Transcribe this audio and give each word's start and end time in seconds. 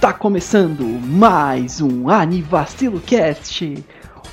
Tá 0.00 0.12
começando 0.12 0.84
mais 0.84 1.80
um 1.80 2.08
Anivacilo 2.08 3.00
Cast, 3.00 3.84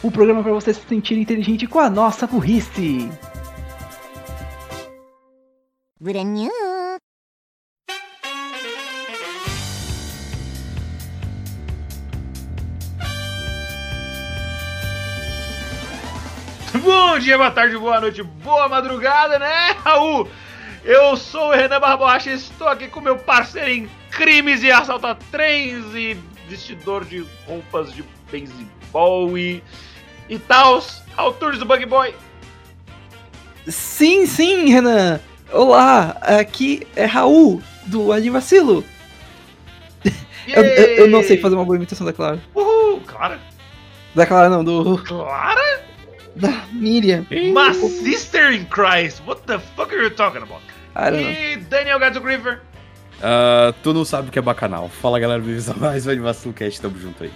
o 0.01 0.11
programa 0.11 0.43
para 0.43 0.53
você 0.53 0.73
se 0.73 0.81
sentir 0.87 1.17
inteligente 1.17 1.65
com 1.65 1.79
a 1.79 1.89
nossa 1.89 2.27
burrice. 2.27 3.09
Bom 16.83 17.19
dia, 17.19 17.37
boa 17.37 17.51
tarde, 17.51 17.77
boa 17.77 18.01
noite, 18.01 18.21
boa 18.21 18.67
madrugada, 18.67 19.39
né, 19.39 19.71
Raul? 19.83 20.27
Eu 20.83 21.15
sou 21.15 21.49
o 21.49 21.51
Renan 21.51 21.79
Barbocha 21.79 22.29
e 22.29 22.33
estou 22.33 22.67
aqui 22.67 22.87
com 22.89 22.99
meu 22.99 23.17
parceiro 23.17 23.69
em 23.69 23.89
crimes 24.15 24.63
e 24.63 24.71
assalta 24.71 25.15
trens 25.31 25.85
e 25.93 26.17
vestidor 26.47 27.05
de 27.05 27.25
roupas 27.47 27.93
de 27.93 28.03
beisebol 28.31 29.37
e, 29.37 29.63
e 30.29 30.37
tals, 30.39 31.01
autores 31.17 31.59
do 31.59 31.65
Bug 31.65 31.85
Boy. 31.85 32.13
Sim, 33.67 34.25
sim, 34.25 34.69
Renan. 34.71 35.19
Olá, 35.51 36.17
aqui 36.21 36.85
é 36.95 37.05
Raul 37.05 37.61
do 37.85 38.11
Anivacilo. 38.11 38.83
Eu, 40.47 40.61
eu, 40.61 40.87
eu 40.97 41.09
não 41.09 41.23
sei 41.23 41.37
fazer 41.37 41.55
uma 41.55 41.63
boa 41.63 41.77
imitação 41.77 42.05
da 42.05 42.11
Clara. 42.11 42.41
Uhul, 42.53 42.99
Clara. 43.07 43.39
Da 44.13 44.25
Clara 44.25 44.49
não, 44.49 44.63
do 44.63 44.97
Clara? 44.97 45.83
da 46.35 46.65
Miriam. 46.71 47.25
My 47.29 47.73
sister 47.73 48.51
in 48.51 48.65
Christ. 48.65 49.21
What 49.25 49.43
the 49.45 49.59
fuck 49.59 49.93
are 49.93 50.03
you 50.03 50.09
talking 50.09 50.41
about? 50.41 50.61
I 50.95 51.09
don't 51.09 51.23
know. 51.23 51.31
E 51.31 51.57
Daniel 51.69 51.99
Gato 51.99 52.19
Griever. 52.19 52.61
Ah, 53.25 53.73
tu 53.81 53.93
não 53.93 54.03
sabe 54.03 54.27
o 54.27 54.31
que 54.31 54.37
é 54.37 54.41
bacanal. 54.41 54.89
Fala 54.89 55.17
galera, 55.17 55.39
bem-vindos 55.39 55.69
a 55.71 55.73
mais 55.75 56.05
um 56.05 56.11
Animação 56.11 56.51
Cast, 56.51 56.81
tamo 56.81 56.99
junto 56.99 57.23
aí. 57.23 57.31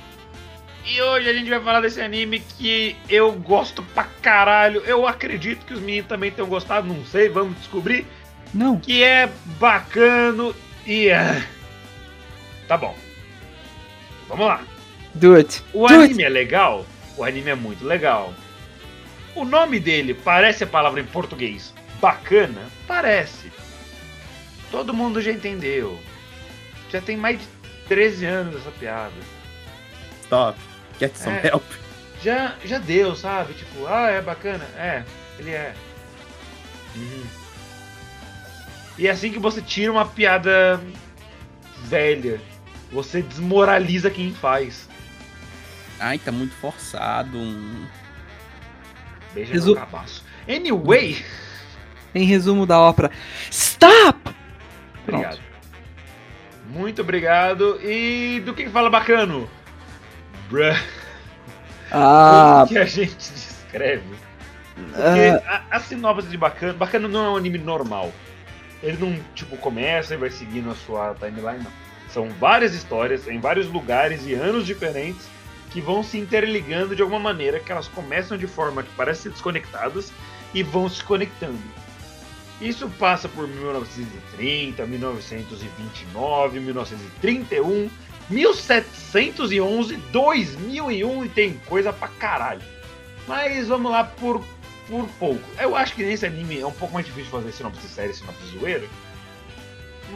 E 0.86 1.02
hoje 1.02 1.30
a 1.30 1.34
gente 1.34 1.50
vai 1.50 1.62
falar 1.62 1.80
desse 1.80 2.02
anime 2.02 2.42
que 2.42 2.96
eu 3.10 3.32
gosto 3.32 3.82
pra 3.94 4.04
caralho. 4.22 4.82
Eu 4.82 5.08
acredito 5.08 5.66
que 5.66 5.74
os 5.74 5.80
meninos 5.80 6.08
também 6.08 6.30
tenham 6.30 6.50
gostado, 6.50 6.88
não 6.88 7.06
sei, 7.06 7.30
vamos 7.30 7.58
descobrir. 7.58 8.06
Não. 8.54 8.78
Que 8.80 9.02
é 9.02 9.30
bacano 9.60 10.54
e. 10.86 11.08
é, 11.08 11.42
Tá 12.68 12.78
bom. 12.78 12.96
Vamos 14.28 14.46
lá. 14.46 14.62
Do 15.14 15.36
it. 15.36 15.64
O 15.74 15.88
Do 15.88 15.94
anime 15.96 16.24
é 16.24 16.30
legal? 16.30 16.86
O 17.16 17.24
anime 17.24 17.50
é 17.50 17.56
muito 17.56 17.86
legal. 17.86 18.34
O 19.36 19.46
nome 19.46 19.80
dele 19.80 20.14
parece 20.14 20.66
a 20.66 20.68
palavra 20.68 21.00
em 21.00 21.06
português 21.06 21.74
bacana? 22.02 22.62
Parece. 22.86 23.52
Todo 24.72 24.94
mundo 24.94 25.22
já 25.22 25.32
entendeu. 25.32 25.98
Já 26.92 27.02
tem 27.02 27.16
mais 27.18 27.40
de 27.40 27.48
13 27.88 28.26
anos 28.26 28.56
essa 28.62 28.72
piada. 28.72 29.14
Stop. 30.24 30.60
Get 31.00 31.16
some 31.16 31.38
É. 31.38 31.48
help. 31.48 31.64
Já, 32.24 32.56
já 32.66 32.78
deu, 32.80 33.16
sabe? 33.16 33.54
Tipo, 33.54 33.86
ah, 33.88 34.10
é 34.10 34.22
bacana? 34.22 34.64
É, 34.78 35.04
ele 35.40 35.52
é. 35.52 35.74
Uhum. 36.96 37.24
E 38.98 39.08
é 39.08 39.12
assim 39.12 39.32
que 39.32 39.40
você 39.40 39.62
tira 39.62 39.92
uma 39.92 40.06
piada 40.06 40.82
velha. 41.84 42.42
Você 42.92 43.22
desmoraliza 43.22 44.10
quem 44.10 44.34
faz. 44.34 44.90
Ai, 46.00 46.18
tá 46.18 46.32
muito 46.32 46.56
forçado. 46.56 47.38
hum. 47.38 47.86
Beija 49.34 49.54
Resu- 49.54 49.70
no 49.72 49.76
cabaço. 49.76 50.24
Anyway, 50.48 51.24
Em 52.16 52.24
resumo 52.26 52.66
da 52.66 52.80
ópera. 52.80 53.12
Stop! 53.52 54.27
Obrigado. 55.12 55.40
Muito 56.70 57.02
obrigado. 57.02 57.80
E 57.82 58.42
do 58.46 58.54
que 58.54 58.70
fala 58.70 58.90
bacano? 58.90 59.50
Bruh. 60.50 60.78
Ah, 61.92 62.66
Como 62.68 62.68
que 62.70 62.78
a 62.78 62.86
gente 62.86 63.16
descreve? 63.16 64.04
Porque 64.76 65.48
a, 65.48 65.64
a 65.72 65.80
sinopse 65.80 66.28
de 66.28 66.38
Bacano, 66.38 66.74
Bacano 66.74 67.08
não 67.08 67.26
é 67.26 67.30
um 67.30 67.38
anime 67.38 67.58
normal. 67.58 68.12
Ele 68.84 68.98
não, 68.98 69.20
tipo, 69.34 69.58
começa 69.58 70.14
e 70.14 70.18
vai 70.18 70.30
seguindo 70.30 70.70
a 70.70 70.76
sua 70.76 71.16
timeline, 71.16 71.64
não. 71.64 71.72
São 72.10 72.30
várias 72.30 72.74
histórias 72.74 73.28
em 73.28 73.40
vários 73.40 73.68
lugares 73.68 74.26
e 74.26 74.34
anos 74.34 74.66
diferentes 74.66 75.28
que 75.72 75.82
vão 75.82 76.04
se 76.04 76.18
interligando 76.18 76.96
de 76.96 77.02
alguma 77.02 77.20
maneira, 77.20 77.60
que 77.60 77.72
elas 77.72 77.88
começam 77.88 78.38
de 78.38 78.48
forma 78.48 78.84
que 78.84 78.94
parecem 78.96 79.32
desconectadas 79.32 80.12
e 80.54 80.64
vão 80.64 80.88
se 80.88 81.04
conectando. 81.04 81.60
Isso 82.60 82.90
passa 82.98 83.30
por 83.30 83.48
1930, 83.48 84.86
1929, 84.86 86.60
1931, 86.60 87.90
1711, 88.30 89.96
2001 90.12 91.26
e 91.26 91.30
tem 91.30 91.54
coisa 91.68 91.94
pra 91.94 92.08
caralho. 92.08 92.62
Mas 93.28 93.68
vamos 93.68 93.92
lá 93.92 94.04
por, 94.04 94.44
por 94.88 95.08
pouco. 95.20 95.44
Eu 95.60 95.76
acho 95.76 95.94
que 95.94 96.04
nesse 96.04 96.26
anime 96.26 96.60
é 96.60 96.66
um 96.66 96.72
pouco 96.72 96.94
mais 96.94 97.06
difícil 97.06 97.30
fazer 97.30 97.52
sinopse 97.52 97.88
série 97.88 98.12
e 98.12 98.16
sinopse 98.16 98.58
zoeira. 98.58 98.88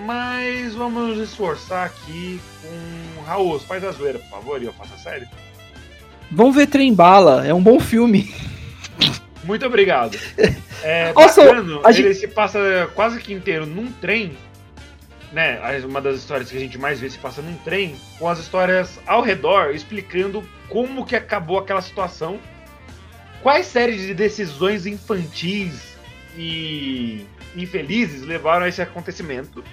Mas 0.06 0.74
vamos 0.74 1.10
nos 1.10 1.30
esforçar 1.30 1.86
aqui 1.86 2.40
com 2.62 3.22
Raul, 3.24 3.60
faz 3.60 3.84
a 3.84 3.92
zoeira, 3.92 4.20
por 4.20 4.30
favor, 4.30 4.62
e 4.62 4.66
eu 4.66 4.74
faço 4.74 4.94
a 4.94 4.98
série. 4.98 5.28
vamos 6.32 6.56
ver 6.56 6.68
Trem 6.68 6.94
Bala. 6.94 7.46
É 7.46 7.54
um 7.54 7.62
bom 7.62 7.80
filme. 7.80 8.34
Muito 9.44 9.66
obrigado. 9.66 10.18
É 10.84 11.14
Also, 11.16 11.44
bacano, 11.44 11.82
a 11.84 11.92
ele 11.92 12.16
se 12.16 12.28
passa 12.28 12.90
quase 12.96 13.20
que 13.20 13.32
inteiro 13.32 13.68
num 13.68 13.92
trem, 13.92 14.36
né? 15.32 15.60
Uma 15.86 16.02
das 16.02 16.16
histórias 16.16 16.50
que 16.50 16.58
a 16.58 16.60
gente 16.60 16.76
mais 16.80 17.00
vê 17.00 17.08
se 17.08 17.20
passa 17.20 17.40
num 17.40 17.56
trem, 17.58 17.96
com 18.18 18.28
as 18.28 18.40
histórias 18.40 19.00
ao 19.06 19.22
redor 19.22 19.76
explicando 19.76 20.44
como 20.70 21.06
que 21.06 21.16
acabou 21.16 21.60
aquela 21.60 21.84
situação, 21.84 22.40
quais 23.44 23.68
séries 23.68 24.02
de 24.02 24.16
decisões 24.16 24.88
infantis 24.88 25.96
e 26.36 27.28
infelizes 27.56 28.24
levaram 28.24 28.66
a 28.66 28.70
esse 28.70 28.82
acontecimento, 28.82 29.64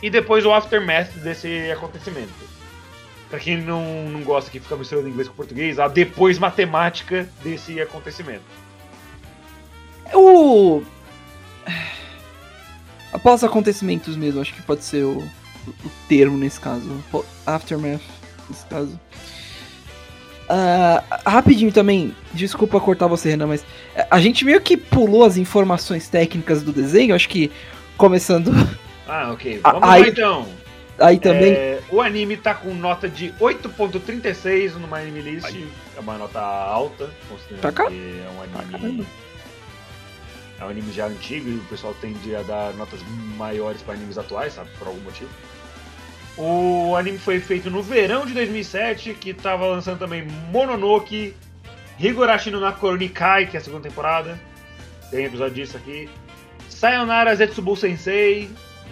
e 0.00 0.08
depois 0.08 0.46
o 0.46 0.52
aftermath 0.52 1.10
desse 1.24 1.72
acontecimento. 1.72 2.30
Pra 3.28 3.40
quem 3.40 3.56
não, 3.56 4.08
não 4.08 4.22
gosta 4.22 4.48
que 4.48 4.60
fica 4.60 4.76
misturando 4.76 5.08
inglês 5.08 5.26
com 5.26 5.34
português, 5.34 5.80
a 5.80 5.88
depois 5.88 6.38
matemática 6.38 7.28
desse 7.42 7.80
acontecimento. 7.80 8.44
O. 10.14 10.82
Após 13.12 13.42
acontecimentos 13.42 14.16
mesmo, 14.16 14.40
acho 14.40 14.52
que 14.52 14.62
pode 14.62 14.84
ser 14.84 15.04
o, 15.04 15.18
o 15.66 15.90
termo 16.08 16.36
nesse 16.36 16.60
caso. 16.60 17.02
Aftermath, 17.46 18.02
nesse 18.48 18.66
caso. 18.66 19.00
Ah, 20.48 21.02
rapidinho 21.26 21.72
também, 21.72 22.14
desculpa 22.32 22.78
cortar 22.78 23.08
você, 23.08 23.30
Renan, 23.30 23.48
mas 23.48 23.64
a 24.08 24.20
gente 24.20 24.44
meio 24.44 24.60
que 24.60 24.76
pulou 24.76 25.24
as 25.24 25.36
informações 25.36 26.08
técnicas 26.08 26.62
do 26.62 26.72
desenho, 26.72 27.16
acho 27.16 27.28
que 27.28 27.50
começando 27.96 28.52
Ah, 29.08 29.32
ok. 29.32 29.60
Vamos 29.62 29.80
lá 29.80 30.00
então. 30.00 30.46
aí 30.98 31.18
também. 31.18 31.52
É, 31.52 31.80
o 31.90 32.00
anime 32.00 32.36
tá 32.36 32.54
com 32.54 32.74
nota 32.74 33.08
de 33.08 33.32
8.36 33.40 34.74
no 34.74 34.92
Anime 34.92 35.20
List. 35.20 35.54
É 35.96 36.00
uma 36.00 36.18
nota 36.18 36.40
alta, 36.40 37.08
considerando 37.28 37.72
cá? 37.72 37.86
que 37.86 37.94
é 37.94 38.28
um 38.30 38.76
anime. 38.76 39.06
É 40.58 40.64
um 40.64 40.68
anime 40.68 40.92
já 40.92 41.06
antigo 41.06 41.48
e 41.48 41.56
o 41.56 41.64
pessoal 41.64 41.94
tende 42.00 42.34
a 42.34 42.42
dar 42.42 42.72
notas 42.74 43.00
maiores 43.36 43.82
para 43.82 43.94
animes 43.94 44.16
atuais, 44.16 44.54
sabe? 44.54 44.70
Por 44.78 44.88
algum 44.88 45.00
motivo. 45.00 45.30
O 46.38 46.94
anime 46.96 47.18
foi 47.18 47.40
feito 47.40 47.70
no 47.70 47.82
verão 47.82 48.26
de 48.26 48.34
2007, 48.34 49.14
que 49.14 49.32
tava 49.32 49.66
lançando 49.66 49.98
também 49.98 50.26
Mononoke, 50.50 51.34
Higurashi 51.98 52.50
no 52.50 52.60
Nakoro 52.60 52.96
Nikai, 52.96 53.46
que 53.46 53.56
é 53.56 53.60
a 53.60 53.62
segunda 53.62 53.88
temporada. 53.88 54.38
Tem 55.10 55.24
episódio 55.24 55.54
disso 55.54 55.76
aqui. 55.76 56.08
Sayonara 56.68 57.34
Zetsubu 57.34 57.74
Sensei, 57.74 58.50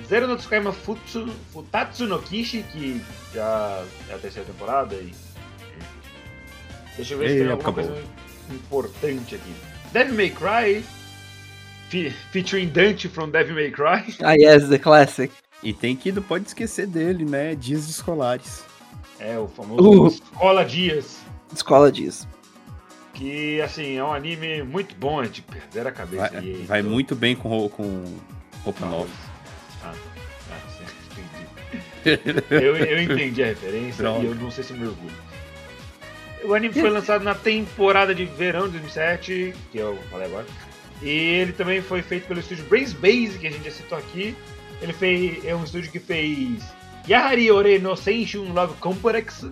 Zero 0.08 0.26
no 0.26 0.36
Tsukaima 0.36 0.72
Futsu, 0.72 1.28
Futatsu 1.52 2.06
no 2.06 2.18
Kishi, 2.20 2.62
que 2.72 3.00
já 3.34 3.84
é 4.08 4.14
a 4.14 4.18
terceira 4.18 4.46
temporada. 4.46 4.94
E... 4.94 5.12
Deixa 6.96 7.14
eu 7.14 7.18
ver 7.18 7.28
se 7.30 7.34
tem 7.36 7.50
alguma 7.50 7.70
acabou. 7.70 7.84
coisa 7.84 8.06
importante 8.50 9.34
aqui. 9.34 9.54
Devil 9.92 10.14
May 10.14 10.30
Cry, 10.30 10.84
fe- 11.88 12.10
featuring 12.32 12.68
Dante 12.68 13.08
from 13.08 13.30
Devil 13.30 13.54
May 13.54 13.70
Cry. 13.70 14.04
Ah, 14.22 14.34
yes, 14.34 14.68
the 14.68 14.78
classic. 14.78 15.32
E 15.62 15.72
tem 15.72 15.96
que 15.96 16.12
não 16.12 16.22
pode 16.22 16.46
esquecer 16.46 16.86
dele, 16.86 17.24
né? 17.24 17.54
Dias 17.54 17.88
escolares. 17.88 18.62
É, 19.18 19.38
o 19.38 19.48
famoso 19.48 20.02
Uh. 20.04 20.06
Escola 20.08 20.64
Dias. 20.64 21.18
Escola 21.54 21.90
diz. 21.90 22.26
Que, 23.14 23.60
assim, 23.62 23.96
é 23.96 24.04
um 24.04 24.12
anime 24.12 24.62
muito 24.64 24.94
bom, 24.96 25.22
é 25.22 25.28
de 25.28 25.40
perder 25.40 25.86
a 25.86 25.92
cabeça. 25.92 26.28
Vai, 26.32 26.44
e- 26.44 26.64
vai 26.66 26.80
então- 26.80 26.92
muito 26.92 27.14
bem 27.14 27.34
com, 27.36 27.68
com 27.70 28.04
roupa 28.64 28.84
nova. 28.86 29.08
Ah, 29.84 29.94
ah, 30.50 30.58
entendi. 32.04 32.44
eu, 32.50 32.76
eu 32.76 33.02
entendi 33.02 33.42
a 33.42 33.46
referência 33.46 34.02
Droga. 34.02 34.22
e 34.24 34.26
eu 34.26 34.34
não 34.34 34.50
sei 34.50 34.64
se 34.64 34.72
me 34.74 34.86
orgulho. 34.86 35.14
O 36.44 36.52
anime 36.54 36.74
foi 36.74 36.90
lançado 36.90 37.22
na 37.24 37.34
temporada 37.34 38.14
de 38.14 38.26
verão 38.26 38.66
de 38.66 38.72
2007, 38.78 39.54
que 39.72 39.78
eu 39.78 39.96
falei 40.10 40.26
agora. 40.26 40.44
E 41.04 41.10
ele 41.10 41.52
também 41.52 41.82
foi 41.82 42.00
feito 42.00 42.26
pelo 42.26 42.40
estúdio 42.40 42.64
Brains 42.64 42.94
Base, 42.94 43.38
que 43.38 43.46
a 43.46 43.50
gente 43.50 43.64
já 43.64 43.70
citou 43.70 43.98
aqui. 43.98 44.34
Ele 44.80 44.92
fez, 44.92 45.44
é 45.44 45.54
um 45.54 45.62
estúdio 45.62 45.92
que 45.92 46.00
fez 46.00 46.64
Yahari 47.06 47.50
ore 47.50 47.78
no 47.78 47.94
Senshun 47.94 48.52
Love 48.54 48.74
Complex. 48.80 49.46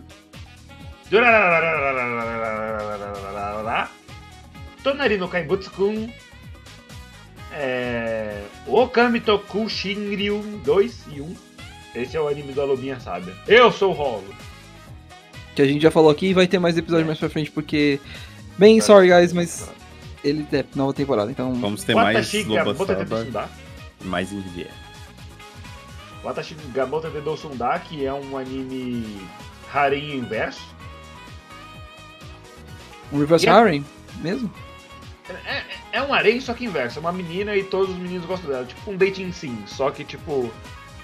Tonari 4.82 5.18
no 5.18 5.28
Kaibutsu-kun. 5.28 6.10
É... 7.52 8.44
Okami 8.66 9.20
Toku 9.20 9.68
Shinryu 9.68 10.40
2 10.64 11.04
e 11.12 11.20
1. 11.20 11.36
Esse 11.94 12.16
é 12.16 12.20
o 12.20 12.28
anime 12.28 12.54
da 12.54 12.64
Lobinha 12.64 12.98
Sábia. 12.98 13.34
Eu 13.46 13.70
sou 13.70 13.90
o 13.90 13.92
Rolo. 13.92 14.34
Que 15.54 15.60
a 15.60 15.66
gente 15.66 15.82
já 15.82 15.90
falou 15.90 16.10
aqui 16.10 16.28
e 16.28 16.34
vai 16.34 16.46
ter 16.46 16.58
mais 16.58 16.78
episódios 16.78 17.06
mais 17.06 17.18
pra 17.18 17.28
frente, 17.28 17.50
porque. 17.50 18.00
Bem, 18.56 18.80
sorry 18.80 19.08
guys, 19.08 19.34
mas. 19.34 19.70
Ele 20.24 20.46
é 20.52 20.64
nova 20.74 20.92
temporada, 20.94 21.30
então. 21.30 21.54
Vamos 21.54 21.82
ter 21.82 21.94
mais 21.94 22.16
Watashi 22.16 22.44
Loba 22.44 22.64
Gabota 22.64 22.94
de 22.94 23.00
Saba 23.02 23.16
Dosunda. 23.18 23.48
e 24.00 24.04
mais 24.06 24.32
em 24.32 24.40
Riviera. 24.40 24.70
Watashi 26.22 26.54
Gabota 26.72 27.10
de 27.10 27.20
Dosunda, 27.20 27.78
que 27.80 28.04
é 28.06 28.12
um 28.14 28.36
anime 28.38 29.26
harem 29.72 30.16
inverso. 30.18 30.62
Um 33.12 33.18
Reverse 33.18 33.44
Yeah. 33.44 33.62
Harem 33.66 33.84
mesmo? 34.20 34.50
É, 35.28 35.32
é- 35.58 35.64
é 35.92 36.02
um 36.02 36.12
harem, 36.14 36.40
só 36.40 36.54
que 36.54 36.64
inverso. 36.64 36.98
É 36.98 37.00
uma 37.00 37.12
menina 37.12 37.54
e 37.56 37.64
todos 37.64 37.90
os 37.90 37.98
meninos 38.00 38.24
gostam 38.26 38.50
dela. 38.50 38.64
Tipo 38.64 38.90
um 38.90 38.96
dating 38.96 39.32
sim. 39.32 39.58
Só 39.66 39.90
que, 39.90 40.04
tipo, 40.04 40.50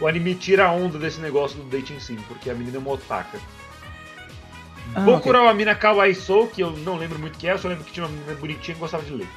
o 0.00 0.06
anime 0.06 0.34
tira 0.34 0.66
a 0.66 0.72
onda 0.72 0.98
desse 0.98 1.20
negócio 1.20 1.58
do 1.58 1.64
dating 1.64 1.98
sim, 2.00 2.16
porque 2.28 2.48
a 2.50 2.54
menina 2.54 2.76
é 2.76 2.80
uma 2.80 2.92
otaka. 2.92 3.38
Ah, 4.94 5.00
Bokura 5.00 5.38
é 5.38 5.48
a 5.48 5.54
mina 5.54 5.74
Kawaii 5.74 6.14
Sou, 6.14 6.46
que 6.48 6.62
eu 6.62 6.70
não 6.70 6.96
lembro 6.96 7.18
muito 7.18 7.36
o 7.36 7.38
que 7.38 7.46
é, 7.46 7.52
eu 7.52 7.58
só 7.58 7.68
lembro 7.68 7.84
que 7.84 7.92
tinha 7.92 8.06
uma 8.06 8.12
menina 8.12 8.34
bonitinha 8.34 8.76
e 8.76 8.80
gostava 8.80 9.04
de 9.04 9.12
ler. 9.12 9.28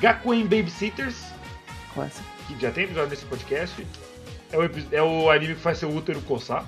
Gakuen 0.00 0.44
Babysitters, 0.44 1.26
Classic. 1.94 2.24
que 2.48 2.60
já 2.60 2.70
tem 2.70 2.84
episódio 2.84 3.10
nesse 3.10 3.24
podcast. 3.26 3.86
É 4.52 4.58
o, 4.58 4.70
é 4.92 5.02
o 5.02 5.30
anime 5.30 5.54
que 5.54 5.60
faz 5.60 5.78
seu 5.78 5.94
útero 5.94 6.20
coçar. 6.22 6.66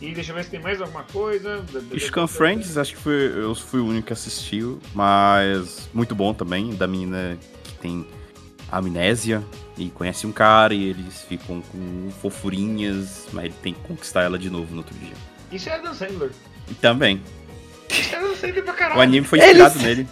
E 0.00 0.14
deixa 0.14 0.32
eu 0.32 0.36
ver 0.36 0.44
se 0.44 0.50
tem 0.50 0.60
mais 0.60 0.80
alguma 0.80 1.04
coisa. 1.04 1.62
Ishkan 1.92 2.26
Friends, 2.26 2.78
acho 2.78 2.94
que 2.94 3.02
foi, 3.02 3.32
eu 3.36 3.54
fui 3.54 3.80
o 3.80 3.86
único 3.86 4.06
que 4.06 4.12
assistiu, 4.14 4.80
mas 4.94 5.90
muito 5.92 6.14
bom 6.14 6.32
também, 6.32 6.74
da 6.74 6.86
menina 6.86 7.38
que 7.62 7.74
tem 7.74 8.06
amnésia 8.70 9.42
e 9.76 9.88
conhece 9.90 10.26
um 10.26 10.32
cara 10.32 10.74
e 10.74 10.84
eles 10.90 11.22
ficam 11.22 11.62
com 11.72 12.10
fofurinhas, 12.22 13.26
mas 13.32 13.46
ele 13.46 13.54
tem 13.62 13.72
que 13.74 13.80
conquistar 13.80 14.22
ela 14.22 14.38
de 14.38 14.50
novo 14.50 14.70
no 14.72 14.78
outro 14.78 14.94
dia. 14.98 15.12
Isso 15.52 15.68
é 15.68 15.72
Adam 15.74 15.94
Sandler. 15.94 16.30
E 16.70 16.74
também, 16.74 17.20
Isso 17.88 18.14
é 18.14 18.18
Adam 18.18 18.34
Sandler 18.36 18.62
pra 18.64 18.74
caralho. 18.74 18.98
o 18.98 19.02
anime 19.02 19.26
foi 19.26 19.38
inspirado 19.38 19.74
Eles- 19.78 19.82
nele. 19.82 20.08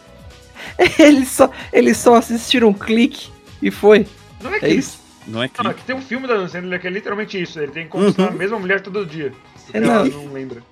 Eles 0.99 1.29
só, 1.29 1.51
eles 1.73 1.97
só 1.97 2.15
assistiram 2.17 2.69
um 2.69 2.73
clique 2.75 3.31
e 3.63 3.71
foi. 3.71 4.07
Não 4.43 4.53
é 4.53 4.57
É 4.57 4.61
que 4.61 4.69
isso? 4.69 4.99
Não 5.27 5.43
é 5.43 5.51
Não, 5.63 5.71
é 5.71 5.75
que 5.75 5.83
tem 5.85 5.95
um 5.97 6.01
filme 6.01 6.27
da 6.27 6.35
Adam 6.35 6.49
Sandler 6.49 6.81
que 6.81 6.87
é 6.87 6.91
literalmente 6.91 7.41
isso. 7.41 7.59
Ele 7.61 7.73
tem 7.73 7.85
que 7.85 7.91
conquistar 7.91 8.23
Uhum. 8.25 8.29
a 8.29 8.33
mesma 8.33 8.59
mulher 8.59 8.81
todo 8.81 9.05
dia. 9.05 9.33
Não. 9.75 10.05
não 10.07 10.33
lembra. 10.33 10.63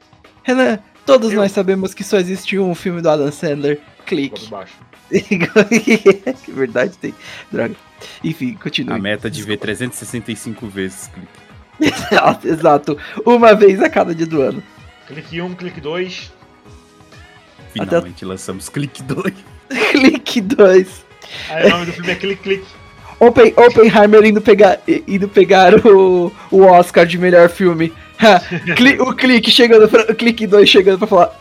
Renan, 0.42 0.78
todos 1.04 1.32
Eu- 1.32 1.40
nós 1.40 1.50
sabemos 1.52 1.92
que 1.92 2.04
só 2.04 2.18
existe 2.18 2.58
um 2.58 2.74
filme 2.74 3.00
do 3.02 3.08
Adam 3.10 3.30
Sandler. 3.32 3.80
Clique. 4.06 4.48
baixo. 4.48 4.74
que 5.10 6.52
verdade 6.52 6.96
tem. 6.98 7.14
Droga. 7.52 7.74
Enfim, 8.24 8.56
a 8.58 8.62
continue. 8.62 9.00
meta 9.00 9.30
de 9.30 9.42
ver 9.42 9.56
365 9.58 10.66
vezes 10.68 11.08
clique. 11.12 11.28
Exato, 11.94 12.46
Exato. 12.48 12.98
Uma 13.24 13.54
vez 13.54 13.80
a 13.82 13.88
cada 13.90 14.14
dia 14.14 14.26
do 14.26 14.40
ano. 14.42 14.62
Clique 15.06 15.40
1, 15.40 15.54
clique 15.54 15.80
2. 15.80 16.32
Finalmente 17.72 18.24
lançamos 18.24 18.68
clique 18.68 19.02
2. 19.02 19.34
Clique 19.90 20.40
2. 20.40 21.04
Aí 21.50 21.66
o 21.66 21.70
nome 21.70 21.86
do 21.86 21.92
filme 21.92 22.10
é 22.10 22.14
Clique 22.14 22.42
Clique. 22.42 22.66
Open, 23.18 23.52
Oppenheimer 23.56 24.24
indo 24.24 24.40
pegar, 24.40 24.78
indo 25.08 25.28
pegar 25.28 25.74
o, 25.86 26.32
o 26.50 26.62
Oscar 26.62 27.06
de 27.06 27.18
melhor 27.18 27.48
filme. 27.48 27.92
Ha, 28.18 28.40
cli- 28.74 29.00
o 29.00 29.14
clique 29.14 29.50
chegando 29.50 29.88
pra, 29.88 30.02
o 30.10 30.14
clique 30.14 30.46
2 30.46 30.68
chegando 30.68 30.98
pra 30.98 31.06
falar. 31.06 31.38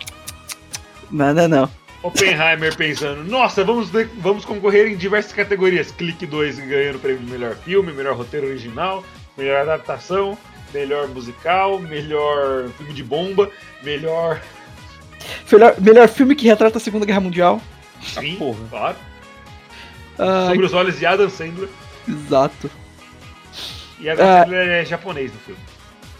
Não, 1.11 1.33
não, 1.33 1.47
não. 1.47 1.69
Oppenheimer 2.07 2.75
pensando, 2.75 3.23
nossa, 3.23 3.63
vamos, 3.63 3.89
vamos 4.17 4.45
concorrer 4.45 4.87
em 4.91 4.95
diversas 4.95 5.33
categorias. 5.33 5.91
Clique 5.91 6.25
2 6.25 6.59
ganhando 6.59 6.97
o 6.97 6.99
prêmio 6.99 7.23
de 7.23 7.31
melhor 7.31 7.55
filme, 7.55 7.91
melhor 7.91 8.15
roteiro 8.15 8.47
original, 8.47 9.03
melhor 9.37 9.61
adaptação, 9.61 10.37
melhor 10.73 11.07
musical, 11.07 11.79
melhor 11.79 12.69
filme 12.77 12.93
de 12.93 13.03
bomba, 13.03 13.49
melhor. 13.83 14.39
Melhor, 15.51 15.75
melhor 15.81 16.07
filme 16.07 16.35
que 16.35 16.45
retrata 16.45 16.77
a 16.77 16.81
Segunda 16.81 17.03
Guerra 17.05 17.19
Mundial. 17.21 17.59
Sim, 18.01 18.35
porra. 18.35 18.59
claro. 18.69 18.95
Ah, 20.19 20.47
Sobre 20.49 20.65
os 20.67 20.73
olhos 20.73 20.99
de 20.99 21.05
Adam 21.05 21.29
Sandler. 21.29 21.69
exato. 22.07 22.69
E 23.99 24.07
Adam 24.07 24.23
Ah. 24.23 24.43
Sandler 24.43 24.67
é 24.69 24.85
japonês 24.85 25.33
no 25.33 25.39
filme. 25.39 25.59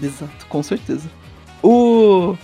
Exato, 0.02 0.46
com 0.48 0.64
certeza. 0.64 1.08
O. 1.62 2.36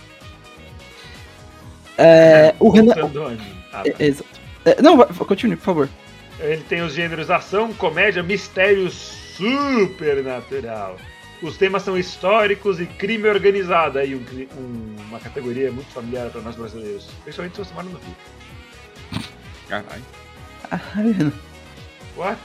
É, 1.98 2.54
o 2.58 2.70
Renan. 2.70 2.94
Ah, 3.72 3.82
é, 3.86 3.94
é, 3.98 4.06
exato. 4.06 4.40
É, 4.64 4.80
não, 4.82 4.96
continue, 5.06 5.56
por 5.56 5.64
favor. 5.64 5.88
Ele 6.40 6.62
tem 6.64 6.80
os 6.82 6.94
gêneros 6.94 7.30
ação, 7.30 7.72
comédia, 7.74 8.22
mistério 8.22 8.90
supernatural. 8.90 10.96
Os 11.42 11.56
temas 11.56 11.82
são 11.82 11.98
históricos 11.98 12.80
e 12.80 12.86
crime 12.86 13.28
organizado. 13.28 13.98
Aí 13.98 14.14
um 14.14 14.22
um- 14.56 14.96
uma 15.08 15.18
categoria 15.18 15.70
muito 15.72 15.90
familiar 15.92 16.30
para 16.30 16.40
nós 16.40 16.54
brasileiros. 16.56 17.08
Principalmente 17.24 17.56
se 17.56 17.64
você 17.64 17.74
mora 17.74 17.86
no 17.88 17.98
Rio. 17.98 18.16
Caralho. 19.68 20.02
Ah, 20.70 20.76
Renan. 20.94 21.32
What? 22.16 22.38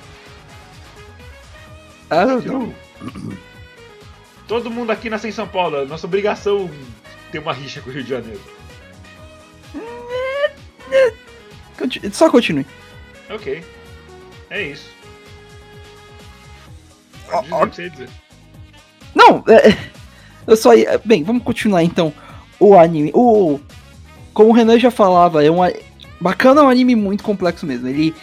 Don't 2.09 2.47
know. 2.47 2.73
Todo 4.47 4.69
mundo 4.71 4.91
aqui 4.91 5.09
nasce 5.09 5.27
em 5.27 5.31
São 5.31 5.47
Paulo. 5.47 5.77
é 5.77 5.85
Nossa 5.85 6.07
obrigação 6.07 6.69
ter 7.31 7.39
uma 7.39 7.53
rixa 7.53 7.81
com 7.81 7.89
o 7.89 7.93
Rio 7.93 8.03
de 8.03 8.09
Janeiro. 8.09 8.39
Só 12.11 12.29
continue. 12.29 12.65
Ok. 13.29 13.63
É 14.49 14.61
isso. 14.63 14.89
Ó, 17.31 17.41
Pode 17.43 17.43
dizer 17.43 17.53
ó. 17.53 17.63
o 17.63 17.69
que 17.69 17.75
você 17.75 17.83
ia 17.83 17.89
dizer. 17.89 18.09
Não, 19.15 19.43
é, 19.47 19.77
eu 20.45 20.55
só 20.55 20.73
ia. 20.73 20.99
Bem, 21.03 21.23
vamos 21.23 21.43
continuar 21.43 21.83
então. 21.83 22.13
O 22.59 22.77
anime. 22.77 23.11
O. 23.13 23.59
Como 24.33 24.49
o 24.49 24.53
Renan 24.53 24.79
já 24.79 24.91
falava, 24.91 25.43
é 25.43 25.51
um. 25.51 25.57
Bacana 26.19 26.61
é 26.61 26.63
um 26.63 26.69
anime 26.69 26.95
muito 26.95 27.23
complexo 27.23 27.65
mesmo. 27.65 27.87
Ele, 27.87 28.15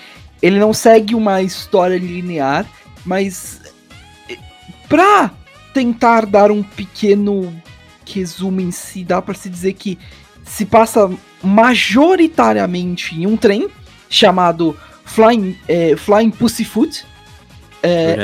ele 0.43 0.59
não 0.59 0.73
segue 0.73 1.15
uma 1.15 1.43
história 1.43 1.97
linear, 1.99 2.67
mas. 3.05 3.61
eh, 4.29 4.37
Pra 4.89 5.31
tentar 5.73 6.25
dar 6.27 6.51
um 6.51 6.63
pequeno 6.63 7.53
resumo 8.07 8.61
em 8.61 8.71
si, 8.71 9.03
dá 9.05 9.21
pra 9.21 9.35
se 9.35 9.49
dizer 9.49 9.73
que 9.75 9.99
se 10.45 10.65
passa 10.65 11.11
majoritariamente 11.43 13.15
em 13.15 13.27
um 13.27 13.37
trem 13.37 13.69
chamado 14.09 14.77
Flying, 15.05 15.59
eh, 15.69 15.97
Flying 15.97 16.31
Pussyfoot. 16.31 17.05
É, 17.83 18.17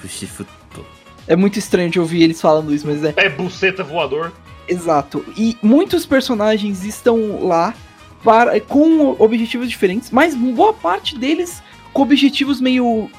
puxa, 0.00 0.26
futo. 0.26 0.86
é 1.26 1.34
muito 1.34 1.58
estranho 1.58 1.90
de 1.90 1.98
ouvir 1.98 2.22
eles 2.22 2.40
falando 2.40 2.72
isso, 2.74 2.86
mas 2.86 3.02
é. 3.02 3.12
Pé 3.12 3.28
buceta 3.28 3.82
voador. 3.82 4.32
Exato. 4.68 5.24
E 5.36 5.56
muitos 5.62 6.04
personagens 6.04 6.84
estão 6.84 7.44
lá 7.44 7.74
para, 8.22 8.60
com 8.60 9.16
objetivos 9.18 9.68
diferentes, 9.68 10.10
mas 10.10 10.34
boa 10.34 10.72
parte 10.72 11.18
deles 11.18 11.62
com 11.92 12.02
objetivos 12.02 12.60
meio 12.60 13.10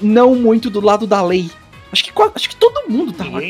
não 0.00 0.34
muito 0.34 0.70
do 0.70 0.80
lado 0.80 1.06
da 1.06 1.22
lei. 1.22 1.50
Acho 1.92 2.04
que, 2.04 2.12
acho 2.34 2.48
que 2.48 2.56
todo 2.56 2.88
mundo 2.88 3.12
tá 3.12 3.24
lá. 3.24 3.40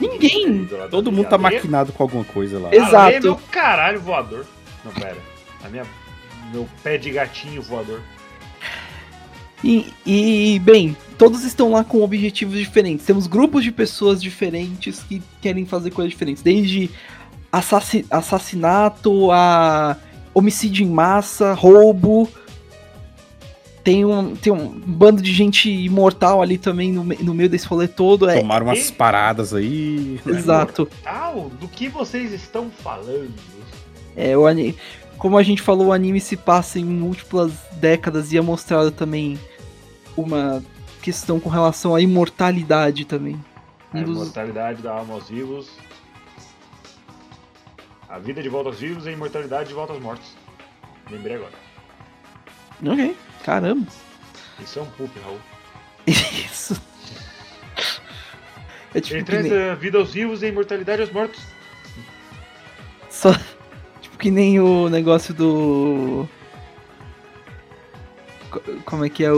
Ninguém. 0.00 0.66
Todo 0.90 1.12
mundo 1.12 1.28
tá 1.28 1.36
maquinado 1.38 1.92
com 1.92 2.02
alguma 2.02 2.24
coisa 2.24 2.58
lá. 2.58 2.74
Exato. 2.74 2.96
A 2.96 3.12
é 3.12 3.20
meu 3.20 3.36
caralho 3.50 4.00
voador. 4.00 4.46
Não, 4.84 4.92
pera. 4.92 5.18
A 5.64 5.68
minha. 5.68 5.84
Meu 6.52 6.66
pé 6.82 6.96
de 6.98 7.10
gatinho 7.10 7.62
voador. 7.62 8.00
E, 9.62 9.92
e, 10.06 10.58
bem, 10.60 10.96
todos 11.18 11.44
estão 11.44 11.72
lá 11.72 11.84
com 11.84 12.02
objetivos 12.02 12.58
diferentes. 12.58 13.04
Temos 13.04 13.26
grupos 13.26 13.62
de 13.62 13.70
pessoas 13.70 14.20
diferentes 14.22 15.00
que 15.02 15.22
querem 15.42 15.66
fazer 15.66 15.90
coisas 15.90 16.10
diferentes. 16.10 16.42
Desde 16.42 16.90
assassi- 17.52 18.06
assassinato 18.10 19.30
a 19.30 19.96
homicídio 20.32 20.84
em 20.86 20.90
massa, 20.90 21.52
roubo. 21.52 22.26
Tem 23.82 24.04
um, 24.04 24.36
tem 24.36 24.52
um 24.52 24.68
bando 24.68 25.22
de 25.22 25.32
gente 25.32 25.70
imortal 25.70 26.42
ali 26.42 26.58
também 26.58 26.92
no, 26.92 27.02
no 27.02 27.34
meio 27.34 27.48
desse 27.48 27.66
rolê 27.66 27.88
todo. 27.88 28.28
É, 28.28 28.38
Tomaram 28.40 28.66
umas 28.66 28.90
paradas 28.90 29.54
aí. 29.54 30.20
né? 30.26 30.36
exato. 30.38 30.86
Tal, 31.02 31.48
do 31.58 31.66
que 31.66 31.88
vocês 31.88 32.32
estão 32.32 32.70
falando? 32.70 33.32
É, 34.16 34.36
o 34.36 34.46
ani- 34.46 34.76
Como 35.16 35.38
a 35.38 35.42
gente 35.42 35.62
falou, 35.62 35.88
o 35.88 35.92
anime 35.92 36.20
se 36.20 36.36
passa 36.36 36.78
em 36.78 36.84
múltiplas 36.84 37.52
décadas 37.74 38.32
e 38.32 38.36
é 38.36 38.40
mostrado 38.42 38.90
também 38.90 39.38
uma 40.16 40.62
questão 41.00 41.40
com 41.40 41.48
relação 41.48 41.94
à 41.94 42.00
imortalidade 42.02 43.06
também. 43.06 43.42
A 43.94 43.98
Um 43.98 44.04
dos- 44.04 44.16
imortalidade 44.16 44.82
da 44.82 44.92
alma 44.92 45.14
aos 45.14 45.28
vivos. 45.28 45.70
A 48.08 48.18
vida 48.18 48.42
de 48.42 48.48
volta 48.48 48.68
aos 48.68 48.78
vivos 48.80 49.06
e 49.06 49.08
a 49.08 49.12
imortalidade 49.12 49.68
de 49.68 49.74
volta 49.74 49.92
aos 49.92 50.02
mortos. 50.02 50.28
Lembrei 51.10 51.36
agora. 51.36 51.52
Ok, 52.84 53.16
caramba. 53.44 53.86
Isso 54.60 54.78
é 54.78 54.82
um 54.82 54.86
poop, 54.86 55.18
Raul. 55.20 55.38
Isso. 56.06 56.80
É 58.94 59.00
tipo 59.00 59.16
Ele 59.18 59.24
traz 59.24 59.44
nem, 59.48 59.68
a 59.70 59.74
vida 59.74 59.98
aos 59.98 60.12
vivos 60.12 60.42
e 60.42 60.46
a 60.46 60.48
imortalidade 60.48 61.00
aos 61.02 61.10
mortos. 61.12 61.40
só, 63.08 63.32
tipo 64.00 64.18
que 64.18 64.30
nem 64.30 64.58
o 64.60 64.88
negócio 64.88 65.32
do 65.32 66.28
Co- 68.50 68.62
como 68.84 69.04
é 69.04 69.08
que 69.08 69.24
é 69.24 69.32
o, 69.32 69.36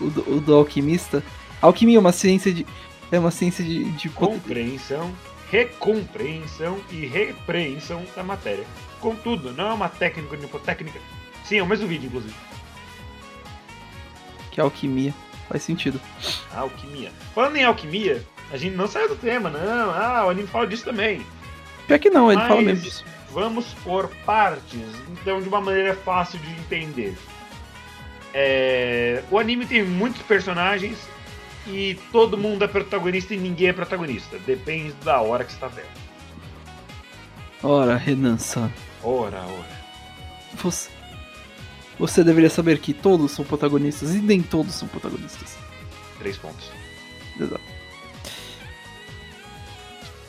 o, 0.00 0.10
do- 0.10 0.36
o 0.36 0.40
do 0.40 0.54
alquimista? 0.54 1.22
Alquimia 1.60 1.96
é 1.96 2.00
uma 2.00 2.12
ciência 2.12 2.52
de 2.52 2.64
é 3.10 3.18
uma 3.18 3.30
ciência 3.30 3.64
de, 3.64 3.84
de 3.92 4.08
Compreensão, 4.08 5.12
recompreensão 5.50 6.80
e 6.90 7.04
repreensão 7.06 8.04
da 8.14 8.22
matéria. 8.22 8.64
Contudo, 9.00 9.52
não 9.52 9.70
é 9.70 9.72
uma 9.74 9.88
técnica 9.88 10.36
nipotécnica. 10.36 10.98
Sim, 11.44 11.58
é 11.58 11.62
o 11.62 11.66
mesmo 11.66 11.86
vídeo, 11.86 12.06
inclusive. 12.06 12.34
Que 14.54 14.60
é 14.60 14.64
alquimia. 14.64 15.12
Faz 15.48 15.62
sentido. 15.62 16.00
Alquimia. 16.54 17.10
Falando 17.34 17.56
em 17.56 17.64
alquimia, 17.64 18.24
a 18.50 18.56
gente 18.56 18.74
não 18.76 18.86
saiu 18.86 19.08
do 19.10 19.16
tema, 19.16 19.50
não. 19.50 19.90
Ah, 19.90 20.24
o 20.26 20.30
anime 20.30 20.48
fala 20.48 20.66
disso 20.66 20.84
também. 20.84 21.26
Pior 21.86 21.98
que 21.98 22.08
não, 22.08 22.30
ele 22.32 22.40
Mas- 22.40 22.48
fala 22.48 22.62
mesmo 22.62 22.82
disso. 22.84 23.04
Vamos 23.30 23.66
por 23.82 24.08
partes, 24.24 24.80
então 25.10 25.42
de 25.42 25.48
uma 25.48 25.60
maneira 25.60 25.94
fácil 25.96 26.38
de 26.38 26.50
entender. 26.52 27.16
É, 28.32 29.22
O 29.30 29.38
anime 29.38 29.66
tem 29.66 29.82
muitos 29.84 30.22
personagens 30.22 30.96
e 31.66 31.98
todo 32.12 32.38
mundo 32.38 32.64
é 32.64 32.68
protagonista 32.68 33.34
e 33.34 33.36
ninguém 33.36 33.68
é 33.68 33.72
protagonista. 33.72 34.38
Depende 34.46 34.92
da 35.04 35.20
hora 35.20 35.44
que 35.44 35.50
você 35.50 35.56
está 35.56 35.66
vendo. 35.68 36.04
Ora, 37.62 37.96
Renan-san, 37.96 38.70
Ora, 39.02 39.38
ora. 39.40 39.84
você, 40.54 40.88
você 41.98 42.24
deveria 42.24 42.50
saber 42.50 42.78
que 42.78 42.92
todos 42.92 43.32
são 43.32 43.44
protagonistas 43.44 44.14
e 44.14 44.18
nem 44.18 44.42
todos 44.42 44.74
são 44.74 44.88
protagonistas. 44.88 45.56
Três 46.18 46.36
pontos. 46.36 46.70
Exato. 47.38 47.60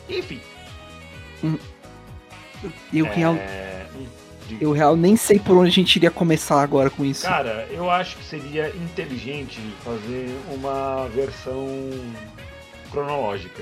Enfim. 0.10 0.40
Eu, 2.94 3.06
real, 3.06 3.36
é, 3.36 3.86
hum, 3.96 4.06
diga. 4.48 4.64
eu 4.64 4.72
real 4.72 4.96
nem 4.96 5.16
sei 5.16 5.40
por 5.40 5.58
onde 5.58 5.70
a 5.70 5.74
gente 5.74 5.96
iria 5.96 6.12
começar 6.12 6.62
agora 6.62 6.90
com 6.90 7.04
isso. 7.04 7.26
Cara, 7.26 7.68
eu 7.72 7.90
acho 7.90 8.18
que 8.18 8.24
seria 8.24 8.70
inteligente 8.70 9.60
fazer 9.84 10.30
uma 10.52 11.08
versão 11.10 11.68
cronológica. 12.92 13.62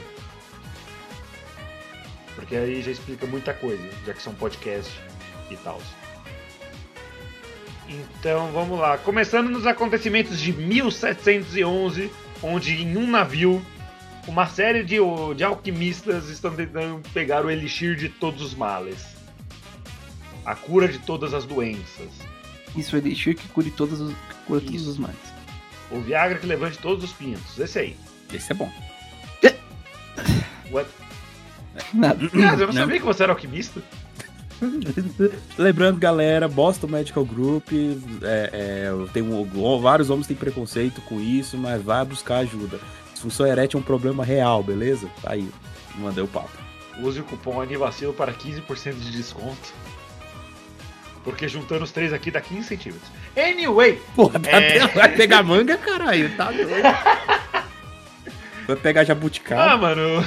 Porque 2.36 2.56
aí 2.56 2.82
já 2.82 2.92
explica 2.92 3.26
muita 3.26 3.54
coisa, 3.54 3.84
já 4.06 4.14
que 4.14 4.22
são 4.22 4.34
podcasts 4.34 4.94
e 5.50 5.56
tal. 5.58 5.80
Então 8.20 8.52
vamos 8.52 8.80
lá. 8.80 8.98
Começando 8.98 9.50
nos 9.50 9.66
acontecimentos 9.68 10.40
de 10.40 10.52
1711, 10.54 12.12
onde 12.42 12.82
em 12.82 12.98
um 12.98 13.10
navio 13.10 13.64
uma 14.28 14.48
série 14.48 14.84
de, 14.84 14.98
de 15.36 15.44
alquimistas 15.44 16.30
estão 16.30 16.56
tentando 16.56 17.02
pegar 17.10 17.46
o 17.46 17.52
elixir 17.52 17.96
de 17.96 18.10
todos 18.10 18.42
os 18.42 18.56
males. 18.56 19.06
A 20.46 20.56
cura 20.56 20.88
de 20.88 21.00
todas 21.00 21.34
as 21.34 21.46
doenças. 21.46 22.10
Isso 22.76 22.96
é 22.96 23.00
elixir 23.00 23.36
que 23.36 23.48
cure 23.50 23.70
todos 23.72 24.00
os, 24.02 24.12
que 24.14 24.36
cura 24.48 24.60
todos 24.62 24.82
Isso. 24.82 24.90
os 24.90 24.98
males. 24.98 25.16
O 25.92 26.00
Viagra 26.00 26.40
que 26.40 26.48
levante 26.48 26.78
todos 26.80 27.04
os 27.04 27.14
pintos. 27.14 27.58
Esse 27.60 27.80
aí. 27.80 27.98
Esse 28.34 28.52
é 28.52 28.56
bom. 28.56 28.72
What? 30.72 30.90
Nada. 31.94 32.30
Cara, 32.30 32.54
eu 32.54 32.68
não 32.68 32.68
Não. 32.68 32.74
sabia 32.74 33.00
que 33.00 33.06
você 33.06 33.24
era 33.24 33.32
alquimista. 33.32 33.82
Lembrando, 35.58 35.98
galera, 36.00 36.48
Boston 36.48 36.88
Medical 36.88 37.26
Group, 37.26 37.70
é, 38.22 38.50
é, 38.54 38.92
tem 39.12 39.22
um- 39.24 39.80
vários 39.80 40.10
homens 40.10 40.28
têm 40.28 40.36
preconceito 40.38 41.02
com 41.02 41.20
isso, 41.20 41.58
mas 41.58 41.82
vai 41.82 42.04
buscar 42.06 42.38
ajuda. 42.38 42.80
Disfunção 43.12 43.46
erétil 43.46 43.80
é 43.80 43.82
um 43.82 43.86
problema 43.86 44.24
real, 44.24 44.64
beleza? 44.64 45.08
Tá 45.22 45.34
aí, 45.34 45.50
mandei 45.98 46.24
o 46.24 46.28
papo. 46.28 46.52
Use 47.00 47.20
o 47.20 47.24
cupom 47.24 47.60
ANIVACILO 47.62 48.14
para 48.14 48.32
15% 48.34 48.94
de 48.96 49.12
desconto. 49.12 49.74
Porque 51.24 51.48
juntando 51.48 51.86
os 51.86 51.92
três 51.92 52.12
aqui 52.12 52.30
dá 52.30 52.42
15 52.42 52.68
centímetros. 52.68 53.10
Anyway, 53.36 54.00
Porra, 54.16 54.40
tá 54.40 54.50
É. 54.52 54.86
vai 54.88 55.16
pegar 55.16 55.42
manga, 55.42 55.78
caralho, 55.78 56.30
tá 56.36 56.52
doido. 56.52 56.70
Vai 58.66 58.78
pegar 58.78 59.02
ah, 59.02 59.04
jabuticaba. 59.04 59.78
mano. 59.78 60.26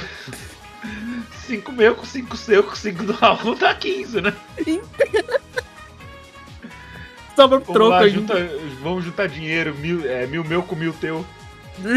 5 1.47 1.71
meu 1.71 1.95
com 1.95 2.05
5 2.05 2.37
seu 2.37 2.63
com 2.63 2.75
5 2.75 3.03
do 3.03 3.13
Raul 3.13 3.55
dá 3.55 3.73
15, 3.73 4.21
né? 4.21 4.33
Sobra 7.35 7.59
Vamos 7.59 7.73
troco 7.73 7.89
lá, 7.91 7.99
aí. 7.99 8.09
junta, 8.09 8.33
vamos 8.81 9.05
juntar 9.05 9.27
dinheiro, 9.27 9.73
mil, 9.75 10.03
é, 10.09 10.25
mil 10.25 10.43
meu 10.43 10.63
com 10.63 10.75
mil 10.75 10.93
teu. 10.93 11.25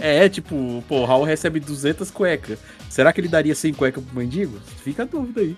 É, 0.00 0.24
é, 0.24 0.28
tipo, 0.30 0.82
pô, 0.88 1.00
o 1.00 1.04
Raul 1.04 1.24
recebe 1.24 1.60
200 1.60 2.10
cuecas. 2.10 2.58
Será 2.88 3.12
que 3.12 3.20
ele 3.20 3.28
daria 3.28 3.54
100 3.54 3.74
cuecas 3.74 4.02
pro 4.02 4.18
mendigo? 4.18 4.58
Fica 4.82 5.02
a 5.02 5.06
dúvida 5.06 5.40
aí. 5.42 5.56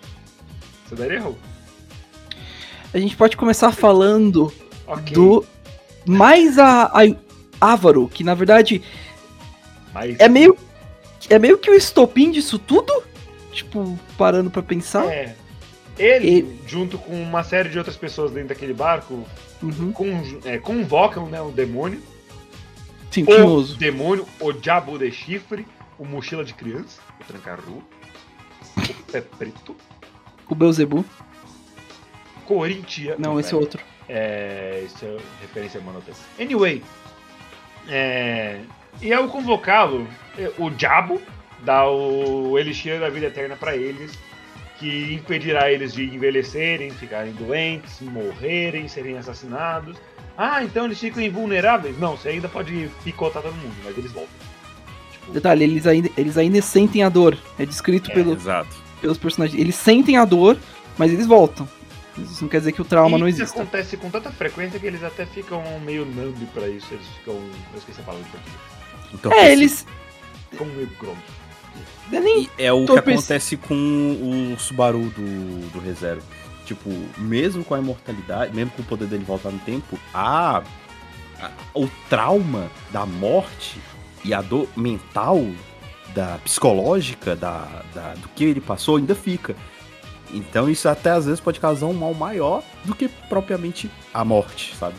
Você 0.88 0.96
daria 0.96 1.20
Raul? 1.20 1.38
A 2.92 2.98
gente 2.98 3.16
pode 3.16 3.36
começar 3.36 3.70
falando 3.72 4.52
Ok. 4.86 5.14
do 5.14 5.44
mais 6.04 6.58
a, 6.58 6.86
a 6.86 7.02
Ávaro, 7.60 8.08
que 8.08 8.24
na 8.24 8.34
verdade 8.34 8.82
Mas, 9.92 10.18
é 10.18 10.28
meio 10.28 10.56
é 11.30 11.38
meio 11.38 11.58
que 11.58 11.70
o 11.70 11.74
estopim 11.74 12.30
disso 12.30 12.58
tudo. 12.58 12.92
Tipo, 13.52 13.98
parando 14.18 14.50
pra 14.50 14.62
pensar. 14.62 15.06
é, 15.06 15.36
ele, 15.96 16.26
Ele- 16.28 16.60
junto 16.66 16.98
com 16.98 17.14
uma 17.22 17.44
série 17.44 17.68
de 17.68 17.78
outras 17.78 17.96
pessoas 17.96 18.32
dentro 18.32 18.48
daquele 18.48 18.74
barco, 18.74 19.24
Uhum. 19.62 19.92
con- 19.92 20.40
é, 20.44 20.58
convocam 20.58 21.26
né, 21.28 21.40
o 21.40 21.50
demônio. 21.52 22.02
Sim, 23.12 23.22
O 23.22 23.26
tinhoso. 23.26 23.76
demônio, 23.76 24.26
o 24.40 24.52
diabo 24.52 24.98
de 24.98 25.08
chifre, 25.12 25.64
o 25.96 26.04
mochila 26.04 26.44
de 26.44 26.52
criança, 26.52 27.00
o 27.20 27.24
trancarru, 27.24 27.80
o 28.76 29.12
pé 29.12 29.20
preto, 29.20 29.76
O 30.48 30.54
Beuzebu. 30.56 31.04
Corintia. 32.44 33.14
Não, 33.18 33.38
esse 33.40 33.54
é 33.54 33.56
outro. 33.56 33.80
É, 34.08 34.82
isso 34.84 35.04
é 35.04 35.16
referência 35.40 35.80
a. 35.80 36.20
Anyway, 36.38 36.82
é, 37.88 38.60
e 39.00 39.12
ao 39.12 39.28
convocá-lo, 39.28 40.06
é, 40.38 40.50
o 40.58 40.70
diabo 40.70 41.20
dá 41.60 41.88
o 41.88 42.58
elixir 42.58 43.00
da 43.00 43.08
vida 43.08 43.26
eterna 43.26 43.56
para 43.56 43.76
eles, 43.76 44.12
que 44.78 45.14
impedirá 45.14 45.70
eles 45.70 45.92
de 45.94 46.04
envelhecerem, 46.04 46.90
ficarem 46.90 47.32
doentes, 47.32 48.00
morrerem, 48.00 48.88
serem 48.88 49.16
assassinados. 49.16 49.96
Ah, 50.36 50.64
então 50.64 50.86
eles 50.86 50.98
ficam 50.98 51.22
invulneráveis? 51.22 51.98
Não, 51.98 52.16
você 52.16 52.30
ainda 52.30 52.48
pode 52.48 52.90
picotar 53.04 53.40
todo 53.42 53.54
mundo, 53.54 53.74
mas 53.84 53.96
eles 53.96 54.10
voltam. 54.12 54.34
Tipo, 55.12 55.32
Detalhe, 55.32 55.64
eles 55.64 55.86
ainda, 55.86 56.10
eles 56.18 56.36
ainda 56.36 56.60
sentem 56.60 57.02
a 57.04 57.08
dor. 57.08 57.38
É 57.58 57.64
descrito 57.64 58.10
É, 58.10 58.14
pelo, 58.14 58.32
Exato. 58.32 58.74
pelos 59.00 59.16
personagens. 59.16 59.58
Eles 59.58 59.76
sentem 59.76 60.16
a 60.16 60.24
dor, 60.24 60.58
mas 60.98 61.12
eles 61.12 61.26
voltam. 61.26 61.68
Isso 62.18 62.42
não 62.42 62.48
quer 62.48 62.58
dizer 62.58 62.72
que 62.72 62.82
o 62.82 62.84
trauma 62.84 63.16
não 63.18 63.26
isso 63.28 63.42
exista. 63.42 63.60
acontece 63.60 63.96
com 63.96 64.08
tanta 64.10 64.30
frequência 64.30 64.78
que 64.78 64.86
eles 64.86 65.02
até 65.02 65.24
ficam 65.26 65.62
meio 65.80 66.04
numb 66.04 66.36
pra 66.52 66.68
isso. 66.68 66.86
Eles 66.92 67.06
ficam. 67.18 67.34
Eu 67.34 67.78
esqueci 67.78 68.00
a 68.00 68.04
palavra 68.04 68.24
de 68.24 68.30
português. 68.30 68.73
Então, 69.14 69.32
É, 69.32 69.40
assim, 69.44 69.52
eles. 69.52 69.86
É 72.12 72.20
nem- 72.20 72.42
E 72.58 72.62
é 72.64 72.72
o 72.72 72.84
Tô 72.84 72.94
que 72.96 73.02
pens- 73.02 73.18
acontece 73.20 73.56
com 73.56 74.52
o 74.54 74.58
Subaru 74.60 75.04
do, 75.10 75.70
do 75.70 75.78
reserva. 75.80 76.22
Tipo, 76.66 76.90
mesmo 77.18 77.64
com 77.64 77.74
a 77.74 77.78
imortalidade, 77.78 78.54
mesmo 78.54 78.70
com 78.72 78.82
o 78.82 78.84
poder 78.84 79.06
dele 79.06 79.24
voltar 79.24 79.50
no 79.50 79.58
tempo, 79.60 79.98
a, 80.12 80.62
a- 81.40 81.50
o 81.74 81.88
trauma 82.08 82.70
da 82.90 83.04
morte 83.06 83.78
e 84.24 84.32
a 84.32 84.40
dor 84.40 84.68
mental, 84.76 85.44
da 86.14 86.38
psicológica, 86.44 87.34
da, 87.34 87.66
da- 87.94 88.14
do 88.14 88.28
que 88.28 88.44
ele 88.44 88.60
passou, 88.60 88.96
ainda 88.96 89.14
fica. 89.14 89.56
Então 90.32 90.68
isso 90.70 90.88
até 90.88 91.10
às 91.10 91.26
vezes 91.26 91.40
pode 91.40 91.60
causar 91.60 91.86
um 91.86 91.92
mal 91.92 92.14
maior 92.14 92.62
do 92.84 92.94
que 92.94 93.08
propriamente 93.08 93.90
a 94.12 94.24
morte, 94.24 94.74
sabe? 94.76 94.94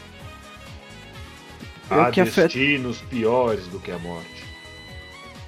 Há 1.89 2.11
que 2.11 2.23
destinos 2.23 2.99
piores 3.01 3.67
do 3.67 3.79
que 3.79 3.91
a 3.91 3.97
morte. 3.99 4.43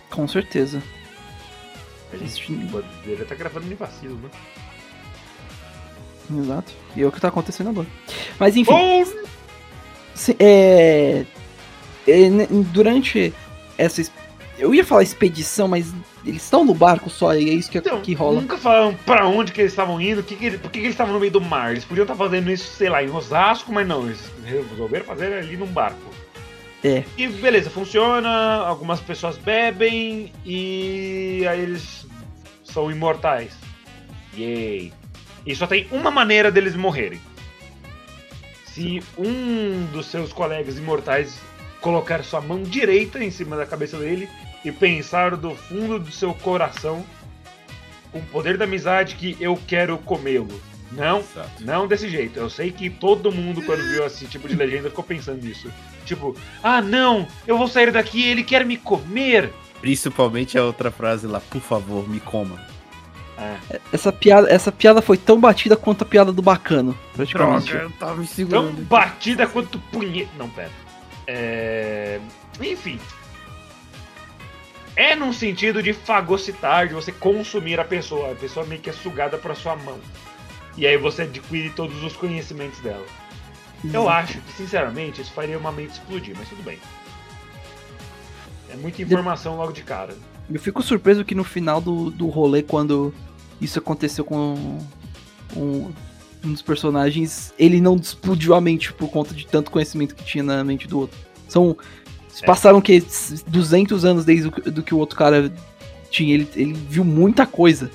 Com 0.09 0.27
certeza. 0.27 0.81
A 2.13 2.17
gente 2.17 2.51
poderia 2.71 3.23
estar 3.23 3.35
gravando 3.35 3.71
em 3.71 3.75
vacilo, 3.75 4.15
né? 4.17 4.29
Exato. 6.39 6.73
E 6.95 7.01
é 7.01 7.05
o 7.07 7.11
que 7.11 7.19
tá 7.21 7.27
acontecendo 7.29 7.69
agora. 7.69 7.87
Mas 8.39 8.55
enfim. 8.55 8.71
Se- 10.13 10.35
é, 10.39 11.25
é, 12.07 12.29
durante 12.71 13.33
essa. 13.77 14.01
es- 14.01 14.11
Eu 14.57 14.73
ia 14.73 14.83
falar 14.83 15.03
expedição, 15.03 15.67
mas 15.67 15.93
eles 16.25 16.41
estão 16.41 16.65
no 16.65 16.73
barco 16.73 17.09
só, 17.11 17.35
e 17.35 17.47
é 17.49 17.53
isso 17.53 17.69
que, 17.69 17.77
então, 17.77 18.01
que 18.01 18.13
rola. 18.15 18.41
nunca 18.41 18.57
falaram 18.57 18.95
pra 19.05 19.27
onde 19.27 19.51
que 19.51 19.61
eles 19.61 19.71
estavam 19.71 20.01
indo, 20.01 20.23
que 20.23 20.35
que 20.35 20.57
por 20.57 20.71
que, 20.71 20.79
que 20.79 20.85
eles 20.85 20.93
estavam 20.95 21.13
no 21.13 21.19
meio 21.19 21.31
do 21.31 21.39
mar. 21.39 21.71
Eles 21.71 21.85
podiam 21.85 22.03
estar 22.03 22.15
fazendo 22.15 22.49
isso, 22.51 22.75
sei 22.75 22.89
lá, 22.89 23.03
em 23.03 23.09
Osasco, 23.11 23.71
mas 23.71 23.87
não, 23.87 24.05
eles 24.07 24.19
resolveram 24.43 25.05
fazer 25.05 25.31
ali 25.33 25.55
num 25.55 25.67
barco. 25.67 25.99
É. 26.83 27.03
E 27.17 27.27
beleza, 27.27 27.69
funciona, 27.69 28.29
algumas 28.29 28.99
pessoas 28.99 29.37
bebem 29.37 30.31
e 30.45 31.45
aí 31.49 31.59
eles 31.59 32.05
são 32.63 32.91
imortais. 32.91 33.53
Yay. 34.37 34.93
E 35.45 35.55
só 35.55 35.65
tem 35.65 35.87
uma 35.91 36.11
maneira 36.11 36.51
deles 36.51 36.75
morrerem. 36.75 37.19
Se 38.65 39.01
um 39.17 39.85
dos 39.91 40.05
seus 40.05 40.31
colegas 40.31 40.77
imortais 40.77 41.39
colocar 41.81 42.23
sua 42.23 42.41
mão 42.41 42.61
direita 42.61 43.23
em 43.23 43.31
cima 43.31 43.55
da 43.55 43.65
cabeça 43.65 43.97
dele 43.97 44.29
e 44.63 44.71
pensar 44.71 45.35
do 45.35 45.55
fundo 45.55 45.97
do 45.99 46.11
seu 46.11 46.33
coração, 46.33 47.03
com 48.11 48.19
o 48.19 48.25
poder 48.25 48.57
da 48.57 48.65
amizade, 48.65 49.15
que 49.15 49.37
eu 49.39 49.59
quero 49.67 49.97
comê-lo. 49.99 50.61
Não, 50.91 51.19
Exato. 51.19 51.63
não 51.63 51.87
desse 51.87 52.09
jeito. 52.09 52.39
Eu 52.39 52.49
sei 52.49 52.71
que 52.71 52.89
todo 52.89 53.31
mundo, 53.31 53.61
quando 53.63 53.81
viu 53.89 54.05
esse 54.05 54.25
tipo 54.25 54.47
de 54.47 54.55
legenda, 54.55 54.89
ficou 54.89 55.03
pensando 55.03 55.43
nisso. 55.43 55.71
Tipo, 56.07 56.35
ah 56.63 56.81
não, 56.81 57.27
eu 57.45 57.57
vou 57.57 57.67
sair 57.67 57.91
daqui 57.91 58.23
ele 58.25 58.43
quer 58.43 58.65
me 58.65 58.77
comer. 58.77 59.53
Principalmente 59.81 60.57
a 60.57 60.63
outra 60.63 60.89
frase 60.89 61.27
lá, 61.27 61.39
por 61.39 61.61
favor, 61.61 62.07
me 62.09 62.19
coma. 62.19 62.59
É. 63.37 63.79
Essa 63.93 64.11
piada, 64.11 64.49
essa 64.49 64.71
piada 64.71 65.01
foi 65.01 65.15
tão 65.17 65.39
batida 65.39 65.75
quanto 65.75 66.01
a 66.01 66.05
piada 66.05 66.31
do 66.31 66.41
bacano, 66.41 66.97
praticamente. 67.15 67.71
eu 67.71 67.91
tava 67.91 68.15
me 68.15 68.25
Tão 68.25 68.33
segurando. 68.35 68.81
batida 68.87 69.45
quanto 69.45 69.77
punheta. 69.91 70.31
Não, 70.39 70.49
pera. 70.49 70.71
É... 71.27 72.19
Enfim. 72.59 72.99
É 74.95 75.15
num 75.15 75.31
sentido 75.31 75.83
de 75.83 75.93
fagocitar, 75.93 76.87
de 76.87 76.95
você 76.95 77.11
consumir 77.11 77.79
a 77.79 77.83
pessoa. 77.83 78.31
A 78.31 78.35
pessoa 78.35 78.65
meio 78.65 78.81
que 78.81 78.89
é 78.89 78.93
sugada 78.93 79.37
pra 79.37 79.53
sua 79.53 79.75
mão. 79.75 79.99
E 80.75 80.87
aí 80.87 80.97
você 80.97 81.23
adquire 81.23 81.69
todos 81.69 82.01
os 82.03 82.13
conhecimentos 82.13 82.79
dela. 82.79 83.05
Eu 83.93 84.09
acho 84.09 84.39
que, 84.41 84.53
sinceramente, 84.53 85.21
isso 85.21 85.31
faria 85.31 85.57
uma 85.57 85.71
mente 85.71 85.91
explodir, 85.93 86.35
mas 86.37 86.49
tudo 86.49 86.63
bem. 86.63 86.77
É 88.71 88.75
muita 88.75 89.01
informação 89.01 89.55
logo 89.55 89.71
de 89.71 89.81
cara. 89.83 90.15
Eu 90.51 90.59
fico 90.59 90.81
surpreso 90.81 91.23
que 91.23 91.35
no 91.35 91.43
final 91.43 91.79
do, 91.81 92.09
do 92.09 92.27
rolê, 92.27 92.63
quando 92.63 93.13
isso 93.61 93.79
aconteceu 93.79 94.23
com 94.25 94.79
um, 95.55 95.91
um 96.43 96.51
dos 96.51 96.61
personagens, 96.61 97.53
ele 97.57 97.79
não 97.81 97.95
explodiu 97.95 98.53
a 98.55 98.61
mente 98.61 98.91
por 98.93 99.09
conta 99.09 99.33
de 99.33 99.45
tanto 99.45 99.71
conhecimento 99.71 100.15
que 100.15 100.23
tinha 100.23 100.43
na 100.43 100.63
mente 100.63 100.87
do 100.87 100.99
outro. 100.99 101.17
São. 101.47 101.75
É. 102.41 102.45
Passaram 102.45 102.79
que 102.81 103.03
200 103.47 104.05
anos 104.05 104.23
desde 104.25 104.47
o 104.47 104.51
que- 104.51 104.69
do 104.69 104.83
que 104.83 104.93
o 104.93 104.97
outro 104.99 105.17
cara 105.17 105.51
tinha. 106.11 106.33
Ele, 106.35 106.47
ele 106.55 106.73
viu 106.73 107.03
muita 107.03 107.45
coisa. 107.47 107.89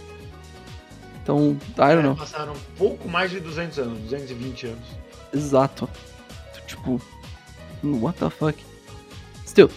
Então, 1.23 1.57
I 1.75 1.75
don't 1.77 1.99
É, 1.99 2.03
know. 2.03 2.17
passaram 2.17 2.53
pouco 2.77 3.09
mais 3.09 3.31
de 3.31 3.39
200 3.39 3.79
anos, 3.79 3.99
220 4.01 4.67
anos. 4.67 5.02
Exato. 5.33 5.89
Tipo, 6.67 7.01
what 7.83 8.19
the 8.19 8.31
fuck? 8.31 8.59
Still. 9.47 9.71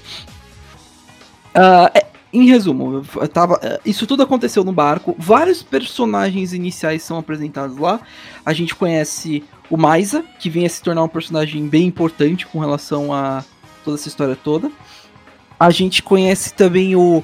Ah, 1.53 1.89
é, 1.93 2.05
em 2.33 2.49
resumo, 2.49 3.01
tava, 3.31 3.59
é, 3.63 3.79
isso 3.85 4.05
tudo 4.05 4.23
aconteceu 4.23 4.63
no 4.63 4.73
barco. 4.73 5.15
Vários 5.17 5.63
personagens 5.63 6.51
iniciais 6.51 7.01
são 7.01 7.17
apresentados 7.17 7.77
lá. 7.77 8.01
A 8.45 8.51
gente 8.51 8.75
conhece 8.75 9.43
o 9.69 9.77
Maisa, 9.77 10.23
que 10.39 10.49
vem 10.49 10.65
a 10.65 10.69
se 10.69 10.81
tornar 10.81 11.03
um 11.03 11.07
personagem 11.07 11.67
bem 11.67 11.87
importante 11.87 12.45
com 12.45 12.59
relação 12.59 13.13
a 13.13 13.43
toda 13.85 13.97
essa 13.97 14.09
história 14.09 14.35
toda. 14.35 14.69
A 15.57 15.69
gente 15.69 16.03
conhece 16.03 16.53
também 16.53 16.95
o. 16.95 17.23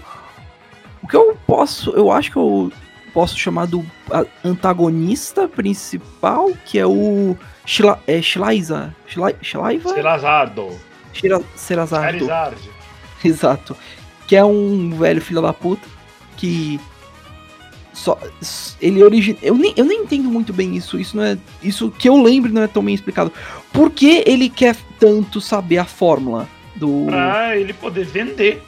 O 1.03 1.07
que 1.07 1.15
eu 1.17 1.37
posso. 1.45 1.91
Eu 1.91 2.09
acho 2.09 2.31
que 2.31 2.37
eu 2.37 2.71
posso 3.13 3.37
chamar 3.37 3.67
do 3.67 3.85
antagonista 4.43 5.47
principal, 5.47 6.51
que 6.65 6.79
é 6.79 6.85
o. 6.85 7.35
Shila, 7.65 8.01
é 8.07 8.21
Shilaiza? 8.21 8.95
Shila, 9.07 9.33
Shilaiva? 9.41 9.93
Selazardo, 9.93 10.79
Shira. 11.13 11.41
Exato. 13.23 13.77
Que 14.27 14.35
é 14.35 14.43
um 14.43 14.91
velho 14.91 15.21
filho 15.21 15.41
da 15.41 15.53
puta 15.53 15.87
que 16.37 16.79
só 17.93 18.17
ele 18.81 19.03
origina, 19.03 19.37
eu 19.41 19.55
nem, 19.55 19.73
eu 19.75 19.85
nem 19.85 20.03
entendo 20.03 20.29
muito 20.29 20.53
bem 20.53 20.75
isso, 20.75 20.99
isso 20.99 21.15
não 21.17 21.23
é, 21.23 21.37
isso 21.61 21.91
que 21.91 22.07
eu 22.07 22.21
lembro 22.21 22.51
não 22.51 22.63
é 22.63 22.67
tão 22.67 22.83
bem 22.83 22.95
explicado. 22.95 23.31
Por 23.71 23.91
que 23.91 24.23
ele 24.25 24.49
quer 24.49 24.75
tanto 24.99 25.39
saber 25.39 25.77
a 25.77 25.85
fórmula 25.85 26.47
do 26.75 27.05
Pra 27.07 27.57
ele 27.57 27.73
poder 27.73 28.05
vender. 28.05 28.63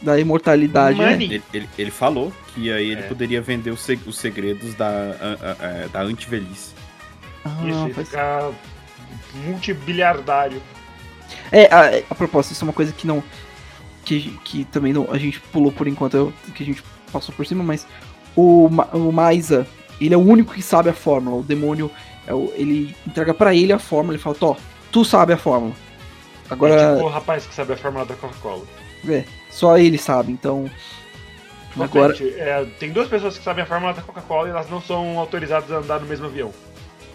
da 0.00 0.18
imortalidade, 0.18 0.98
né? 0.98 1.14
Ele, 1.14 1.42
ele, 1.52 1.68
ele 1.78 1.90
falou 1.90 2.32
que 2.54 2.70
aí 2.72 2.90
ele 2.90 3.00
É. 3.02 3.04
poderia 3.08 3.40
vender 3.40 3.70
os, 3.70 3.80
seg- 3.80 4.06
os 4.06 4.18
segredos 4.18 4.74
da, 4.74 4.86
a- 4.88 4.92
a- 5.50 5.84
a- 5.84 5.86
da 5.88 6.00
antivelhice. 6.02 6.72
Ah, 7.44 7.56
Isso, 7.66 7.84
ele 7.84 7.94
faz- 7.94 8.08
ficar 8.08 8.50
multibiliardário. 9.46 10.60
É, 11.52 11.66
a, 11.66 12.02
a 12.10 12.14
propósito, 12.14 12.52
isso 12.52 12.64
é 12.64 12.66
uma 12.68 12.72
coisa 12.72 12.92
que 12.92 13.06
não. 13.06 13.22
Que, 14.04 14.38
que 14.44 14.64
também 14.64 14.92
não, 14.92 15.08
a 15.10 15.18
gente 15.18 15.38
pulou 15.40 15.70
por 15.70 15.86
enquanto, 15.86 16.16
eu- 16.16 16.32
que 16.54 16.62
a 16.62 16.66
gente 16.66 16.82
passou 17.12 17.34
por 17.34 17.46
cima, 17.46 17.62
mas 17.62 17.86
o, 18.34 18.68
Ma- 18.68 18.88
o 18.92 19.12
Maisa, 19.12 19.66
ele 20.00 20.14
é 20.14 20.16
o 20.16 20.20
único 20.20 20.54
que 20.54 20.62
sabe 20.62 20.88
a 20.88 20.94
fórmula. 20.94 21.36
O 21.36 21.42
demônio, 21.42 21.90
é 22.26 22.34
o- 22.34 22.52
ele 22.56 22.94
entrega 23.06 23.32
pra 23.34 23.54
ele 23.54 23.72
a 23.72 23.78
fórmula, 23.78 24.14
ele 24.14 24.22
fala: 24.22 24.34
Tó, 24.36 24.56
tu 24.90 25.04
sabe 25.04 25.32
a 25.32 25.36
fórmula. 25.36 25.74
É 26.48 26.52
Agora, 26.52 26.94
tipo 26.94 27.06
o 27.06 27.08
rapaz 27.08 27.46
que 27.46 27.54
sabe 27.54 27.74
a 27.74 27.76
fórmula 27.76 28.04
da 28.06 28.14
Coca-Cola. 28.16 28.64
é, 29.08 29.24
só 29.50 29.78
ele 29.78 29.98
sabe, 29.98 30.32
então. 30.32 30.68
Agora, 31.78 32.16
é, 32.20 32.66
tem 32.78 32.90
duas 32.90 33.08
pessoas 33.08 33.38
que 33.38 33.44
sabem 33.44 33.62
a 33.62 33.66
fórmula 33.66 33.92
da 33.92 34.02
Coca-Cola 34.02 34.48
e 34.48 34.50
elas 34.50 34.68
não 34.68 34.80
são 34.80 35.18
autorizadas 35.18 35.70
a 35.70 35.76
andar 35.76 36.00
no 36.00 36.06
mesmo 36.06 36.26
avião. 36.26 36.52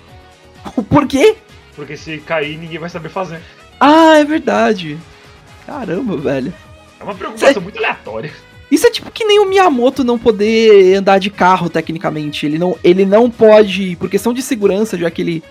por 0.90 1.08
quê? 1.08 1.36
Porque 1.76 1.98
se 1.98 2.20
cair, 2.20 2.58
ninguém 2.58 2.80
vai 2.80 2.90
saber 2.90 3.10
fazer. 3.10 3.42
Ah, 3.80 4.18
é 4.18 4.24
verdade. 4.24 4.98
Caramba, 5.66 6.16
velho. 6.16 6.54
É 7.00 7.04
uma 7.04 7.16
preocupação 7.16 7.62
muito 7.62 7.78
aleatória. 7.78 8.32
Isso 8.72 8.88
é 8.88 8.92
tipo 8.92 9.12
que 9.12 9.26
nem 9.26 9.40
o 9.40 9.46
Miyamoto 9.46 10.04
não 10.04 10.18
poder 10.18 10.96
andar 10.96 11.20
de 11.20 11.30
carro, 11.30 11.70
tecnicamente. 11.70 12.46
Ele 12.46 12.58
não, 12.58 12.78
ele 12.84 13.06
não 13.06 13.30
pode, 13.30 13.96
por 13.98 14.10
questão 14.10 14.34
de 14.34 14.42
segurança, 14.42 14.98
já 14.98 15.12
que 15.12 15.22
ele, 15.22 15.44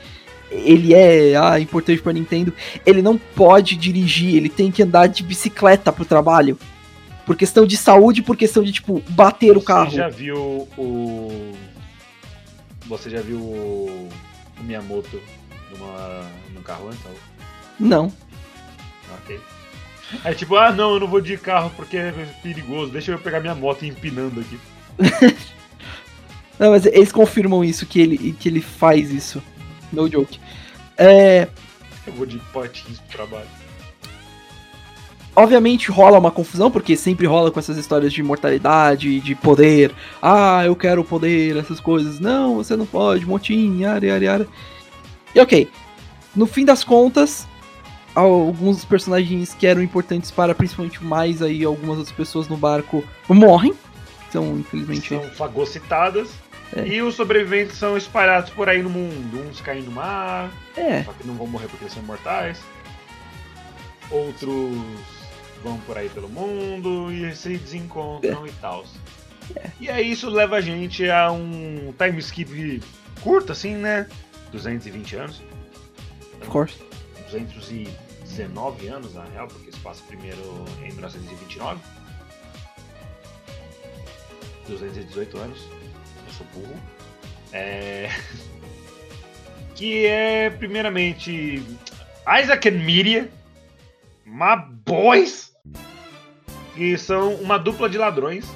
ele 0.51 0.95
é 0.95 1.37
ah, 1.37 1.61
importante 1.61 2.03
pra 2.03 2.13
Nintendo, 2.13 2.53
ele 2.85 3.03
não 3.03 3.17
pode 3.17 3.77
dirigir, 3.77 4.35
ele 4.35 4.49
tem 4.49 4.71
que 4.71 4.83
andar 4.83 5.07
de 5.07 5.23
bicicleta 5.23 5.93
pro 5.93 6.05
trabalho. 6.05 6.59
Por 7.27 7.37
questão 7.37 7.67
de 7.67 7.77
saúde, 7.77 8.23
por 8.23 8.37
questão 8.37 8.63
de, 8.63 8.73
tipo, 8.73 9.03
bater 9.09 9.57
o 9.57 9.63
carro. 9.63 9.91
Você 9.91 9.97
já 9.97 10.09
viu 10.09 10.69
o. 10.77 11.53
Você 12.87 13.09
já 13.09 13.21
viu 13.21 13.39
o, 13.39 14.09
o 14.61 14.63
Miyamoto 14.63 15.21
numa, 15.71 16.31
num 16.53 16.63
carro 16.63 16.89
antes? 16.89 17.01
Não. 17.81 18.13
Ok. 19.21 19.41
Aí 20.23 20.35
tipo, 20.35 20.55
ah 20.57 20.71
não, 20.71 20.95
eu 20.95 21.01
não 21.01 21.09
vou 21.09 21.21
de 21.21 21.37
carro 21.39 21.73
porque 21.75 21.97
é 21.97 22.13
perigoso, 22.43 22.93
deixa 22.93 23.11
eu 23.11 23.19
pegar 23.19 23.41
minha 23.41 23.55
moto 23.55 23.83
e 23.83 23.87
ir 23.87 23.91
empinando 23.91 24.41
aqui. 24.41 24.59
Não, 26.59 26.71
mas 26.71 26.87
eles 26.87 27.11
confirmam 27.11 27.65
isso, 27.65 27.85
que 27.85 28.01
ele, 28.01 28.33
que 28.39 28.49
ele 28.49 28.61
faz 28.61 29.11
isso. 29.11 29.43
No 29.93 30.09
joke. 30.09 30.39
É, 30.97 31.49
Eu 32.07 32.13
vou 32.13 32.27
de 32.27 32.39
patins 32.53 33.01
pro 33.01 33.17
trabalho. 33.17 33.49
Obviamente 35.37 35.91
rola 35.91 36.19
uma 36.19 36.31
confusão, 36.31 36.71
porque 36.71 36.97
sempre 36.97 37.27
rola 37.27 37.51
com 37.51 37.59
essas 37.59 37.77
histórias 37.77 38.13
de 38.13 38.21
imortalidade, 38.21 39.19
de 39.21 39.35
poder. 39.35 39.93
Ah, 40.23 40.63
eu 40.65 40.77
quero 40.77 41.03
poder, 41.03 41.57
essas 41.57 41.81
coisas. 41.81 42.21
Não, 42.21 42.57
você 42.57 42.77
não 42.77 42.87
pode, 42.87 43.27
motim, 43.27 43.81
yara, 43.81 44.07
yara, 44.07 44.25
yara. 44.25 44.49
E 45.35 45.41
ok, 45.41 45.69
no 46.37 46.47
fim 46.47 46.65
das 46.65 46.85
contas, 46.85 47.49
alguns 48.15 48.77
dos 48.77 48.85
personagens 48.85 49.53
que 49.55 49.67
eram 49.67 49.83
importantes 49.83 50.31
para 50.31 50.55
principalmente 50.55 51.03
mais 51.03 51.43
aí 51.43 51.65
algumas 51.65 51.99
outras 51.99 52.17
pessoas 52.17 52.49
no 52.49 52.57
barco 52.57 53.03
morrem. 53.29 53.75
Então, 54.29 54.59
infelizmente. 54.59 55.09
São 55.09 55.23
fagocitadas. 55.31 56.31
É. 56.75 56.87
E 56.89 57.03
os 57.03 57.15
sobreviventes 57.15 57.77
são 57.77 57.97
espalhados 57.97 58.51
por 58.51 58.69
aí 58.69 58.83
no 58.83 58.91
mundo. 58.91 59.49
Uns 59.49 59.61
caem 59.61 59.83
no 59.83 59.93
mar, 59.93 60.51
É, 60.77 61.05
só 61.05 61.13
que 61.13 61.27
não 61.27 61.35
vão 61.35 61.47
morrer 61.47 61.67
porque 61.69 61.85
eles 61.85 61.95
são 61.95 62.03
imortais. 62.03 62.61
Outros 64.11 64.77
vão 65.65 65.79
por 65.81 65.97
aí 65.97 66.11
pelo 66.11 66.29
mundo 66.29 67.11
e 67.11 67.35
se 67.35 67.57
desencontram 67.57 68.47
e 68.47 68.53
tal. 68.53 68.85
E 69.81 69.89
aí 69.89 70.13
isso 70.13 70.29
leva 70.29 70.57
a 70.57 70.61
gente 70.61 71.11
a 71.11 71.33
um 71.33 71.93
time 71.99 72.19
skip 72.21 72.83
curto, 73.23 73.53
assim, 73.53 73.75
né? 73.75 74.07
220 74.53 75.17
anos. 75.17 75.43
of 76.41 76.51
course. 76.51 76.79
219 77.31 78.87
anos, 78.89 79.15
na 79.15 79.25
real, 79.25 79.49
porque 79.49 79.73
se 79.73 79.81
passa 79.81 80.03
primeiro 80.07 80.41
em 80.83 80.93
1929. 80.93 81.81
218 84.69 85.39
anos. 85.39 85.59
Eu 86.27 86.33
sou 86.33 86.47
burro. 86.55 86.77
É... 87.53 88.11
que 89.75 90.07
é, 90.07 90.51
primeiramente, 90.51 91.63
Isaac 92.41 92.69
and 92.69 92.85
Miria, 92.85 93.31
my 94.25 94.57
boys, 94.85 95.54
que 96.75 96.99
são 96.99 97.35
uma 97.37 97.57
dupla 97.57 97.89
de 97.89 97.97
ladrões. 97.97 98.47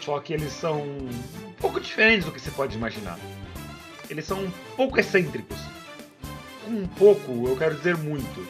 Só 0.00 0.20
que 0.20 0.34
eles 0.34 0.52
são 0.52 0.82
um 0.82 1.52
pouco 1.58 1.80
diferentes 1.80 2.26
do 2.26 2.32
que 2.32 2.40
você 2.40 2.50
pode 2.50 2.76
imaginar. 2.76 3.18
Eles 4.10 4.26
são 4.26 4.44
um 4.44 4.50
pouco 4.76 5.00
excêntricos. 5.00 5.56
Com 6.64 6.72
um 6.72 6.86
pouco, 6.86 7.48
eu 7.48 7.56
quero 7.56 7.74
dizer 7.76 7.96
muito. 7.96 8.46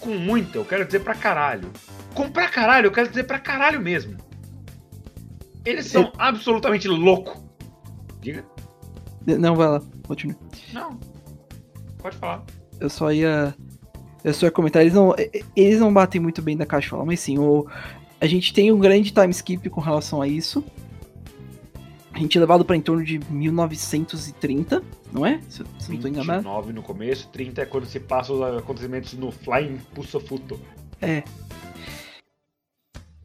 Com 0.00 0.10
muito, 0.10 0.56
eu 0.56 0.64
quero 0.64 0.84
dizer 0.84 1.00
pra 1.00 1.14
caralho. 1.14 1.70
Com 2.14 2.30
pra 2.30 2.48
caralho, 2.48 2.86
eu 2.86 2.92
quero 2.92 3.08
dizer 3.08 3.24
pra 3.24 3.38
caralho 3.38 3.80
mesmo. 3.80 4.18
Eles 5.64 5.86
são 5.86 6.12
absolutamente 6.18 6.88
loucos. 6.88 7.40
Diga? 8.20 8.44
Não, 9.24 9.54
vai 9.54 9.68
lá, 9.68 9.82
continue. 10.06 10.36
Não. 10.72 10.98
Pode 11.98 12.16
falar. 12.16 12.42
Eu 12.80 12.90
só 12.90 13.12
ia. 13.12 13.54
Eu 14.24 14.32
só 14.32 14.46
ia 14.46 14.52
comentar, 14.52 14.82
eles 14.82 14.94
não, 14.94 15.14
eles 15.56 15.80
não 15.80 15.92
batem 15.92 16.20
muito 16.20 16.40
bem 16.40 16.56
da 16.56 16.64
cachola, 16.64 17.04
mas 17.04 17.20
sim, 17.20 17.38
o. 17.38 17.66
a 18.20 18.26
gente 18.26 18.52
tem 18.52 18.70
um 18.70 18.78
grande 18.78 19.10
time 19.10 19.30
skip 19.30 19.68
com 19.68 19.80
relação 19.80 20.22
a 20.22 20.28
isso. 20.28 20.64
A 22.12 22.18
gente 22.18 22.36
é 22.36 22.40
levado 22.40 22.64
para 22.64 22.76
em 22.76 22.80
torno 22.80 23.02
de 23.02 23.18
1930, 23.30 24.82
não 25.10 25.24
é? 25.24 25.40
Se, 25.48 25.64
se 25.78 25.90
não 25.90 25.98
tô 25.98 26.08
enganado. 26.08 26.42
29 26.42 26.72
no 26.72 26.82
começo, 26.82 27.28
30 27.32 27.62
é 27.62 27.64
quando 27.64 27.86
se 27.86 27.98
passa 27.98 28.32
os 28.32 28.58
acontecimentos 28.58 29.14
no 29.14 29.32
Flying 29.32 29.78
Pussafuto. 29.94 30.60
É. 31.00 31.22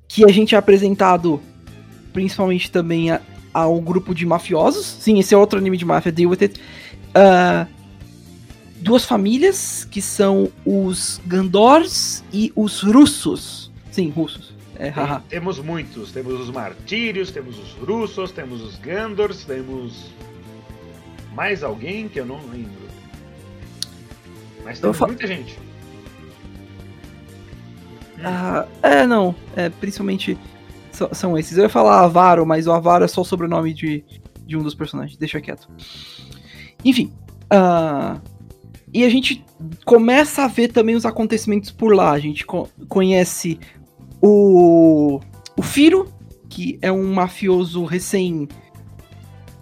Que 0.08 0.24
a 0.24 0.30
gente 0.30 0.56
é 0.56 0.58
apresentado 0.58 1.42
principalmente 2.14 2.72
também 2.72 3.12
a, 3.12 3.22
a 3.54 3.68
um 3.68 3.82
grupo 3.82 4.16
de 4.16 4.26
mafiosos. 4.26 4.86
Sim, 4.86 5.20
esse 5.20 5.36
é 5.36 5.38
outro 5.38 5.60
anime 5.60 5.78
de 5.78 5.86
máfia, 5.86 6.12
Deal 6.12 6.32
With 6.32 6.40
It. 6.42 6.62
Uh, 7.10 7.77
duas 8.88 9.06
famílias, 9.06 9.86
que 9.86 10.02
são 10.02 10.50
os 10.66 11.22
Gandors 11.28 12.24
e 12.32 12.52
os 12.56 12.82
Russos. 12.82 13.70
Sim, 13.92 14.10
russos. 14.10 14.54
É. 14.80 14.94
Temos 15.28 15.60
muitos. 15.60 16.12
Temos 16.12 16.40
os 16.40 16.50
Martírios, 16.50 17.32
temos 17.32 17.60
os 17.60 17.72
Russos, 17.74 18.32
temos 18.32 18.62
os 18.62 18.76
Gandors, 18.78 19.44
temos. 19.44 20.12
Mais 21.34 21.64
alguém 21.64 22.08
que 22.08 22.20
eu 22.20 22.26
não 22.26 22.40
lembro. 22.48 22.88
Mas 24.64 24.80
temos 24.80 25.00
muita 25.00 25.28
gente. 25.28 25.60
Ah, 28.24 28.66
é, 28.82 29.06
não. 29.06 29.36
É, 29.56 29.70
principalmente 29.70 30.38
são, 30.92 31.10
são, 31.12 31.38
esses. 31.38 31.58
Eu 31.58 31.64
ia 31.64 31.70
falar 31.70 32.04
Avaro, 32.04 32.46
mas 32.46 32.66
o 32.66 32.72
Avaro 32.72 33.04
é 33.04 33.08
só 33.08 33.22
o 33.22 33.26
sobrenome 33.26 33.74
de, 33.74 34.04
de 34.46 34.58
um 34.58 34.64
dos 34.64 34.74
personagens. 34.74 35.18
Deixa 35.18 35.42
quieto. 35.42 35.68
Enfim. 36.84 37.12
Uh, 37.52 38.20
e 38.94 39.04
a 39.04 39.10
gente 39.10 39.44
começa 39.86 40.44
a 40.44 40.48
ver 40.48 40.70
também 40.70 40.96
os 40.96 41.06
acontecimentos 41.06 41.72
por 41.72 41.94
lá. 41.94 42.12
A 42.12 42.20
gente 42.20 42.46
co 42.46 42.70
conhece 42.88 43.60
o, 44.22 45.20
o 45.58 45.62
Firo, 45.62 46.12
que 46.50 46.80
é 46.82 46.92
um 46.92 47.14
mafioso 47.14 47.84
recém 47.84 48.48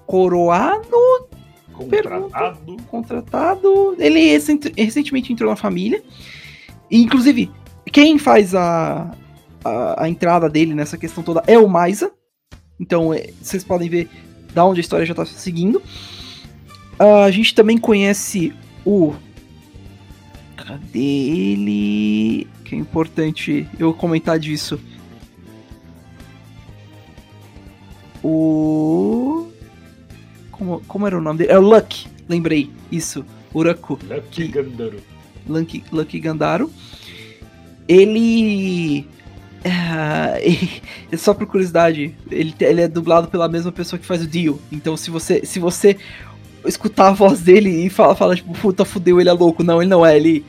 coroado. 0.05 0.87
Contratado. 1.73 2.77
contratado. 2.87 3.95
Ele 3.99 4.37
recentemente 4.77 5.33
entrou 5.33 5.49
na 5.49 5.55
família. 5.55 6.01
E, 6.89 7.01
inclusive, 7.01 7.51
quem 7.91 8.17
faz 8.17 8.53
a, 8.55 9.11
a, 9.63 10.03
a, 10.03 10.09
entrada 10.09 10.49
dele 10.49 10.73
nessa 10.73 10.97
questão 10.97 11.23
toda 11.23 11.43
é 11.47 11.57
o 11.57 11.67
Maisa. 11.67 12.11
Então, 12.79 13.13
é, 13.13 13.29
vocês 13.41 13.63
podem 13.63 13.89
ver 13.89 14.09
da 14.53 14.63
onde 14.63 14.79
a 14.79 14.81
história 14.81 15.05
já 15.05 15.11
está 15.11 15.25
seguindo. 15.25 15.81
Uh, 16.97 17.23
a 17.25 17.31
gente 17.31 17.53
também 17.53 17.77
conhece 17.77 18.53
o. 18.85 19.13
Cadê 20.55 20.99
ele? 20.99 22.47
Que 22.63 22.75
é 22.75 22.77
importante 22.77 23.67
eu 23.77 23.93
comentar 23.93 24.39
disso. 24.39 24.79
O. 28.23 29.47
Como, 30.51 30.79
como 30.87 31.07
era 31.07 31.17
o 31.17 31.21
nome 31.21 31.39
dele? 31.39 31.51
É 31.51 31.59
o 31.59 31.61
Luck, 31.61 32.07
lembrei. 32.29 32.71
Isso, 32.91 33.25
Uraku. 33.53 33.99
Lucky 34.07 34.47
Gandaro. 34.47 35.01
Lucky, 35.47 35.83
Lucky 35.91 36.19
Gandaro. 36.19 36.71
Ele. 37.87 39.07
É, 39.63 41.17
só 41.17 41.33
por 41.33 41.47
curiosidade, 41.47 42.15
ele, 42.29 42.53
ele 42.59 42.81
é 42.81 42.87
dublado 42.87 43.27
pela 43.29 43.49
mesma 43.49 43.71
pessoa 43.71 43.99
que 43.99 44.05
faz 44.05 44.21
o 44.21 44.27
Dio. 44.27 44.61
Então, 44.71 44.95
se 44.95 45.09
você, 45.09 45.43
se 45.43 45.59
você 45.59 45.97
escutar 46.65 47.09
a 47.09 47.13
voz 47.13 47.41
dele 47.41 47.85
e 47.85 47.89
fala, 47.89 48.15
fala 48.15 48.35
tipo, 48.35 48.53
puta, 48.53 48.85
fudeu, 48.85 49.19
ele 49.19 49.29
é 49.29 49.33
louco. 49.33 49.63
Não, 49.63 49.81
ele 49.81 49.89
não 49.89 50.05
é, 50.05 50.15
ele. 50.15 50.45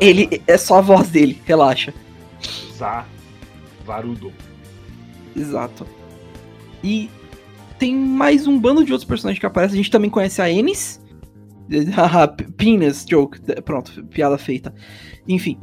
Ele 0.00 0.42
é 0.46 0.56
só 0.56 0.78
a 0.78 0.80
voz 0.80 1.08
dele, 1.08 1.40
relaxa. 1.44 1.92
Zá 2.76 3.04
Varudo. 3.84 4.32
Exato. 5.34 5.86
E 6.84 7.10
tem 7.78 7.94
mais 7.94 8.46
um 8.46 8.58
bando 8.58 8.84
de 8.84 8.92
outros 8.92 9.08
personagens 9.08 9.40
que 9.40 9.46
aparecem. 9.46 9.74
A 9.74 9.76
gente 9.76 9.90
também 9.90 10.10
conhece 10.10 10.40
a 10.40 10.50
Ennis. 10.50 11.00
Penis 12.56 13.04
joke. 13.08 13.40
Pronto, 13.62 14.04
piada 14.04 14.38
feita. 14.38 14.74
Enfim. 15.26 15.58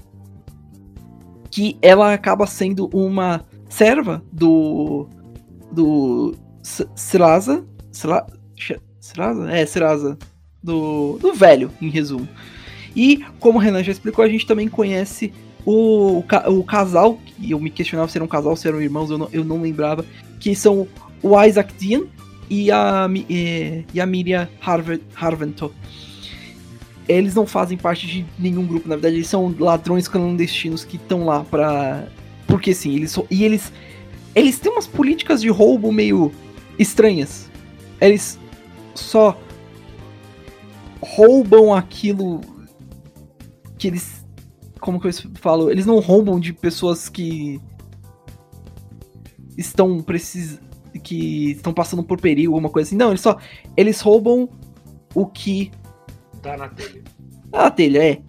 Que 1.50 1.78
ela 1.82 2.14
acaba 2.14 2.46
sendo 2.46 2.90
uma 2.94 3.46
serva 3.70 4.24
do. 4.32 5.08
Do. 5.72 6.36
Srasa. 6.96 7.66
Serasa? 9.06 9.52
É, 9.52 9.66
Serasa. 9.66 10.18
Do, 10.64 11.20
do 11.22 11.34
velho, 11.34 11.72
em 11.80 11.90
resumo. 11.90 12.28
E, 12.96 13.24
como 13.40 13.60
o 13.60 13.62
Renan 13.62 13.84
já 13.84 13.92
explicou, 13.92 14.26
a 14.26 14.28
gente 14.28 14.48
também 14.48 14.68
conhece 14.68 15.32
o, 15.64 16.24
o, 16.48 16.64
casal, 16.64 17.20
que 17.26 17.52
eu 17.52 17.60
me 17.60 17.70
questionava 17.70 18.10
se 18.10 18.18
eram 18.18 18.26
um 18.26 18.30
casal, 18.30 18.56
se 18.56 18.68
eram 18.68 18.82
irmãos, 18.82 19.12
eu 19.12 19.18
não, 19.18 19.30
eu 19.32 19.44
não 19.44 19.62
lembrava, 19.62 20.04
que 20.40 20.56
são 20.56 20.88
o 21.22 21.40
Isaac 21.44 21.72
Dean 21.76 22.06
e 22.50 22.72
a, 22.72 23.08
e, 23.30 23.86
e 23.94 24.02
a 24.02 24.06
Miriam 24.08 24.50
Harvento. 25.16 25.72
Eles 27.08 27.36
não 27.36 27.46
fazem 27.46 27.78
parte 27.78 28.08
de 28.08 28.26
nenhum 28.40 28.66
grupo, 28.66 28.90
na 28.90 28.96
verdade, 28.96 29.18
eles 29.18 29.28
são 29.28 29.54
ladrões 29.60 30.08
clandestinos 30.08 30.84
que 30.84 30.96
estão 30.96 31.26
lá 31.26 31.44
pra. 31.44 32.08
Porque 32.48 32.74
sim, 32.74 32.96
eles 32.96 33.16
E 33.30 33.44
eles. 33.44 33.72
Eles 34.34 34.58
têm 34.58 34.72
umas 34.72 34.88
políticas 34.88 35.42
de 35.42 35.50
roubo 35.50 35.92
meio 35.92 36.32
estranhas. 36.80 37.50
Eles 38.02 38.40
só 38.96 39.38
roubam 41.02 41.74
aquilo 41.74 42.42
que 43.78 43.88
eles. 43.88 44.26
Como 44.80 45.00
que 45.00 45.08
eu 45.08 45.12
falo? 45.36 45.70
Eles 45.70 45.86
não 45.86 46.00
roubam 46.00 46.40
de 46.40 46.54
pessoas 46.54 47.10
que 47.10 47.62
estão 49.58 50.02
precis... 50.02 50.60
que 51.04 51.52
estão 51.52 51.74
passando 51.74 52.04
por 52.04 52.20
perigo, 52.20 52.54
alguma 52.54 52.70
coisa 52.70 52.90
assim. 52.90 52.98
Não, 52.98 53.10
eles 53.10 53.22
só. 53.22 53.38
Eles 53.76 54.02
roubam 54.02 54.50
o 55.14 55.26
que. 55.26 55.72
Tá 56.42 56.58
na 56.58 56.70
telha. 56.70 57.04
Tá 57.52 57.64
na 57.64 57.72
telha, 57.72 58.04
é. 58.04 58.22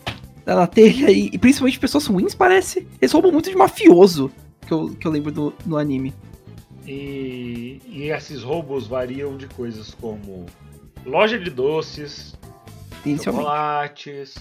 Tá 0.44 0.54
na 0.54 0.66
telha 0.66 1.10
e, 1.10 1.30
e 1.32 1.38
principalmente 1.38 1.78
pessoas 1.78 2.06
ruins, 2.06 2.34
parece. 2.34 2.86
Eles 3.00 3.12
roubam 3.12 3.32
muito 3.32 3.50
de 3.50 3.56
mafioso. 3.56 4.30
Que 4.66 4.72
eu, 4.72 4.88
que 4.88 5.06
eu 5.06 5.12
lembro 5.12 5.30
do, 5.30 5.54
no 5.64 5.76
anime. 5.76 6.12
E, 6.86 7.80
e 7.86 8.10
esses 8.10 8.42
roubos 8.42 8.86
variam 8.86 9.36
de 9.36 9.46
coisas 9.48 9.92
como 9.94 10.46
loja 11.04 11.38
de 11.38 11.50
doces, 11.50 12.36
chocolates, 13.22 14.36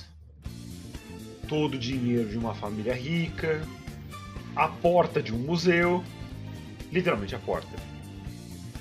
todo 1.47 1.75
o 1.75 1.79
dinheiro 1.79 2.29
de 2.29 2.37
uma 2.37 2.53
família 2.53 2.93
rica, 2.93 3.61
a 4.55 4.67
porta 4.67 5.21
de 5.21 5.33
um 5.33 5.39
museu, 5.39 6.03
literalmente 6.91 7.35
a 7.35 7.39
porta. 7.39 7.75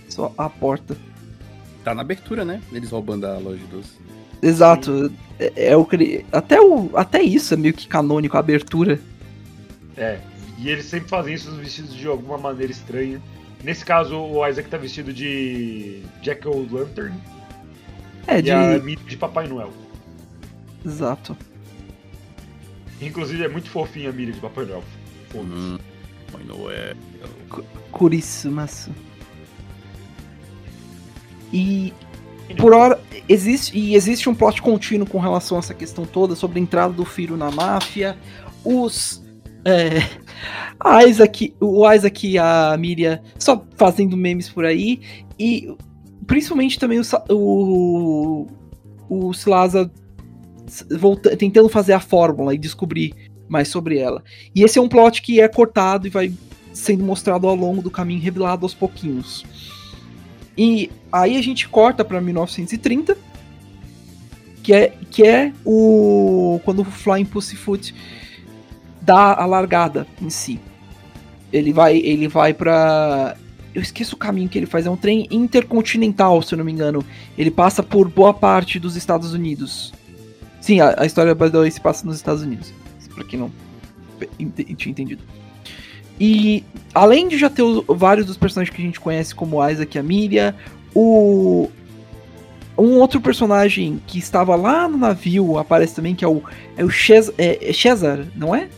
Só 0.09 0.33
a 0.37 0.49
porta. 0.49 0.97
Tá 1.83 1.95
na 1.95 2.03
abertura, 2.03 2.45
né? 2.45 2.63
Eles 2.73 2.91
roubando 2.91 3.27
a 3.27 3.39
loja 3.39 3.59
de 3.59 3.67
doces. 3.67 3.99
Exato. 4.41 5.13
É, 5.39 5.73
é, 5.73 5.77
o 5.77 5.87
até 6.33 6.61
o 6.61 6.91
até 6.95 7.23
isso 7.23 7.55
é 7.55 7.57
meio 7.57 7.75
que 7.75 7.89
canônico 7.89 8.37
a 8.37 8.41
abertura. 8.41 9.01
É. 9.97 10.21
E 10.59 10.69
eles 10.69 10.85
sempre 10.85 11.09
fazem 11.09 11.35
isso 11.35 11.51
vestidos 11.53 11.95
de 11.95 12.07
alguma 12.07 12.39
maneira 12.39 12.71
estranha. 12.71 13.21
Nesse 13.65 13.83
caso, 13.83 14.19
o 14.19 14.47
Isaac 14.47 14.69
tá 14.69 14.77
vestido 14.77 15.11
de 15.11 16.03
Jack 16.21 16.47
O' 16.47 16.69
Lantern. 16.71 17.19
É, 18.27 18.39
e 18.39 18.43
de... 18.43 18.53
a 18.53 18.79
de 18.79 19.17
Papai 19.17 19.47
Noel. 19.47 19.73
Exato. 20.85 21.35
Inclusive 23.01 23.43
é 23.43 23.49
muito 23.49 23.71
fofinha 23.71 24.11
a 24.11 24.13
Miriam 24.13 24.35
de 24.35 24.41
Papai 24.41 24.67
Noel. 24.67 24.85
Hum, 25.35 25.79
Papai 26.31 26.47
Noel. 26.47 26.95
Curíssimas. 27.91 28.91
E 31.51 31.95
por 32.59 32.75
hora 32.75 33.01
existe 33.27 33.77
e 33.79 33.95
existe 33.95 34.29
um 34.29 34.35
plot 34.35 34.61
contínuo 34.61 35.09
com 35.09 35.19
relação 35.19 35.57
a 35.57 35.61
essa 35.61 35.73
questão 35.73 36.05
toda 36.05 36.37
sobre 36.37 36.59
a 36.59 36.63
entrada 36.63 36.93
do 36.93 37.05
filho 37.07 37.35
na 37.35 37.51
máfia, 37.51 38.19
os 38.63 39.24
é, 39.65 40.03
a 40.79 41.05
Isaac, 41.05 41.55
o 41.61 41.91
Isaac 41.91 42.29
e 42.29 42.39
a 42.39 42.77
Miriam 42.79 43.21
só 43.39 43.65
fazendo 43.77 44.17
memes 44.17 44.49
por 44.49 44.65
aí. 44.65 45.01
E 45.39 45.75
principalmente 46.27 46.79
também 46.79 47.01
o, 47.01 47.05
o, 47.31 48.47
o 49.09 49.31
Slaza 49.33 49.91
volta, 50.99 51.37
tentando 51.37 51.69
fazer 51.69 51.93
a 51.93 52.01
fórmula 52.01 52.55
e 52.55 52.59
descobrir 52.59 53.15
mais 53.49 53.69
sobre 53.69 53.99
ela. 53.99 54.23
E 54.55 54.63
esse 54.63 54.79
é 54.79 54.83
um 54.83 54.89
plot 54.89 55.23
que 55.23 55.41
é 55.41 55.49
cortado 55.49 56.07
e 56.07 56.11
vai 56.11 56.33
sendo 56.73 57.05
mostrado 57.05 57.47
ao 57.47 57.55
longo 57.55 57.83
do 57.83 57.91
caminho, 57.91 58.21
revelado 58.21 58.65
aos 58.65 58.75
pouquinhos. 58.75 59.45
E 60.57 60.91
aí 61.13 61.37
a 61.37 61.43
gente 61.43 61.69
corta 61.69 62.05
para 62.05 62.21
1930, 62.21 63.17
que 64.63 64.73
é, 64.73 64.93
que 65.11 65.23
é 65.23 65.53
o 65.65 66.61
quando 66.65 66.81
o 66.81 66.85
Flying 66.85 67.25
Pussyfoot 67.25 67.95
dá 69.05 69.35
a 69.35 69.47
largada 69.47 70.07
em 70.21 70.31
si. 70.31 70.61
Ele 71.53 71.73
vai, 71.73 71.97
ele 71.99 72.27
vai 72.27 72.53
para 72.53 73.37
eu 73.75 73.83
esqueço 73.83 74.15
o 74.15 74.19
caminho 74.19 74.49
que 74.49 74.57
ele 74.57 74.67
faz, 74.67 74.87
é 74.87 74.91
um 74.91 74.97
trem 74.97 75.27
intercontinental, 75.31 76.41
se 76.43 76.55
eu 76.55 76.59
não 76.59 76.65
me 76.65 76.71
engano. 76.71 77.05
Ele 77.37 77.51
passa 77.51 77.83
por 77.83 78.09
boa 78.09 78.33
parte 78.33 78.79
dos 78.79 78.95
Estados 78.95 79.33
Unidos. 79.35 79.93
Sim, 80.61 80.81
a, 80.81 80.95
a 81.03 81.07
história 81.07 81.37
se 81.71 81.81
passa 81.81 82.07
nos 82.07 82.17
Estados 82.17 82.43
Unidos. 82.43 82.73
Pra 83.15 83.25
quem 83.25 83.39
não 83.39 83.51
tinha 84.77 84.91
entendido. 84.93 85.23
E 86.19 86.63
além 86.95 87.27
de 87.27 87.37
já 87.37 87.51
ter 87.51 87.63
o- 87.63 87.85
vários 87.89 88.27
dos 88.27 88.37
personagens 88.37 88.75
que 88.75 88.81
a 88.81 88.85
gente 88.85 89.01
conhece, 89.01 89.35
como 89.35 89.69
Isaac 89.69 89.97
e 89.97 89.99
a 89.99 90.03
Miria, 90.03 90.55
o. 90.95 91.69
Um 92.77 92.99
outro 92.99 93.21
personagem 93.21 94.01
que 94.07 94.19
estava 94.19 94.57
lá 94.57 94.89
no 94.89 94.97
navio 94.97 95.59
aparece 95.59 95.95
também, 95.95 96.15
que 96.15 96.25
é 96.25 96.29
o. 96.29 96.43
É 96.77 96.85
o 96.85 96.91
Ches, 96.91 97.33
é, 97.39 97.71
é 97.71 97.73
Cesar, 97.73 98.25
não 98.37 98.55
é? 98.55 98.69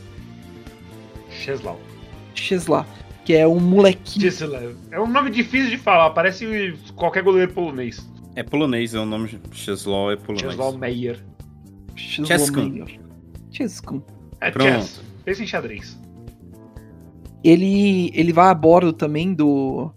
Cheslau. 1.46 1.80
Chesla. 2.34 2.86
Que 3.24 3.34
é 3.34 3.46
um 3.46 3.60
molequinho. 3.60 4.30
Cheslau. 4.30 4.72
É 4.90 5.00
um 5.00 5.06
nome 5.06 5.30
difícil 5.30 5.70
de 5.70 5.78
falar, 5.78 6.10
parece 6.10 6.76
qualquer 6.96 7.22
goleiro 7.22 7.52
polonês. 7.52 8.08
É 8.34 8.42
polonês, 8.42 8.94
é 8.94 8.98
o 8.98 9.06
nome. 9.06 9.40
Cheslau 9.52 10.10
é 10.10 10.16
polonês. 10.16 10.50
Cheslau 10.50 10.76
Meyer. 10.76 11.24
Cheskun. 11.94 12.84
Cheskun. 13.50 14.02
É 14.40 14.50
Pronto. 14.50 14.70
chess. 14.70 15.00
Pensa 15.24 15.42
em 15.42 15.46
xadrez. 15.46 15.98
ele 17.42 18.10
ele 18.14 18.32
vai 18.32 18.48
a 18.50 18.54
bordo 18.54 18.92
também 18.92 19.32
do 19.32 19.90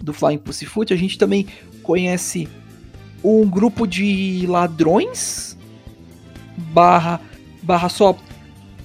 do 0.00 0.12
Flying 0.12 0.38
Pussyfoot. 0.38 0.92
A 0.92 0.96
gente 0.96 1.16
também 1.18 1.46
conhece 1.82 2.48
um 3.22 3.48
grupo 3.48 3.86
de 3.86 4.44
ladrões 4.48 5.56
barra 6.72 7.20
barra 7.62 7.88
só 7.88 8.16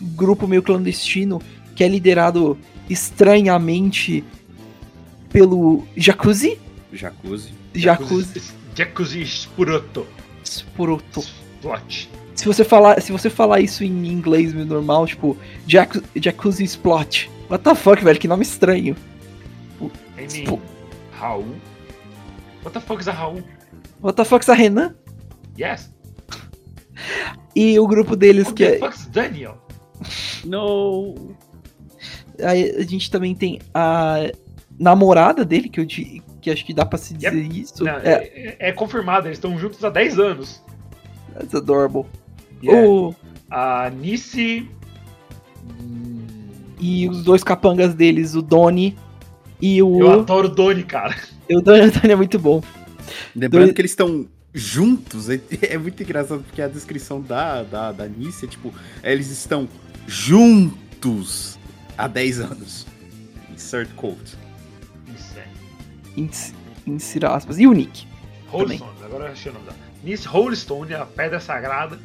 grupo 0.01 0.47
meio 0.47 0.61
clandestino 0.61 1.41
que 1.75 1.83
é 1.83 1.87
liderado 1.87 2.57
estranhamente 2.89 4.23
pelo 5.29 5.85
Jacuzzi 5.95 6.57
Jacuzzi. 6.93 7.53
Jacuzzi 7.73 8.41
Jacuzzi 8.75 9.25
Spuroto. 9.25 10.07
Spuroto. 10.43 11.23
Plot. 11.61 12.09
Se 12.35 12.45
você 12.45 12.63
falar, 12.63 13.01
se 13.01 13.11
você 13.11 13.29
falar 13.29 13.59
isso 13.61 13.83
em 13.83 14.07
inglês 14.07 14.53
meio 14.53 14.65
normal, 14.65 15.07
tipo 15.07 15.35
Jacu- 15.67 16.03
Jacuzzi 16.15 16.63
Splot. 16.63 17.29
What 17.49 17.63
the 17.63 17.75
fuck, 17.75 18.03
velho? 18.03 18.19
Que 18.19 18.27
nome 18.27 18.43
estranho. 18.43 18.95
N. 20.17 20.29
Spo- 20.29 20.61
Raul. 21.19 21.45
What 22.63 22.73
the 22.73 22.79
fuck 22.79 23.01
is 23.01 23.07
a 23.07 23.11
Raul? 23.11 23.43
What 24.01 24.15
the 24.17 24.25
fuck 24.25 24.43
is 24.43 24.49
a 24.49 24.53
Renan? 24.53 24.95
Yes. 25.57 25.89
E 27.55 27.79
o 27.79 27.87
grupo 27.87 28.15
deles 28.15 28.47
What 28.47 28.55
que 28.57 28.65
the 28.65 28.75
é, 28.75 28.79
fuck 28.79 28.95
is 28.97 29.05
Daniel? 29.07 29.57
No. 30.43 31.15
Aí 32.43 32.71
a 32.77 32.83
gente 32.83 33.09
também 33.11 33.33
tem 33.35 33.59
a 33.73 34.31
namorada 34.79 35.43
dele, 35.45 35.69
que 35.69 35.79
eu 35.79 35.85
que 36.41 36.51
acho 36.51 36.63
que 36.65 36.73
dá 36.73 36.85
pra 36.85 36.97
se 36.99 37.13
dizer 37.13 37.33
isso. 37.51 37.83
Não, 37.83 37.93
é, 37.93 38.13
é, 38.33 38.55
é 38.69 38.71
confirmado, 38.71 39.27
eles 39.27 39.37
estão 39.37 39.57
juntos 39.57 39.83
há 39.83 39.89
10 39.89 40.19
anos. 40.19 40.61
that's 41.33 41.55
adorable. 41.55 42.05
Yeah. 42.63 42.87
O- 42.87 43.15
A 43.49 43.89
Nice. 43.89 44.67
e 46.79 47.07
os 47.09 47.23
dois 47.23 47.43
capangas 47.43 47.93
deles, 47.93 48.35
o 48.35 48.41
Donnie 48.41 48.95
e 49.61 49.77
Eu 49.79 49.89
o. 49.89 50.11
adoro 50.11 50.47
o 50.47 50.51
Doni, 50.51 50.83
cara. 50.83 51.15
O 51.49 51.61
Donnie, 51.61 51.87
o 51.87 51.91
Donnie 51.91 52.11
é 52.11 52.15
muito 52.15 52.37
bom. 52.39 52.61
Lembrando 53.35 53.73
que 53.73 53.81
eles 53.81 53.91
estão 53.91 54.27
juntos, 54.53 55.29
é, 55.29 55.39
é 55.69 55.77
muito 55.77 56.01
engraçado 56.01 56.43
porque 56.43 56.61
a 56.61 56.67
descrição 56.67 57.21
da, 57.21 57.63
da, 57.63 57.91
da 57.91 58.07
Nice 58.07 58.45
é 58.45 58.47
tipo, 58.47 58.73
eles 59.03 59.29
estão 59.29 59.67
juntos 60.07 61.54
há 61.97 62.07
10 62.07 62.39
anos. 62.39 62.85
Insert 63.53 63.89
quote. 63.95 64.35
É. 65.37 65.45
Ins- 66.17 66.53
Insira 66.85 67.33
aspas. 67.35 67.57
E 67.59 67.65
o 67.67 67.73
Nick. 67.73 68.07
Holstone, 68.47 68.83
agora 69.03 69.25
eu 69.25 69.31
achei 69.31 69.51
o 69.51 69.55
nome 69.55 69.65
dela. 69.65 69.77
Nice 70.03 70.27
Holstone, 70.27 70.93
a 70.93 71.05
pedra 71.05 71.39
sagrada. 71.39 71.99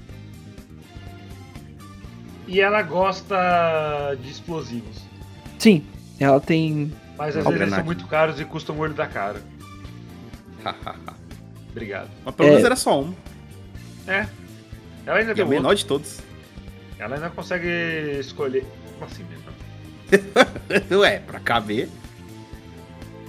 E 2.47 2.61
ela 2.61 2.83
gosta 2.83 3.37
de 4.21 4.31
explosivos. 4.31 4.97
Sim, 5.59 5.85
ela 6.19 6.41
tem. 6.41 6.93
Mas 7.17 7.37
às 7.37 7.45
vezes 7.45 7.61
eles 7.61 7.75
são 7.75 7.85
muito 7.85 8.07
caros 8.07 8.41
e 8.41 8.45
custam 8.45 8.75
o 8.77 8.79
olho 8.81 8.95
da 8.95 9.07
cara. 9.07 9.43
Obrigado. 11.71 12.11
Mas 12.25 12.35
pelo 12.35 12.49
É. 12.49 12.51
menos 12.53 12.65
era 12.65 12.77
só 12.77 13.03
um. 13.03 13.15
É. 14.07 14.27
Ela 15.07 15.19
ainda 15.19 15.31
E 15.31 15.33
é 15.33 15.35
tem 15.35 15.45
o 15.45 15.49
menor 15.49 15.69
outro. 15.71 15.77
de 15.79 15.87
todos. 15.87 16.19
Ela 16.99 17.15
ainda 17.17 17.31
consegue 17.31 17.69
escolher. 18.19 18.67
Como 18.99 19.05
assim 19.11 19.25
mesmo? 19.25 19.50
Ué, 20.91 21.19
pra 21.21 21.41
caber. 21.41 21.89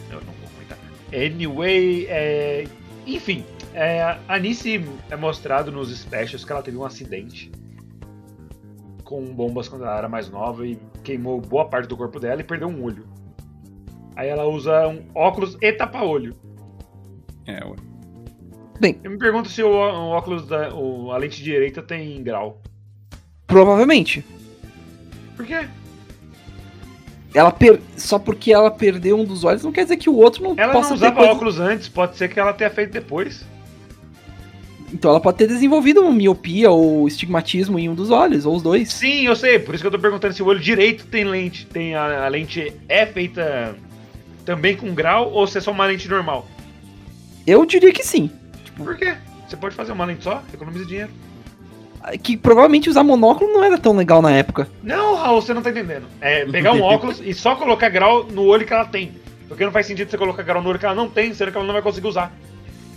Eu 0.10 0.22
não 0.22 0.34
vou 0.34 0.50
comentar. 0.50 0.78
Anyway, 1.14 2.06
é... 2.10 2.66
enfim, 3.06 3.44
é, 3.74 4.18
a 4.28 4.40
Nice 4.40 4.84
é 5.10 5.16
mostrado 5.16 5.72
nos 5.72 5.96
specials 5.98 6.44
que 6.46 6.52
ela 6.52 6.62
teve 6.62 6.78
um 6.78 6.86
acidente 6.86 7.52
com 9.04 9.26
bombas 9.26 9.68
quando 9.68 9.84
ela 9.84 9.98
era 9.98 10.10
mais 10.10 10.30
nova 10.30 10.66
e 10.66 10.78
queimou 11.04 11.42
boa 11.42 11.66
parte 11.66 11.88
do 11.88 11.98
corpo 11.98 12.20
dela 12.20 12.42
e 12.42 12.44
perdeu 12.44 12.68
um 12.70 12.84
olho. 12.84 13.06
Aí 14.16 14.30
ela 14.30 14.46
usa 14.46 14.88
um 14.88 15.04
óculos 15.16 15.58
e 15.62 15.72
tapa-olho. 15.74 16.36
É, 17.46 17.64
ué. 17.66 17.76
Eu 19.04 19.12
me 19.12 19.18
pergunto 19.18 19.50
se 19.50 19.62
o, 19.62 19.70
o 19.70 20.10
óculos 20.10 20.48
da 20.48 20.74
o- 20.74 21.12
a 21.12 21.18
lente 21.18 21.44
direita 21.44 21.82
tem 21.84 22.22
grau. 22.24 22.62
Provavelmente. 23.48 24.26
Por 25.36 25.46
quê? 25.46 25.68
Ela 27.34 27.52
per... 27.52 27.80
Só 27.96 28.20
porque 28.20 28.52
ela 28.52 28.70
perdeu 28.70 29.18
um 29.20 29.24
dos 29.24 29.44
olhos 29.44 29.64
não 29.64 29.72
quer 29.72 29.84
dizer 29.84 29.98
que 29.98 30.10
o 30.10 30.16
outro 30.16 30.44
não 30.44 30.54
Ela 30.58 30.74
possa 30.74 30.90
não 30.92 30.98
ter 30.98 31.06
usava 31.06 31.16
coisa- 31.16 31.32
óculos 31.32 31.60
antes, 31.60 31.88
pode 31.88 32.18
ser 32.18 32.28
que 32.30 32.40
ela 32.40 32.54
tenha 32.54 32.70
feito 32.70 32.92
depois. 32.92 33.46
Então 34.94 35.12
ela 35.12 35.22
pode 35.22 35.38
ter 35.38 35.48
desenvolvido 35.48 36.02
uma 36.02 36.12
miopia 36.12 36.70
ou 36.70 37.08
estigmatismo 37.08 37.80
em 37.80 37.88
um 37.88 37.96
dos 37.96 38.12
olhos, 38.12 38.46
ou 38.46 38.56
os 38.58 38.62
dois. 38.62 38.92
Sim, 38.92 39.26
eu 39.26 39.36
sei, 39.38 39.58
por 39.58 39.74
isso 39.74 39.82
que 39.82 39.88
eu 39.88 39.92
tô 39.92 39.98
perguntando 40.00 40.34
se 40.34 40.44
o 40.44 40.46
olho 40.48 40.60
direito 40.60 41.06
tem 41.06 41.24
lente. 41.24 41.66
Tem 41.66 41.96
a, 41.96 42.26
a 42.26 42.28
lente 42.28 42.74
é 42.90 43.06
feita 43.06 43.74
também 44.44 44.76
com 44.76 44.94
grau 44.94 45.32
ou 45.32 45.48
se 45.48 45.58
é 45.58 45.62
só 45.62 45.72
uma 45.72 45.86
lente 45.86 46.10
normal. 46.10 46.46
Eu 47.48 47.66
diria 47.66 47.94
que 47.94 48.04
sim. 48.04 48.30
Por 48.76 48.98
quê? 48.98 49.16
Você 49.48 49.56
pode 49.56 49.76
fazer 49.76 49.94
uma 49.94 50.04
lente 50.04 50.24
só, 50.26 50.44
economiza 50.54 50.86
dinheiro. 50.86 51.10
Que 52.24 52.36
provavelmente 52.38 52.90
usar 52.90 53.04
monóculo 53.04 53.52
não 53.54 53.64
era 53.64 53.78
tão 53.78 53.96
legal 53.96 54.22
na 54.22 54.32
época. 54.32 54.68
Não, 54.84 55.16
Raul, 55.16 55.42
você 55.42 55.54
não 55.54 55.62
tá 55.62 55.70
entendendo. 55.70 56.06
É 56.20 56.46
pegar 56.46 56.74
um 56.74 56.82
óculos 56.84 57.22
e 57.24 57.34
só 57.34 57.56
colocar 57.56 57.90
grau 57.90 58.24
no 58.26 58.44
olho 58.46 58.66
que 58.66 58.74
ela 58.74 58.86
tem. 58.86 59.12
Porque 59.48 59.64
não 59.66 59.72
faz 59.72 59.86
sentido 59.86 60.10
você 60.10 60.18
colocar 60.18 60.44
grau 60.44 60.62
no 60.64 60.70
olho 60.70 60.80
que 60.80 60.86
ela 60.86 60.96
não 60.96 61.10
tem, 61.10 61.34
sendo 61.34 61.52
que 61.52 61.58
ela 61.58 61.66
não 61.66 61.74
vai 61.74 61.82
conseguir 61.82 62.08
usar. 62.08 62.32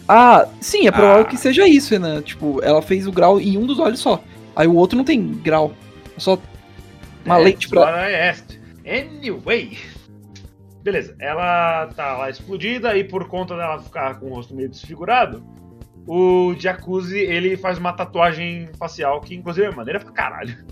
Ah, 0.08 0.46
sim, 0.60 0.86
é 0.86 0.90
provável 0.90 1.22
Ah. 1.22 1.28
que 1.28 1.36
seja 1.36 1.66
isso, 1.66 1.90
Renan. 1.92 2.22
Tipo, 2.22 2.60
ela 2.62 2.80
fez 2.82 3.06
o 3.06 3.12
grau 3.12 3.40
em 3.40 3.56
um 3.58 3.66
dos 3.66 3.78
olhos 3.78 4.00
só. 4.00 4.22
Aí 4.54 4.66
o 4.66 4.74
outro 4.74 4.96
não 4.96 5.04
tem 5.04 5.20
grau. 5.42 5.72
É 6.16 6.20
só 6.20 6.38
uma 7.24 7.40
É, 7.40 7.42
lente 7.44 7.68
pra. 7.68 7.80
What 7.80 7.98
I 8.12 8.14
asked. 8.28 8.60
Anyway. 8.86 9.76
Beleza, 10.82 11.16
ela 11.18 11.86
tá 11.96 12.16
lá 12.18 12.28
explodida 12.28 12.96
e 12.96 13.04
por 13.04 13.26
conta 13.26 13.56
dela 13.56 13.78
ficar 13.82 14.20
com 14.20 14.26
o 14.26 14.34
rosto 14.34 14.54
meio 14.54 14.68
desfigurado, 14.68 15.42
o 16.06 16.54
Jacuzzi 16.58 17.18
ele 17.18 17.56
faz 17.56 17.78
uma 17.78 17.92
tatuagem 17.92 18.68
facial 18.78 19.20
que 19.20 19.34
inclusive 19.34 19.66
é 19.66 19.70
maneira 19.70 20.00
pra 20.00 20.12
caralho. 20.12 20.64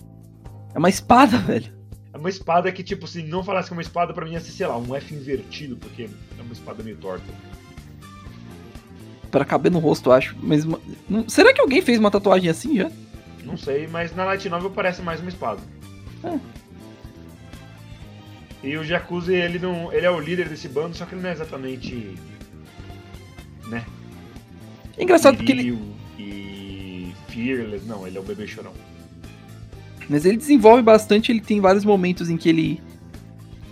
É 0.75 0.79
uma 0.79 0.89
espada, 0.89 1.39
velho. 1.39 1.73
É 2.15 2.19
uma 2.19 2.29
espada 2.29 2.71
que, 2.71 2.83
tipo, 2.83 3.07
se 3.07 3.23
não 3.23 3.43
falasse 3.43 3.69
que 3.69 3.75
é 3.75 3.77
uma 3.77 3.83
espada, 3.83 4.13
pra 4.13 4.25
mim 4.25 4.33
ia 4.33 4.41
ser, 4.41 4.51
sei 4.53 4.67
lá, 4.67 4.77
um 4.77 4.95
F 4.95 5.15
invertido, 5.15 5.77
porque 5.77 6.03
é 6.39 6.43
uma 6.43 6.53
espada 6.53 6.83
meio 6.83 6.97
torta. 6.99 7.25
Pra 9.31 9.45
caber 9.47 9.73
no 9.73 9.79
rosto, 9.79 10.11
eu 10.11 10.13
acho. 10.13 10.37
Mas. 10.43 10.65
não- 11.09 11.27
Será 11.29 11.55
que 11.55 11.61
alguém 11.61 11.81
fez 11.81 11.99
uma 11.99 12.11
tatuagem 12.11 12.51
assim 12.51 12.77
já? 12.77 12.91
Não 13.45 13.57
sei, 13.57 13.87
mas 13.87 14.15
na 14.15 14.25
Light 14.27 14.47
Novel 14.49 14.71
parece 14.71 15.01
mais 15.01 15.21
uma 15.21 15.31
espada. 15.31 15.61
É. 16.23 16.39
E 18.63 18.77
o 18.77 18.85
Jacuzzi, 18.85 19.35
ele 19.35 19.59
não. 19.59 19.91
Ele 19.93 20.05
é 20.07 20.11
o 20.11 20.21
líder 20.21 20.49
desse 20.49 20.69
bando, 20.69 20.95
só 20.95 21.07
que 21.07 21.15
ele 21.15 21.23
não 21.23 21.31
é 21.31 21.33
exatamente. 21.33 22.15
né? 23.69 23.85
É 24.97 25.03
engraçado 25.03 25.37
porque 25.37 25.53
ele. 25.53 25.79
E. 26.19 27.13
Fearless, 27.29 27.87
não, 27.87 28.07
ele 28.07 28.19
é 28.19 28.21
o 28.21 28.25
bebê 28.25 28.47
chorão. 28.47 28.73
Mas 30.09 30.25
ele 30.27 30.37
desenvolve 30.37 30.83
bastante, 30.83 31.33
ele 31.33 31.41
tem 31.41 31.61
vários 31.61 31.85
momentos 31.85 32.29
em 32.29 32.37
que 32.37 32.49
ele. 32.49 32.81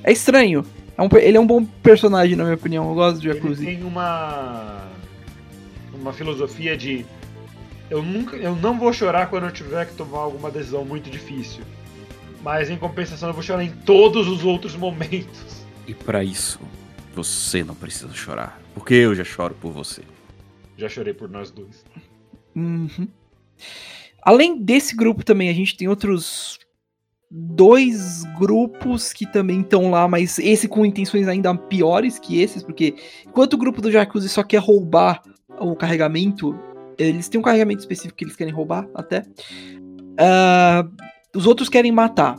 É 0.03 0.13
estranho. 0.13 0.65
É 0.97 1.03
um 1.03 1.09
ele 1.19 1.37
é 1.37 1.41
um 1.41 1.47
bom 1.47 1.65
personagem, 1.65 2.37
na 2.37 2.45
minha 2.45 2.57
opinião. 2.57 2.89
Eu 2.89 2.95
gosto 2.95 3.21
de 3.21 3.29
Ele 3.29 3.39
Jacuzzi. 3.39 3.65
tem 3.65 3.83
uma. 3.85 4.83
uma 5.95 6.13
filosofia 6.13 6.77
de. 6.77 7.05
Eu 7.91 8.03
nunca. 8.03 8.37
Eu 8.37 8.55
não 8.57 8.79
vou 8.79 8.93
chorar 8.93 9.27
quando 9.29 9.45
eu 9.45 9.51
tiver 9.53 9.87
que 9.87 9.95
tomar 9.95 10.19
alguma 10.19 10.51
decisão 10.51 10.85
muito 10.85 11.11
difícil. 11.11 11.63
Mas 12.43 12.71
em 12.71 12.77
compensação 12.77 13.29
eu 13.29 13.35
vou 13.35 13.43
chorar 13.43 13.65
em 13.65 13.71
todos 13.71 14.27
os 14.27 14.45
outros 14.45 14.75
momentos. 14.75 15.65
E 15.87 15.93
pra 15.93 16.25
isso, 16.25 16.61
você 17.15 17.63
não 17.65 17.75
precisa 17.75 18.13
chorar. 18.15 18.59
Porque 18.75 18.95
eu 18.95 19.15
já 19.15 19.25
choro 19.25 19.55
por 19.61 19.73
você. 19.73 20.03
Já 20.81 20.89
chorei 20.89 21.13
por 21.13 21.29
nós 21.29 21.51
dois. 21.51 21.85
Uhum. 22.57 23.07
Além 24.23 24.63
desse 24.63 24.97
grupo 24.97 25.23
também, 25.23 25.51
a 25.51 25.53
gente 25.53 25.77
tem 25.77 25.87
outros 25.87 26.59
dois 27.31 28.25
grupos 28.39 29.13
que 29.13 29.27
também 29.27 29.61
estão 29.61 29.91
lá, 29.91 30.09
mas 30.09 30.39
esse 30.39 30.67
com 30.67 30.87
intenções 30.87 31.29
ainda 31.29 31.55
piores 31.55 32.19
que 32.19 32.41
esses, 32.41 32.63
porque 32.63 32.95
enquanto 33.27 33.53
o 33.53 33.59
grupo 33.59 33.83
do 33.83 33.93
Jacuzzi 33.93 34.31
só 34.31 34.43
quer 34.43 34.57
roubar 34.57 35.23
o 35.61 35.77
carregamento, 35.77 36.59
eles 36.97 37.29
têm 37.29 37.39
um 37.39 37.45
carregamento 37.45 37.81
específico 37.81 38.17
que 38.17 38.25
eles 38.25 38.35
querem 38.35 38.53
roubar 38.53 38.89
até. 38.95 39.23
ah, 40.19 40.89
os 41.37 41.47
outros 41.47 41.69
querem 41.69 41.93
matar. 41.93 42.39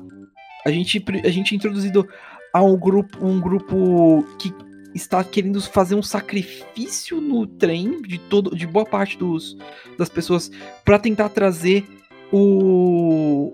A 0.65 0.71
gente, 0.71 1.03
a 1.23 1.29
gente 1.29 1.53
é 1.53 1.57
introduzido 1.57 2.09
há 2.51 2.63
um 2.63 2.75
grupo, 2.75 3.23
um 3.23 3.39
grupo 3.39 4.25
que 4.39 4.51
está 4.93 5.23
querendo 5.23 5.61
fazer 5.61 5.95
um 5.95 6.03
sacrifício 6.03 7.19
no 7.21 7.45
trem 7.45 8.01
de 8.01 8.17
todo, 8.17 8.55
de 8.55 8.67
boa 8.67 8.85
parte 8.85 9.17
dos, 9.17 9.57
das 9.97 10.09
pessoas 10.09 10.51
para 10.83 10.99
tentar 10.99 11.29
trazer 11.29 11.85
o 12.31 13.53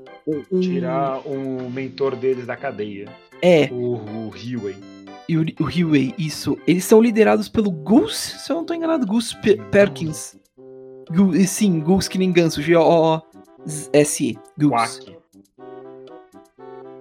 um, 0.51 0.59
Tirar 0.59 1.19
o 1.25 1.69
mentor 1.69 2.15
deles 2.15 2.45
da 2.45 2.57
cadeia. 2.57 3.07
É. 3.41 3.69
O, 3.71 3.95
o. 3.95 4.31
E 5.29 5.37
o, 5.37 5.41
o 5.41 5.95
isso. 6.17 6.57
Eles 6.67 6.83
são 6.83 7.01
liderados 7.01 7.47
pelo 7.47 7.71
Goose, 7.71 8.15
se 8.15 8.51
eu 8.51 8.57
não 8.57 8.65
tô 8.65 8.73
enganado, 8.73 9.07
Goose 9.07 9.35
Perkins. 9.71 10.37
Gu 11.09 11.33
sim, 11.45 11.79
Goose 11.79 12.09
que 12.09 12.17
nem 12.17 12.31
ganso, 12.31 12.61
G-O-O-S-E. 12.61 14.37
Goose. 14.57 14.69
Quack. 14.69 15.17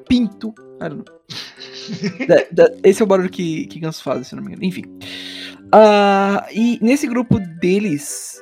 Pinto. 0.08 0.54
Da, 2.52 2.68
esse 2.82 3.00
é 3.00 3.04
o 3.04 3.06
barulho 3.06 3.30
que, 3.30 3.66
que 3.66 3.78
ganso 3.78 4.02
faz, 4.02 4.26
se 4.26 4.34
não 4.34 4.42
me 4.42 4.48
engano. 4.48 4.64
Enfim. 4.64 4.82
Uh, 5.66 6.42
e 6.52 6.78
nesse 6.82 7.06
grupo 7.06 7.38
deles 7.38 8.40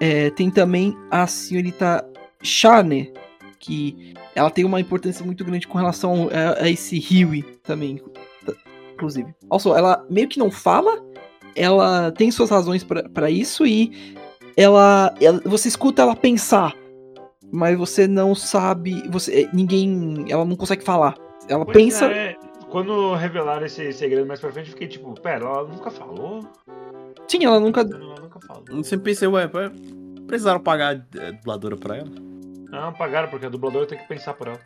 é, 0.00 0.30
tem 0.30 0.50
também 0.50 0.96
a 1.10 1.26
senhorita 1.26 2.04
Shane, 2.42 3.12
que 3.58 4.14
ela 4.34 4.50
tem 4.50 4.64
uma 4.64 4.80
importância 4.80 5.24
muito 5.24 5.44
grande 5.44 5.66
com 5.66 5.78
relação 5.78 6.28
a, 6.30 6.64
a 6.64 6.70
esse 6.70 6.98
Huey 6.98 7.42
também, 7.62 8.00
inclusive. 8.92 9.34
Also, 9.48 9.74
ela 9.74 10.04
meio 10.10 10.28
que 10.28 10.38
não 10.38 10.50
fala, 10.50 11.02
ela 11.56 12.10
tem 12.12 12.30
suas 12.30 12.50
razões 12.50 12.84
para 12.84 13.30
isso 13.30 13.66
e 13.66 14.16
ela, 14.56 15.14
ela, 15.20 15.40
você 15.44 15.68
escuta 15.68 16.02
ela 16.02 16.16
pensar, 16.16 16.74
mas 17.52 17.78
você 17.78 18.06
não 18.06 18.34
sabe, 18.34 19.02
você 19.08 19.48
ninguém, 19.52 20.26
ela 20.28 20.44
não 20.44 20.56
consegue 20.56 20.84
falar. 20.84 21.14
Ela 21.48 21.64
pois 21.64 21.76
pensa. 21.76 22.06
É, 22.06 22.36
quando 22.70 23.14
revelaram 23.14 23.66
esse 23.66 23.92
segredo 23.92 24.26
mais 24.26 24.40
pra 24.40 24.50
frente, 24.50 24.66
eu 24.66 24.72
fiquei 24.72 24.88
tipo, 24.88 25.14
pera, 25.20 25.44
ela 25.44 25.64
nunca 25.64 25.90
falou? 25.90 26.40
Sim, 27.28 27.44
ela 27.44 27.60
nunca. 27.60 27.82
Ela 27.82 28.20
nunca 28.20 28.40
falou. 28.40 28.84
Sempre 28.84 29.12
pensei, 29.12 29.28
ué, 29.28 29.48
precisaram 30.26 30.60
pagar 30.60 30.96
a 30.96 31.30
dubladora 31.30 31.76
pra 31.76 31.96
ela? 31.98 32.10
Não, 32.70 32.92
pagaram, 32.92 33.28
porque 33.28 33.46
a 33.46 33.48
dubladora 33.48 33.86
tem 33.86 33.98
que 33.98 34.08
pensar 34.08 34.34
por 34.34 34.48
ela. 34.48 34.60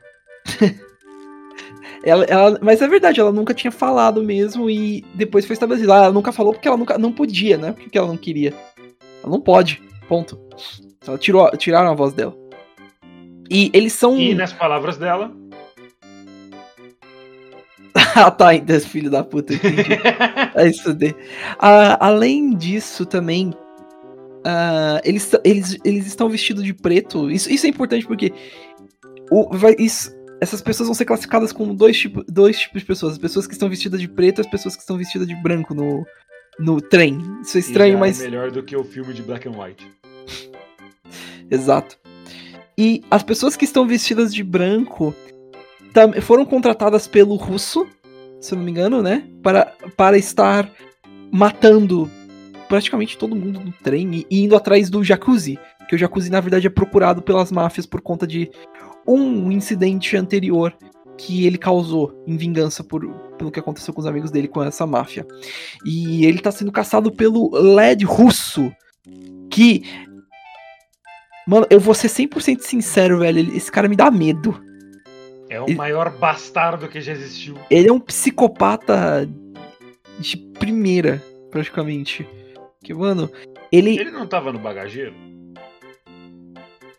ela, 2.02 2.24
ela. 2.24 2.58
Mas 2.62 2.80
é 2.80 2.88
verdade, 2.88 3.20
ela 3.20 3.32
nunca 3.32 3.52
tinha 3.52 3.70
falado 3.70 4.22
mesmo 4.22 4.70
e 4.70 5.04
depois 5.14 5.44
foi 5.44 5.52
estabelecido. 5.52 5.92
Ah, 5.92 6.04
ela 6.04 6.12
nunca 6.12 6.32
falou 6.32 6.52
porque 6.52 6.66
ela 6.66 6.76
nunca 6.76 6.96
não 6.96 7.12
podia, 7.12 7.58
né? 7.58 7.72
Porque 7.72 7.98
ela 7.98 8.08
não 8.08 8.16
queria. 8.16 8.54
Ela 9.22 9.30
não 9.30 9.40
pode. 9.40 9.82
Ponto. 10.08 10.38
Ela 11.06 11.18
tirou, 11.18 11.50
tiraram 11.56 11.90
a 11.90 11.94
voz 11.94 12.14
dela. 12.14 12.34
E 13.50 13.70
eles 13.74 13.92
são. 13.92 14.18
E 14.18 14.34
nas 14.34 14.52
palavras 14.52 14.96
dela. 14.96 15.30
Ah, 18.26 18.30
tá, 18.32 18.48
ainda, 18.48 18.78
filho 18.80 19.10
da 19.10 19.22
puta, 19.24 19.54
é 20.54 20.68
isso 20.68 20.92
de... 20.94 21.14
Ah, 21.58 22.06
além 22.06 22.56
disso, 22.56 23.06
também. 23.06 23.50
Uh, 24.38 25.00
eles, 25.04 25.30
eles, 25.44 25.78
eles 25.84 26.06
estão 26.06 26.28
vestidos 26.28 26.64
de 26.64 26.72
preto. 26.72 27.30
Isso, 27.30 27.50
isso 27.50 27.66
é 27.66 27.68
importante 27.68 28.06
porque 28.06 28.32
o, 29.30 29.54
vai, 29.56 29.74
isso, 29.78 30.14
essas 30.40 30.62
pessoas 30.62 30.88
vão 30.88 30.94
ser 30.94 31.04
classificadas 31.04 31.52
como 31.52 31.74
dois, 31.74 31.98
tipo, 31.98 32.24
dois 32.24 32.58
tipos 32.58 32.82
de 32.82 32.86
pessoas: 32.86 33.12
as 33.14 33.18
pessoas 33.18 33.46
que 33.46 33.52
estão 33.52 33.68
vestidas 33.68 34.00
de 34.00 34.08
preto 34.08 34.38
e 34.38 34.42
as 34.42 34.46
pessoas 34.46 34.74
que 34.74 34.82
estão 34.82 34.96
vestidas 34.96 35.26
de 35.26 35.34
branco 35.36 35.74
no, 35.74 36.06
no 36.58 36.80
trem. 36.80 37.18
Isso 37.42 37.56
é 37.56 37.60
estranho, 37.60 37.96
é 37.96 38.00
mas. 38.00 38.20
É 38.20 38.24
melhor 38.24 38.50
do 38.50 38.62
que 38.62 38.76
o 38.76 38.84
filme 38.84 39.12
de 39.12 39.22
Black 39.22 39.48
and 39.48 39.52
White. 39.52 39.86
Exato. 41.50 41.98
E 42.76 43.02
as 43.10 43.22
pessoas 43.22 43.56
que 43.56 43.64
estão 43.64 43.86
vestidas 43.86 44.32
de 44.32 44.44
branco 44.44 45.14
foram 46.22 46.44
contratadas 46.44 47.08
pelo 47.08 47.34
russo, 47.34 47.86
se 48.40 48.54
eu 48.54 48.58
não 48.58 48.64
me 48.64 48.70
engano, 48.70 49.02
né? 49.02 49.28
Para, 49.42 49.72
para 49.96 50.16
estar 50.16 50.70
matando 51.32 52.10
praticamente 52.68 53.16
todo 53.16 53.34
mundo 53.34 53.60
no 53.60 53.72
trem 53.72 54.24
e 54.30 54.44
indo 54.44 54.54
atrás 54.54 54.90
do 54.90 55.02
Jacuzzi. 55.02 55.58
Que 55.88 55.94
o 55.94 55.98
Jacuzzi, 55.98 56.30
na 56.30 56.40
verdade, 56.40 56.66
é 56.66 56.70
procurado 56.70 57.22
pelas 57.22 57.50
máfias 57.50 57.86
por 57.86 58.00
conta 58.02 58.26
de 58.26 58.50
um 59.06 59.50
incidente 59.50 60.16
anterior 60.16 60.76
que 61.16 61.46
ele 61.46 61.58
causou 61.58 62.22
em 62.26 62.36
vingança 62.36 62.84
por, 62.84 63.08
pelo 63.36 63.50
que 63.50 63.58
aconteceu 63.58 63.92
com 63.92 64.00
os 64.00 64.06
amigos 64.06 64.30
dele 64.30 64.46
com 64.46 64.62
essa 64.62 64.86
máfia. 64.86 65.26
E 65.84 66.24
ele 66.24 66.38
tá 66.38 66.52
sendo 66.52 66.70
caçado 66.70 67.10
pelo 67.10 67.50
LED 67.52 68.04
russo, 68.04 68.70
que. 69.50 69.82
Mano, 71.46 71.66
eu 71.70 71.80
vou 71.80 71.94
ser 71.94 72.08
100% 72.08 72.60
sincero, 72.60 73.18
velho. 73.18 73.56
Esse 73.56 73.72
cara 73.72 73.88
me 73.88 73.96
dá 73.96 74.10
medo. 74.10 74.60
É 75.50 75.60
o 75.60 75.64
ele... 75.64 75.74
maior 75.74 76.10
bastardo 76.10 76.88
que 76.88 77.00
já 77.00 77.12
existiu. 77.12 77.56
Ele 77.70 77.88
é 77.88 77.92
um 77.92 78.00
psicopata 78.00 79.28
de 80.18 80.36
primeira, 80.36 81.22
praticamente. 81.50 82.28
Que, 82.82 82.92
mano, 82.92 83.30
ele. 83.72 83.98
Ele 83.98 84.10
não 84.10 84.26
tava 84.26 84.52
no 84.52 84.58
bagageiro? 84.58 85.14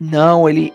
Não, 0.00 0.48
ele. 0.48 0.72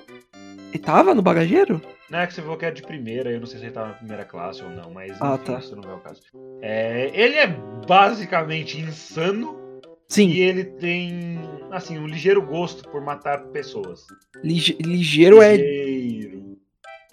Ele 0.74 0.84
tava 0.84 1.14
no 1.14 1.22
bagageiro? 1.22 1.82
Não 2.10 2.20
é 2.20 2.28
que 2.28 2.34
você 2.34 2.42
falou 2.42 2.58
que 2.58 2.66
é 2.66 2.72
de 2.72 2.84
primeira, 2.84 3.32
eu 3.32 3.40
não 3.40 3.48
sei 3.48 3.60
se 3.60 3.66
ele 3.66 3.74
tava 3.74 3.88
na 3.88 3.94
primeira 3.96 4.26
classe 4.26 4.62
ou 4.62 4.70
não, 4.70 4.92
mas 4.92 5.20
ah, 5.20 5.38
tá. 5.38 5.58
isso 5.58 5.76
não 5.76 5.90
é 5.90 5.96
o 5.96 6.00
caso. 6.00 6.22
É, 6.62 7.10
ele 7.14 7.36
é 7.36 7.48
basicamente 7.88 8.80
insano. 8.80 9.60
Sim. 10.08 10.30
E 10.30 10.40
ele 10.40 10.66
tem, 10.66 11.40
assim, 11.72 11.98
um 11.98 12.06
ligeiro 12.06 12.42
gosto 12.46 12.88
por 12.90 13.02
matar 13.02 13.46
pessoas. 13.46 14.06
Lige 14.44 14.78
ligeiro, 14.80 15.42
é 15.42 15.58
ligeiro 15.58 15.82
é. 15.82 15.88
Ligeiro 15.88 16.45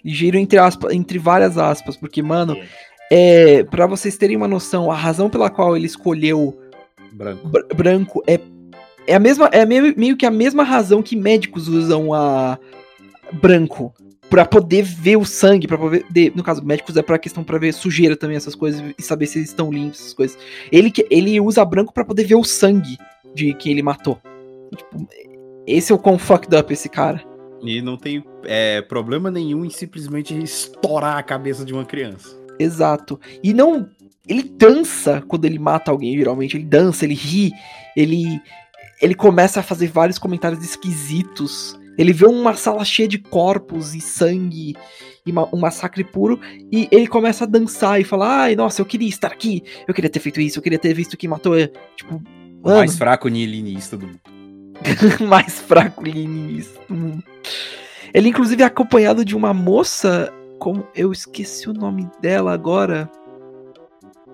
entre, 0.03 0.59
aspas, 0.59 0.93
entre 0.93 1.17
várias 1.17 1.57
aspas, 1.57 1.95
porque, 1.95 2.21
mano, 2.21 2.57
é. 3.11 3.63
para 3.63 3.87
vocês 3.87 4.17
terem 4.17 4.35
uma 4.35 4.47
noção, 4.47 4.91
a 4.91 4.95
razão 4.95 5.29
pela 5.29 5.49
qual 5.49 5.75
ele 5.75 5.85
escolheu 5.85 6.57
Branco. 7.11 7.49
branco 7.75 8.23
é, 8.27 8.39
é 9.05 9.15
a 9.15 9.19
mesma. 9.19 9.49
É 9.51 9.65
meio, 9.65 9.93
meio 9.97 10.17
que 10.17 10.25
a 10.25 10.31
mesma 10.31 10.63
razão 10.63 11.01
que 11.01 11.15
médicos 11.15 11.67
usam 11.67 12.13
a 12.13 12.57
branco 13.31 13.93
para 14.29 14.45
poder 14.45 14.81
ver 14.81 15.15
o 15.15 15.25
sangue, 15.25 15.67
para 15.67 15.77
poder, 15.77 16.05
no 16.35 16.41
caso, 16.41 16.65
médicos 16.65 16.97
é 16.97 17.03
para 17.03 17.19
questão 17.19 17.43
para 17.43 17.59
ver 17.59 17.71
sujeira 17.71 18.17
também 18.17 18.35
essas 18.35 18.55
coisas 18.55 18.81
e 18.97 19.01
saber 19.01 19.27
se 19.27 19.37
eles 19.37 19.49
estão 19.49 19.71
limpos 19.71 19.99
essas 19.99 20.13
coisas. 20.13 20.37
Ele 20.71 20.89
que 20.89 21.05
ele 21.09 21.39
usa 21.39 21.63
branco 21.63 21.93
para 21.93 22.03
poder 22.03 22.23
ver 22.23 22.35
o 22.35 22.43
sangue 22.43 22.97
de 23.35 23.53
quem 23.53 23.73
ele 23.73 23.83
matou. 23.83 24.19
Tipo, 24.75 25.07
esse 25.67 25.91
é 25.91 25.95
o 25.95 25.99
quão 25.99 26.17
fucked 26.17 26.55
up 26.55 26.73
esse 26.73 26.89
cara. 26.89 27.23
E 27.61 27.79
não 27.79 27.95
tem 27.95 28.23
é, 28.45 28.81
problema 28.81 29.29
nenhum 29.31 29.65
em 29.65 29.69
simplesmente 29.69 30.37
estourar 30.41 31.17
a 31.17 31.23
cabeça 31.23 31.63
de 31.65 31.73
uma 31.73 31.85
criança. 31.85 32.37
Exato. 32.59 33.19
E 33.43 33.53
não 33.53 33.89
ele 34.27 34.43
dança 34.43 35.21
quando 35.27 35.45
ele 35.45 35.59
mata 35.59 35.91
alguém, 35.91 36.17
geralmente. 36.17 36.55
Ele 36.55 36.65
dança, 36.65 37.05
ele 37.05 37.13
ri, 37.13 37.51
ele. 37.95 38.41
Ele 39.01 39.15
começa 39.15 39.59
a 39.59 39.63
fazer 39.63 39.87
vários 39.87 40.17
comentários 40.17 40.63
esquisitos. 40.63 41.77
Ele 41.97 42.13
vê 42.13 42.25
uma 42.25 42.55
sala 42.55 42.85
cheia 42.85 43.07
de 43.07 43.17
corpos 43.17 43.93
e 43.93 44.01
sangue 44.01 44.75
e 45.25 45.31
um 45.31 45.59
massacre 45.59 46.03
puro 46.03 46.39
e 46.71 46.87
ele 46.91 47.07
começa 47.07 47.43
a 47.43 47.47
dançar 47.47 47.99
e 47.99 48.03
falar: 48.03 48.43
"Ai, 48.43 48.55
nossa, 48.55 48.81
eu 48.81 48.85
queria 48.85 49.09
estar 49.09 49.27
aqui. 49.27 49.63
Eu 49.87 49.93
queria 49.93 50.09
ter 50.09 50.19
feito 50.19 50.39
isso, 50.39 50.57
eu 50.57 50.63
queria 50.63 50.79
ter 50.79 50.93
visto 50.93 51.17
quem 51.17 51.29
matou". 51.29 51.53
Tipo, 51.95 52.21
o 52.63 52.69
mais 52.69 52.97
fraco 52.97 53.27
nihilinista 53.27 53.97
do 53.97 54.07
mundo. 54.07 54.19
mais 55.27 55.59
fraco 55.59 56.01
nihilinista 56.01 56.79
do 56.87 56.95
mundo. 56.95 57.23
Ele 58.13 58.29
inclusive 58.29 58.61
é 58.61 58.65
acompanhado 58.65 59.25
de 59.25 59.35
uma 59.35 59.53
moça, 59.53 60.31
como 60.59 60.87
eu 60.95 61.11
esqueci 61.11 61.69
o 61.69 61.73
nome 61.73 62.07
dela 62.21 62.53
agora. 62.53 63.09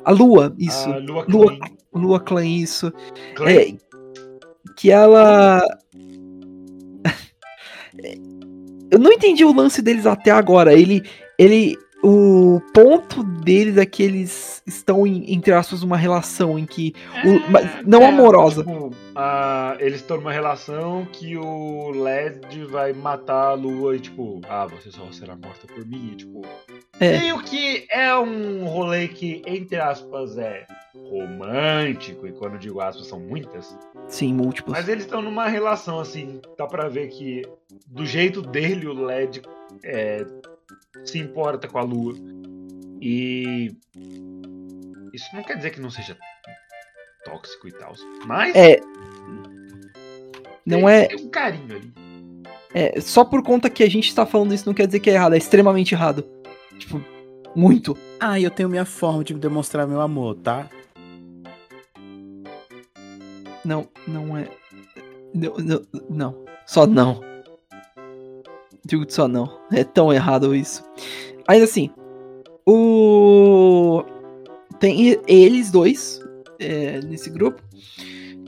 A 0.03 0.11
Lua, 0.11 0.53
isso. 0.57 0.89
A 0.89 0.97
Lua 0.97 1.25
Clan. 1.25 1.35
Lua, 1.37 1.59
Lua 1.93 2.19
Clan, 2.19 2.45
isso. 2.45 2.91
É, 3.47 3.73
que 4.75 4.91
ela. 4.91 5.61
Eu 8.91 8.97
não 8.97 9.11
entendi 9.11 9.45
o 9.45 9.53
lance 9.53 9.81
deles 9.81 10.05
até 10.05 10.31
agora. 10.31 10.73
Ele. 10.73 11.03
Ele 11.37 11.77
o 12.01 12.61
ponto 12.73 13.23
deles 13.23 13.77
é 13.77 13.85
que 13.85 14.01
eles 14.01 14.61
estão 14.65 15.05
em, 15.05 15.33
entre 15.33 15.51
aspas, 15.51 15.83
uma 15.83 15.97
relação 15.97 16.57
em 16.57 16.65
que. 16.65 16.93
O, 17.25 17.57
é, 17.57 17.83
não 17.85 18.03
é, 18.03 18.07
amorosa. 18.07 18.63
Tipo, 18.63 18.91
eles 19.79 19.97
estão 19.97 20.17
numa 20.17 20.31
relação 20.31 21.05
que 21.11 21.35
o 21.35 21.91
Led 21.91 22.65
vai 22.65 22.93
matar 22.93 23.49
a 23.49 23.53
Lua 23.53 23.95
e, 23.95 23.99
tipo, 23.99 24.39
ah, 24.47 24.65
você 24.65 24.91
só 24.91 25.11
será 25.11 25.35
morta 25.35 25.67
por 25.67 25.85
mim. 25.85 26.11
E, 26.13 26.15
tipo. 26.15 26.41
É. 26.99 27.17
Meio 27.19 27.39
que 27.39 27.85
é 27.91 28.15
um 28.15 28.65
rolê 28.65 29.07
que, 29.07 29.41
entre 29.45 29.77
aspas, 29.77 30.37
é 30.37 30.65
romântico, 31.09 32.27
e 32.27 32.31
quando 32.31 32.53
eu 32.53 32.59
digo 32.59 32.81
aspas, 32.81 33.07
são 33.07 33.19
muitas. 33.19 33.77
Sim, 34.07 34.33
múltiplas. 34.33 34.77
Mas 34.77 34.89
eles 34.89 35.03
estão 35.03 35.21
numa 35.21 35.47
relação, 35.47 35.99
assim, 35.99 36.41
dá 36.57 36.65
pra 36.65 36.87
ver 36.87 37.07
que 37.09 37.41
do 37.87 38.05
jeito 38.05 38.41
dele 38.41 38.87
o 38.87 38.93
Led 38.93 39.41
é, 39.83 40.25
se 41.05 41.19
importa 41.19 41.67
com 41.67 41.77
a 41.77 41.83
Lua. 41.83 42.15
E 43.01 43.71
isso 45.13 45.25
não 45.33 45.43
quer 45.43 45.57
dizer 45.57 45.71
que 45.71 45.79
não 45.79 45.89
seja 45.89 46.17
tóxico 47.23 47.67
e 47.67 47.71
tal. 47.71 47.93
Mas. 48.25 48.55
É. 48.55 48.79
Não 50.65 50.87
é. 50.87 51.07
Tem 51.07 51.25
um 51.25 51.29
carinho 51.29 51.75
ali. 51.75 51.93
É, 52.73 53.01
só 53.01 53.25
por 53.25 53.41
conta 53.41 53.69
que 53.69 53.83
a 53.83 53.89
gente 53.89 54.13
tá 54.13 54.25
falando 54.25 54.53
isso 54.53 54.67
não 54.67 54.75
quer 54.75 54.85
dizer 54.85 54.99
que 54.99 55.09
é 55.09 55.13
errado, 55.13 55.33
é 55.33 55.37
extremamente 55.37 55.93
errado. 55.93 56.23
Tipo, 56.77 57.03
muito. 57.55 57.97
Ah, 58.19 58.39
eu 58.39 58.51
tenho 58.51 58.69
minha 58.69 58.85
forma 58.85 59.23
de 59.23 59.33
demonstrar 59.33 59.87
meu 59.87 60.01
amor, 60.01 60.35
tá? 60.35 60.69
Não, 63.65 63.87
não 64.07 64.37
é. 64.37 64.47
Não, 65.33 65.55
não, 65.57 65.81
não. 66.09 66.45
Só 66.65 66.85
não. 66.85 67.28
Digo 68.85 69.05
só 69.07 69.27
não. 69.27 69.59
É 69.71 69.83
tão 69.83 70.11
errado 70.13 70.55
isso. 70.55 70.83
Ainda 71.47 71.65
assim, 71.65 71.89
o. 72.65 74.03
Tem 74.79 75.19
eles 75.27 75.71
dois 75.71 76.21
é, 76.59 77.01
nesse 77.01 77.29
grupo. 77.29 77.61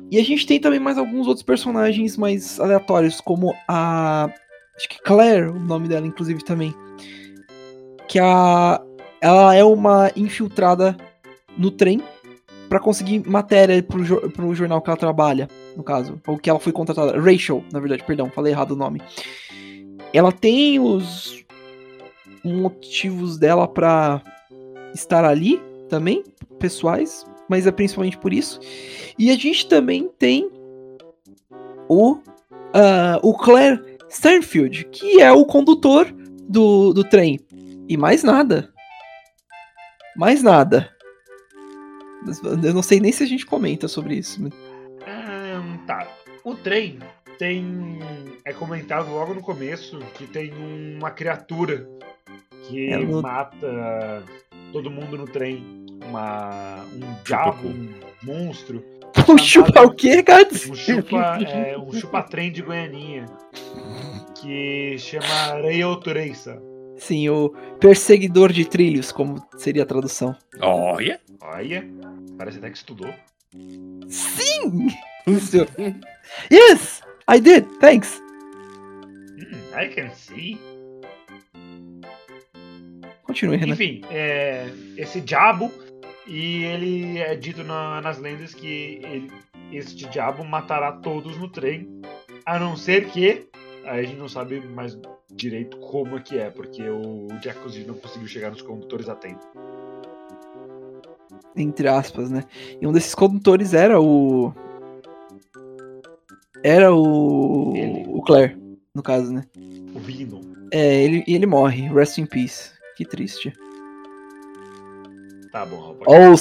E 0.10 0.20
a 0.20 0.24
gente 0.24 0.46
tem 0.46 0.60
também 0.60 0.80
mais 0.80 0.98
alguns 0.98 1.26
outros 1.26 1.44
personagens 1.44 2.18
mais 2.18 2.60
aleatórios, 2.60 3.22
como 3.22 3.56
a. 3.68 4.30
Acho 4.76 4.90
que 4.90 5.02
Claire, 5.02 5.48
o 5.48 5.60
nome 5.60 5.88
dela, 5.88 6.06
inclusive, 6.06 6.44
também. 6.44 6.74
Que 8.08 8.20
a. 8.20 8.82
Ela 9.22 9.56
é 9.56 9.64
uma 9.64 10.12
infiltrada 10.16 10.98
no 11.58 11.70
trem 11.70 12.02
para 12.68 12.80
conseguir 12.80 13.28
matéria 13.28 13.82
pro, 13.84 14.32
pro 14.32 14.56
jornal 14.56 14.82
que 14.82 14.90
ela 14.90 14.98
trabalha, 14.98 15.48
no 15.76 15.84
caso. 15.84 16.20
Ou 16.26 16.38
que 16.38 16.50
ela 16.50 16.60
foi 16.60 16.72
contratada. 16.72 17.20
Rachel, 17.20 17.64
na 17.72 17.80
verdade, 17.80 18.04
perdão, 18.04 18.30
falei 18.30 18.54
errado 18.54 18.72
o 18.72 18.76
nome. 18.76 19.02
Ela 20.14 20.32
tem 20.32 20.80
os 20.80 21.46
motivos 22.44 23.38
dela 23.38 23.68
para 23.68 24.22
estar 24.94 25.24
ali 25.24 25.62
também, 25.90 26.24
pessoais, 26.60 27.26
mas 27.50 27.68
é 27.68 27.72
principalmente 27.72 28.18
por 28.18 28.34
isso. 28.34 28.60
E 29.18 29.30
a 29.30 29.36
gente 29.36 29.68
também 29.68 30.10
tem 30.18 30.50
o, 31.88 32.14
uh, 32.14 33.20
o 33.22 33.34
Claire 33.38 33.82
Sternfield, 34.10 34.86
que 34.86 35.22
é 35.22 35.32
o 35.32 35.46
condutor 35.46 36.12
do, 36.48 36.94
do 36.94 37.04
trem. 37.04 37.40
E 37.88 37.98
mais 37.98 38.24
nada. 38.24 38.72
Mais 40.16 40.42
nada. 40.42 40.90
Eu 42.64 42.74
não 42.74 42.84
sei 42.84 43.00
nem 43.00 43.12
se 43.12 43.24
a 43.24 43.26
gente 43.26 43.46
comenta 43.46 43.88
sobre 43.88 44.16
isso. 44.16 44.42
Um, 44.44 45.86
tá. 45.86 46.08
O 46.44 46.56
trem 46.56 47.00
tem. 47.42 47.98
É 48.46 48.54
comentado 48.54 49.10
logo 49.10 49.34
no 49.34 49.42
começo 49.42 49.98
que 50.14 50.28
tem 50.28 50.54
uma 50.96 51.10
criatura 51.10 51.90
que 52.64 52.92
é 52.92 53.00
no... 53.00 53.20
mata 53.20 54.24
todo 54.72 54.92
mundo 54.92 55.18
no 55.18 55.26
trem. 55.26 55.88
Uma, 56.06 56.84
um 56.94 57.24
diabo, 57.24 57.68
um 57.68 57.90
monstro. 58.24 58.84
Um 59.28 59.38
chupa 59.38 59.82
o 59.82 59.94
quê, 59.94 60.22
Gats? 60.22 60.70
Um 60.70 60.74
chupa, 60.74 61.38
é, 61.44 61.78
um 61.78 61.92
chupa-trem 61.92 62.52
de 62.52 62.62
Goianinha. 62.62 63.26
Que 64.36 64.98
chama 64.98 65.62
Rayo 65.62 65.96
Tureisa. 65.98 66.62
Sim, 66.98 67.30
o 67.30 67.50
perseguidor 67.80 68.52
de 68.52 68.66
trilhos, 68.66 69.12
como 69.12 69.46
seria 69.58 69.84
a 69.84 69.86
tradução. 69.86 70.36
Olha! 70.60 71.20
Olha! 71.42 71.88
Parece 72.38 72.58
até 72.58 72.70
que 72.70 72.78
estudou. 72.78 73.14
Sim! 74.08 74.88
yes! 76.52 77.02
I 77.28 77.40
did, 77.40 77.66
thanks. 77.80 78.22
Hmm, 79.38 79.80
I 79.80 79.88
can 79.88 80.12
see. 80.12 80.60
Continue, 83.24 83.58
Renan. 83.58 83.74
Enfim, 83.74 84.02
é, 84.10 84.70
esse 84.98 85.22
diabo, 85.22 85.72
e 86.28 86.64
ele 86.64 87.20
é 87.20 87.36
dito 87.36 87.64
na, 87.64 88.02
nas 88.02 88.18
lendas 88.20 88.54
que 88.54 89.00
ele, 89.04 89.32
este 89.72 90.08
diabo 90.08 90.44
matará 90.44 90.92
todos 90.92 91.38
no 91.38 91.48
trem, 91.48 92.02
a 92.46 92.60
não 92.60 92.76
ser 92.76 93.08
que. 93.10 93.48
Aí 93.86 94.02
a 94.02 94.04
gente 94.04 94.18
não 94.18 94.30
sabe 94.30 94.60
mais 94.62 94.98
direito 95.34 95.78
como 95.78 96.18
é 96.18 96.20
que 96.20 96.38
é, 96.38 96.50
porque 96.50 96.88
o 96.88 97.28
Jacuzzi 97.42 97.84
não 97.84 97.96
conseguiu 97.96 98.28
chegar 98.28 98.52
nos 98.52 98.62
condutores 98.62 99.10
a 99.10 99.16
tempo. 99.16 99.42
Entre 101.56 101.88
aspas, 101.88 102.30
né? 102.30 102.44
E 102.80 102.86
um 102.86 102.92
desses 102.92 103.16
condutores 103.16 103.74
era 103.74 104.00
o. 104.00 104.54
Era 106.64 106.94
o. 106.94 107.74
Ele. 107.76 108.06
O 108.08 108.22
Claire, 108.22 108.58
no 108.94 109.02
caso, 109.02 109.34
né? 109.34 109.44
O 109.96 110.00
Vino. 110.00 110.42
É, 110.72 111.04
ele, 111.04 111.24
ele 111.28 111.46
morre. 111.46 111.88
Rest 111.90 112.18
in 112.18 112.26
peace. 112.26 112.72
Que 112.96 113.06
triste. 113.06 113.54
Tá 115.52 115.66
bom, 115.66 115.98
Ou, 116.06 116.36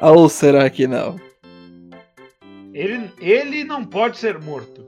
ou 0.00 0.28
será 0.28 0.70
que 0.70 0.86
não? 0.86 1.16
Ele, 2.72 3.10
ele 3.18 3.64
não 3.64 3.84
pode 3.84 4.16
ser 4.18 4.38
morto. 4.38 4.86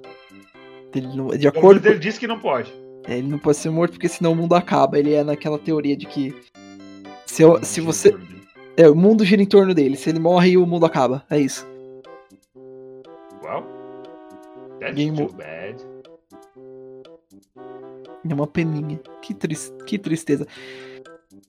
Ele 0.95 1.09
não, 1.09 1.29
de 1.29 1.49
acordo 1.49 1.89
ele 1.89 1.99
disse 1.99 2.21
que 2.21 2.29
não 2.29 2.39
pode. 2.39 2.73
É, 3.09 3.19
ele 3.19 3.27
não 3.27 3.39
pode 3.39 3.57
ser 3.57 3.71
morto 3.71 3.93
porque 3.93 4.09
senão 4.09 4.33
o 4.33 4.37
mundo 4.37 4.55
acaba. 4.55 4.99
Ele 4.99 5.13
é 5.13 5.25
naquela 5.25 5.59
teoria 5.59 5.97
de 5.97 6.07
que 6.07 6.33
se, 7.27 7.43
eu, 7.43 7.65
se 7.65 7.81
você. 7.81 8.17
É, 8.77 8.89
o 8.89 8.95
mundo 8.95 9.25
gira 9.25 9.43
em 9.43 9.47
torno 9.47 9.75
dele. 9.75 9.97
Se 9.97 10.11
ele 10.11 10.19
morre, 10.19 10.57
o 10.57 10.67
mundo 10.67 10.87
acaba. 10.87 11.25
É 11.31 11.39
isso. 11.39 11.67
That's 14.81 14.95
Game 14.95 15.16
too 15.16 15.33
bad. 15.33 15.76
É 18.28 18.35
uma 18.35 18.47
peninha. 18.47 19.01
Que, 19.22 19.35
tris 19.35 19.72
que 19.87 19.99
tristeza. 19.99 20.47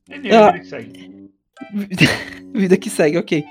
É 0.10 0.36
ah, 0.36 0.52
vida 0.52 0.60
que 0.60 0.68
segue. 0.68 1.32
vida 2.54 2.78
que 2.78 2.90
segue, 2.90 3.18
ok. 3.18 3.44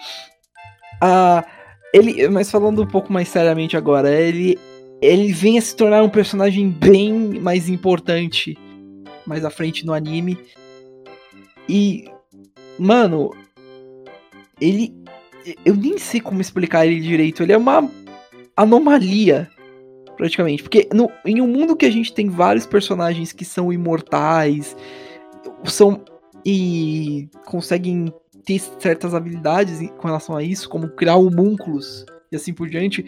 Ah, 1.00 1.44
ele, 1.92 2.28
mas 2.28 2.50
falando 2.50 2.82
um 2.82 2.86
pouco 2.86 3.12
mais 3.12 3.28
seriamente 3.28 3.76
agora, 3.76 4.10
ele, 4.10 4.58
ele 5.00 5.32
vem 5.32 5.58
a 5.58 5.62
se 5.62 5.74
tornar 5.74 6.02
um 6.02 6.08
personagem 6.08 6.70
bem 6.70 7.12
mais 7.40 7.68
importante 7.68 8.56
mais 9.30 9.44
à 9.44 9.50
frente 9.50 9.86
no 9.86 9.92
anime. 9.92 10.36
E, 11.68 12.10
mano, 12.78 13.30
ele. 14.60 14.92
Eu 15.64 15.74
nem 15.76 15.96
sei 15.98 16.20
como 16.20 16.40
explicar 16.40 16.86
ele 16.86 17.00
direito. 17.00 17.42
Ele 17.42 17.52
é 17.52 17.56
uma 17.56 17.88
anomalia 18.56 19.48
praticamente. 20.20 20.62
Porque 20.62 20.86
no, 20.92 21.10
em 21.24 21.40
um 21.40 21.46
mundo 21.46 21.74
que 21.74 21.86
a 21.86 21.90
gente 21.90 22.12
tem 22.12 22.28
vários 22.28 22.66
personagens 22.66 23.32
que 23.32 23.42
são 23.42 23.72
imortais, 23.72 24.76
são 25.64 26.04
e 26.44 27.26
conseguem 27.46 28.12
ter 28.44 28.60
certas 28.78 29.14
habilidades 29.14 29.78
com 29.96 30.06
relação 30.06 30.36
a 30.36 30.42
isso, 30.42 30.68
como 30.68 30.90
criar 30.90 31.16
homúnculos 31.16 32.04
e 32.30 32.36
assim 32.36 32.52
por 32.52 32.68
diante, 32.68 33.04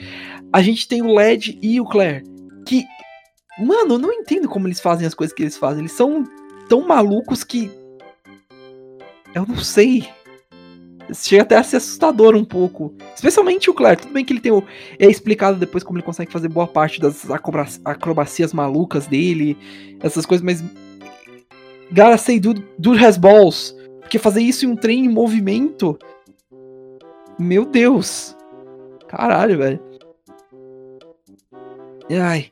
a 0.51 0.63
gente 0.63 0.89
tem 0.89 1.03
o 1.03 1.15
Led 1.15 1.59
e 1.61 1.79
o 1.79 1.85
Claire, 1.85 2.25
que, 2.67 2.83
mano, 3.59 3.95
eu 3.95 3.99
não 3.99 4.13
entendo 4.13 4.49
como 4.49 4.67
eles 4.67 4.81
fazem 4.81 5.07
as 5.07 5.15
coisas 5.15 5.35
que 5.35 5.43
eles 5.43 5.59
fazem. 5.59 5.81
Eles 5.81 5.93
são 5.93 6.25
tão 6.67 6.81
malucos 6.87 7.45
que. 7.45 7.71
Eu 9.35 9.47
não 9.47 9.59
sei 9.59 10.09
chega 11.15 11.43
até 11.43 11.57
a 11.57 11.63
ser 11.63 11.77
assustador 11.77 12.35
um 12.35 12.45
pouco. 12.45 12.95
Especialmente 13.15 13.71
o 13.71 13.75
Claire. 13.75 14.01
Tudo 14.01 14.13
bem 14.13 14.25
que 14.25 14.33
ele 14.33 14.41
tem 14.41 14.53
o. 14.53 14.65
É 14.99 15.07
explicado 15.07 15.59
depois 15.59 15.83
como 15.83 15.99
ele 15.99 16.05
consegue 16.05 16.33
fazer 16.33 16.49
boa 16.49 16.67
parte 16.67 17.01
das 17.01 17.27
acrobacias 17.85 18.53
malucas 18.53 19.07
dele, 19.07 19.57
essas 20.01 20.27
coisas, 20.27 20.45
mas. 20.45 20.63
Gotta 21.91 22.17
say, 22.17 22.41
dude, 22.41 22.65
dude 22.79 23.05
has 23.05 23.17
balls. 23.17 23.77
Porque 24.01 24.19
fazer 24.19 24.41
isso 24.41 24.65
em 24.65 24.69
um 24.69 24.77
trem 24.77 25.05
em 25.05 25.09
movimento. 25.09 25.99
Meu 27.39 27.65
Deus. 27.65 28.37
Caralho, 29.09 29.59
velho. 29.59 29.81
Ai. 32.21 32.51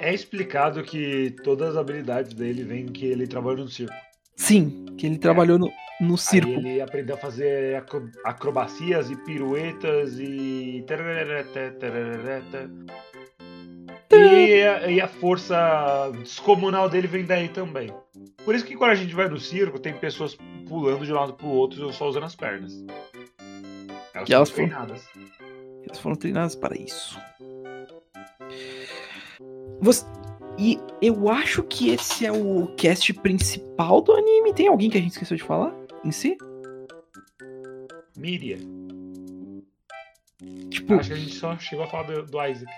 É 0.00 0.14
explicado 0.14 0.82
que 0.82 1.34
todas 1.42 1.70
as 1.70 1.76
habilidades 1.76 2.32
dele 2.32 2.62
vêm 2.62 2.86
que 2.86 3.06
ele 3.06 3.26
trabalha 3.26 3.58
no 3.58 3.68
circo. 3.68 3.94
Sim, 4.36 4.86
que 4.96 5.06
ele 5.06 5.18
trabalhou 5.18 5.58
no, 5.58 5.68
no 6.00 6.16
circo. 6.16 6.48
Aí 6.48 6.56
ele 6.56 6.80
aprendeu 6.80 7.16
a 7.16 7.18
fazer 7.18 7.82
acrobacias 8.24 9.10
e 9.10 9.16
piruetas 9.16 10.18
e. 10.18 10.84
E 14.10 14.62
a, 14.62 14.90
e 14.90 15.00
a 15.00 15.08
força 15.08 16.10
descomunal 16.18 16.88
dele 16.88 17.06
vem 17.06 17.24
daí 17.24 17.48
também. 17.48 17.92
Por 18.44 18.54
isso 18.54 18.64
que 18.64 18.74
quando 18.74 18.92
a 18.92 18.94
gente 18.94 19.14
vai 19.14 19.28
no 19.28 19.38
circo, 19.38 19.78
tem 19.78 19.92
pessoas 19.92 20.36
pulando 20.66 21.04
de 21.04 21.12
um 21.12 21.16
lado 21.16 21.34
pro 21.34 21.48
outro 21.48 21.92
só 21.92 22.08
usando 22.08 22.24
as 22.24 22.34
pernas. 22.34 22.72
Elas 24.14 24.30
elas 24.30 24.50
treinadas. 24.50 25.02
Foram, 25.04 25.26
elas 25.86 25.98
foram 25.98 26.16
treinadas 26.16 26.56
para 26.56 26.76
isso. 26.76 27.18
Você, 29.80 30.04
e 30.58 30.78
eu 31.00 31.28
acho 31.28 31.62
que 31.62 31.90
esse 31.90 32.26
é 32.26 32.32
o 32.32 32.66
cast 32.76 33.12
principal 33.14 34.00
do 34.00 34.12
anime. 34.12 34.52
Tem 34.54 34.66
alguém 34.66 34.90
que 34.90 34.98
a 34.98 35.00
gente 35.00 35.12
esqueceu 35.12 35.36
de 35.36 35.44
falar 35.44 35.72
em 36.04 36.12
si? 36.12 36.36
Miria. 38.16 38.58
Tipo, 40.70 40.94
acho 40.94 41.08
que 41.08 41.14
a 41.14 41.18
gente 41.18 41.34
só 41.34 41.56
chegou 41.58 41.84
a 41.84 41.88
falar 41.88 42.04
do, 42.04 42.26
do 42.26 42.46
Isaac. 42.46 42.72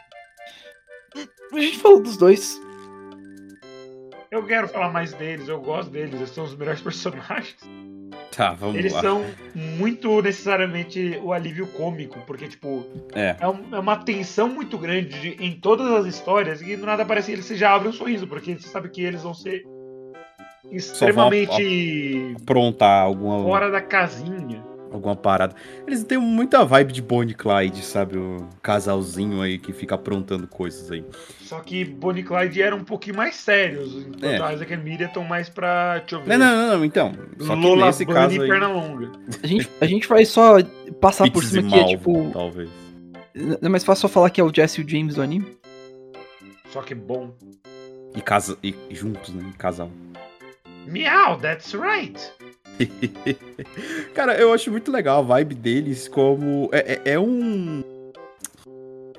A 1.53 1.61
gente 1.61 1.79
falou 1.79 2.03
dos 2.03 2.16
dois. 2.16 2.61
Eu 4.31 4.47
quero 4.47 4.68
falar 4.68 4.93
mais 4.93 5.12
deles, 5.12 5.49
eu 5.49 5.61
gosto 5.61 5.91
deles, 5.91 6.14
eles 6.14 6.31
são 6.31 6.45
os 6.45 6.55
melhores 6.55 6.81
personagens. 6.83 7.57
Tá, 8.31 8.53
vamos 8.55 8.77
Eles 8.77 8.93
lá. 8.93 9.01
são 9.01 9.25
muito 9.55 10.23
necessariamente 10.23 11.18
o 11.23 11.33
alívio 11.33 11.66
cômico, 11.66 12.21
porque, 12.27 12.47
tipo, 12.47 12.87
é, 13.12 13.37
é, 13.41 13.49
um, 13.49 13.75
é 13.75 13.79
uma 13.79 13.97
tensão 13.97 14.49
muito 14.49 14.79
grande 14.79 15.21
de, 15.21 15.45
em 15.45 15.59
todas 15.59 15.91
as 15.91 16.07
histórias 16.07 16.62
e 16.62 16.77
do 16.77 16.87
nada 16.87 17.05
parece 17.05 17.27
que 17.27 17.33
eles 17.33 17.49
já 17.59 17.75
abrem 17.75 17.91
um 17.91 17.93
sorriso, 17.93 18.29
porque 18.29 18.57
você 18.57 18.68
sabe 18.68 18.89
que 18.89 19.03
eles 19.03 19.23
vão 19.23 19.35
ser 19.35 19.64
extremamente. 20.71 22.35
aprontar 22.43 23.05
alguma. 23.05 23.43
Fora 23.43 23.71
da 23.71 23.81
casinha. 23.81 24.68
Alguma 24.93 25.14
parada. 25.14 25.55
Eles 25.87 26.03
têm 26.03 26.18
muita 26.18 26.64
vibe 26.64 26.93
de 26.93 27.01
Bonnie 27.01 27.33
Clyde, 27.33 27.81
sabe? 27.81 28.18
O 28.18 28.49
casalzinho 28.61 29.41
aí 29.41 29.57
que 29.57 29.73
fica 29.73 29.95
aprontando 29.95 30.49
coisas 30.49 30.91
aí. 30.91 31.05
Só 31.43 31.61
que 31.61 31.85
Bonnie 31.85 32.25
Clyde 32.25 32.61
eram 32.61 32.79
um 32.79 32.85
pouquinho 32.85 33.16
mais 33.16 33.37
sérios. 33.37 33.95
Enquanto 33.95 34.25
É. 34.25 34.43
a 34.43 34.53
Isaac 34.53 34.73
e 34.73 34.77
Miriam 34.77 35.07
estão 35.07 35.23
mais 35.23 35.49
pra. 35.49 35.99
Deixa 35.99 36.16
eu 36.16 36.23
ver. 36.23 36.37
Não, 36.37 36.39
não, 36.45 36.57
não, 36.66 36.77
não, 36.79 36.85
então. 36.85 37.12
Só 37.39 37.55
que 37.55 37.61
Lola 37.62 37.87
nesse 37.87 38.05
Bunny 38.05 38.18
caso 38.18 38.35
e 38.37 38.41
aí. 38.43 38.49
perna 38.49 38.66
longa. 38.66 39.12
A 39.41 39.47
gente, 39.47 39.71
a 39.81 39.87
gente 39.87 40.09
vai 40.09 40.25
só 40.25 40.57
passar 41.01 41.31
por 41.31 41.45
cima 41.45 41.68
aqui, 41.68 41.79
é 41.79 41.85
tipo. 41.97 42.29
Talvez. 42.33 42.68
É 43.62 43.68
mais 43.68 43.85
fácil 43.85 44.03
só 44.03 44.09
falar 44.09 44.29
que 44.31 44.41
é 44.41 44.45
o 44.45 44.53
Jesse 44.53 44.81
e 44.81 44.85
o 44.85 44.89
James 44.89 45.14
do 45.14 45.23
anime. 45.23 45.57
Só 46.71 46.83
que 46.83 46.97
bom. 46.97 47.31
E, 48.16 48.21
casa, 48.21 48.59
e 48.61 48.75
juntos, 48.91 49.33
né? 49.33 49.53
Casal. 49.57 49.89
Meow, 50.87 51.37
that's 51.39 51.72
right. 51.74 52.18
Cara, 54.14 54.35
eu 54.39 54.53
acho 54.53 54.70
muito 54.70 54.91
legal 54.91 55.20
a 55.20 55.22
vibe 55.22 55.55
deles 55.55 56.09
como. 56.09 56.68
É, 56.72 56.95
é- 57.05 57.12
é 57.12 57.20
um. 57.20 57.83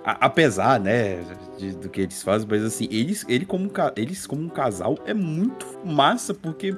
a- 0.04 0.26
apesar, 0.26 0.80
né, 0.80 1.20
de- 1.58 1.76
do 1.76 1.90
que 1.90 2.02
eles 2.02 2.24
fazem, 2.24 2.48
mas 2.50 2.64
assim, 2.64 2.88
eles, 2.92 3.24
ele 3.30 3.46
como, 3.46 3.70
eles 3.96 4.26
como 4.26 4.42
um 4.44 4.50
casal 4.50 4.98
é 5.06 5.14
muito 5.14 5.68
massa, 5.86 6.34
porque 6.34 6.76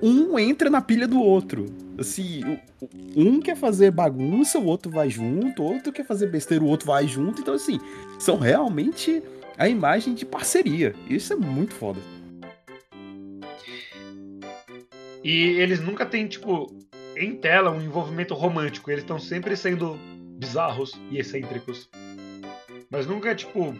um 0.00 0.38
entra 0.38 0.70
na 0.70 0.80
pilha 0.80 1.08
do 1.08 1.20
outro. 1.20 1.66
Assim, 1.98 2.58
um 3.16 3.40
quer 3.40 3.56
fazer 3.56 3.90
bagunça, 3.90 4.58
o 4.58 4.64
outro 4.66 4.92
vai 4.92 5.10
junto, 5.10 5.62
o 5.62 5.72
outro 5.72 5.92
quer 5.92 6.04
fazer 6.06 6.28
besteira, 6.28 6.62
o 6.62 6.68
outro 6.68 6.86
vai 6.86 7.08
junto. 7.08 7.40
Então, 7.40 7.54
assim, 7.54 7.80
são 8.18 8.36
realmente 8.38 9.22
a 9.58 9.68
imagem 9.68 10.14
de 10.14 10.24
parceria. 10.26 10.94
Isso 11.08 11.32
é 11.32 11.36
muito 11.36 11.74
foda. 11.74 11.98
E 15.26 15.60
eles 15.60 15.80
nunca 15.80 16.06
têm, 16.06 16.28
tipo, 16.28 16.72
em 17.16 17.34
tela 17.34 17.72
um 17.72 17.82
envolvimento 17.82 18.32
romântico. 18.32 18.92
Eles 18.92 19.02
estão 19.02 19.18
sempre 19.18 19.56
sendo 19.56 19.98
bizarros 20.38 20.92
e 21.10 21.18
excêntricos. 21.18 21.90
Mas 22.88 23.08
nunca, 23.08 23.34
tipo, 23.34 23.74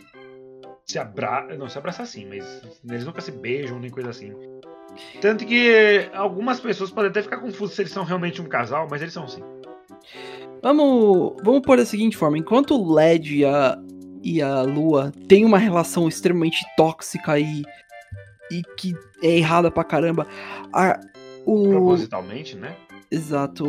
se 0.84 0.98
abraçam. 0.98 1.56
Não, 1.56 1.68
se 1.68 1.78
abraçar 1.78 2.04
sim, 2.04 2.26
mas 2.26 2.62
eles 2.90 3.04
nunca 3.04 3.20
se 3.20 3.30
beijam 3.30 3.78
nem 3.78 3.92
coisa 3.92 4.10
assim. 4.10 4.32
Tanto 5.20 5.46
que 5.46 6.10
algumas 6.12 6.58
pessoas 6.58 6.90
podem 6.90 7.10
até 7.10 7.22
ficar 7.22 7.36
confusas 7.36 7.76
se 7.76 7.82
eles 7.82 7.92
são 7.92 8.02
realmente 8.02 8.42
um 8.42 8.46
casal, 8.46 8.88
mas 8.90 9.00
eles 9.00 9.14
são 9.14 9.28
sim. 9.28 9.44
Vamos, 10.60 11.36
vamos 11.44 11.60
pôr 11.60 11.76
da 11.76 11.86
seguinte 11.86 12.16
forma: 12.16 12.36
enquanto 12.36 12.74
o 12.74 12.92
LED 12.92 13.36
e 13.36 13.44
a, 13.44 13.78
e 14.20 14.42
a 14.42 14.62
Lua 14.62 15.12
têm 15.28 15.44
uma 15.44 15.58
relação 15.58 16.08
extremamente 16.08 16.66
tóxica 16.76 17.38
e, 17.38 17.62
e 18.50 18.62
que 18.76 18.96
é 19.22 19.36
errada 19.36 19.70
pra 19.70 19.84
caramba, 19.84 20.26
a, 20.72 20.98
o, 21.46 21.70
Propositalmente, 21.70 22.56
né? 22.56 22.76
Exato. 23.10 23.64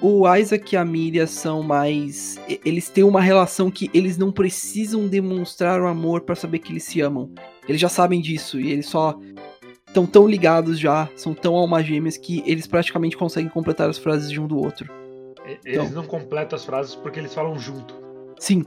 O, 0.00 0.36
Isaac 0.36 0.72
e 0.72 0.76
a 0.76 0.84
Miriam 0.84 1.26
são 1.26 1.62
mais. 1.62 2.38
Eles 2.64 2.88
têm 2.88 3.02
uma 3.02 3.20
relação 3.20 3.70
que 3.70 3.90
eles 3.92 4.16
não 4.16 4.30
precisam 4.30 5.08
demonstrar 5.08 5.80
o 5.82 5.86
amor 5.86 6.20
pra 6.20 6.36
saber 6.36 6.60
que 6.60 6.72
eles 6.72 6.84
se 6.84 7.00
amam. 7.00 7.30
Eles 7.68 7.80
já 7.80 7.88
sabem 7.88 8.20
disso 8.20 8.60
e 8.60 8.70
eles 8.70 8.86
só 8.86 9.18
estão 9.88 10.06
tão 10.06 10.28
ligados 10.28 10.78
já, 10.78 11.08
são 11.16 11.34
tão 11.34 11.56
almas 11.56 11.84
gêmeas 11.84 12.16
que 12.16 12.42
eles 12.46 12.66
praticamente 12.66 13.16
conseguem 13.16 13.50
completar 13.50 13.90
as 13.90 13.98
frases 13.98 14.30
de 14.30 14.40
um 14.40 14.46
do 14.46 14.56
outro. 14.56 14.92
Eles 15.44 15.58
Então. 15.66 15.90
não 15.90 16.04
completam 16.04 16.56
as 16.56 16.64
frases 16.64 16.94
porque 16.94 17.18
eles 17.18 17.34
falam 17.34 17.58
junto. 17.58 17.94
Sim, 18.38 18.64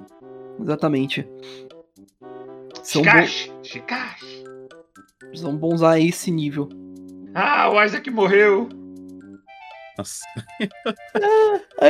exatamente. 0.59 1.25
São, 2.83 3.03
bo 3.03 3.09
Shikash! 3.09 3.51
Shikash! 3.63 4.43
são 5.35 5.55
bons 5.55 5.81
a 5.81 5.99
esse 5.99 6.29
nível. 6.31 6.67
Ah, 7.33 7.69
o 7.69 7.83
Isaac 7.83 8.09
morreu! 8.09 8.69
Nossa. 9.97 10.25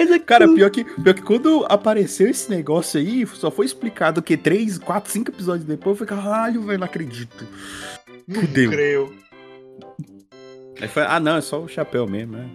Isaac, 0.02 0.20
Cara, 0.26 0.48
pior 0.54 0.70
que, 0.70 0.84
pior 0.84 1.14
que 1.14 1.22
quando 1.22 1.66
apareceu 1.70 2.28
esse 2.30 2.50
negócio 2.50 3.00
aí, 3.00 3.26
só 3.28 3.50
foi 3.50 3.66
explicado 3.66 4.22
que 4.22 4.36
3, 4.36 4.78
4, 4.80 5.12
5 5.12 5.32
episódios 5.32 5.66
depois, 5.66 6.00
eu 6.00 6.06
falei, 6.06 6.24
caralho, 6.24 6.62
velho, 6.64 6.80
não 6.80 6.86
acredito. 6.86 7.48
Não 8.28 8.42
Fudeu. 8.42 8.70
creio. 8.72 9.16
Aí 10.82 10.88
foi, 10.88 11.04
ah 11.04 11.20
não, 11.20 11.38
é 11.38 11.42
só 11.42 11.62
o 11.62 11.68
chapéu 11.68 12.08
mesmo, 12.08 12.38
né? 12.38 12.50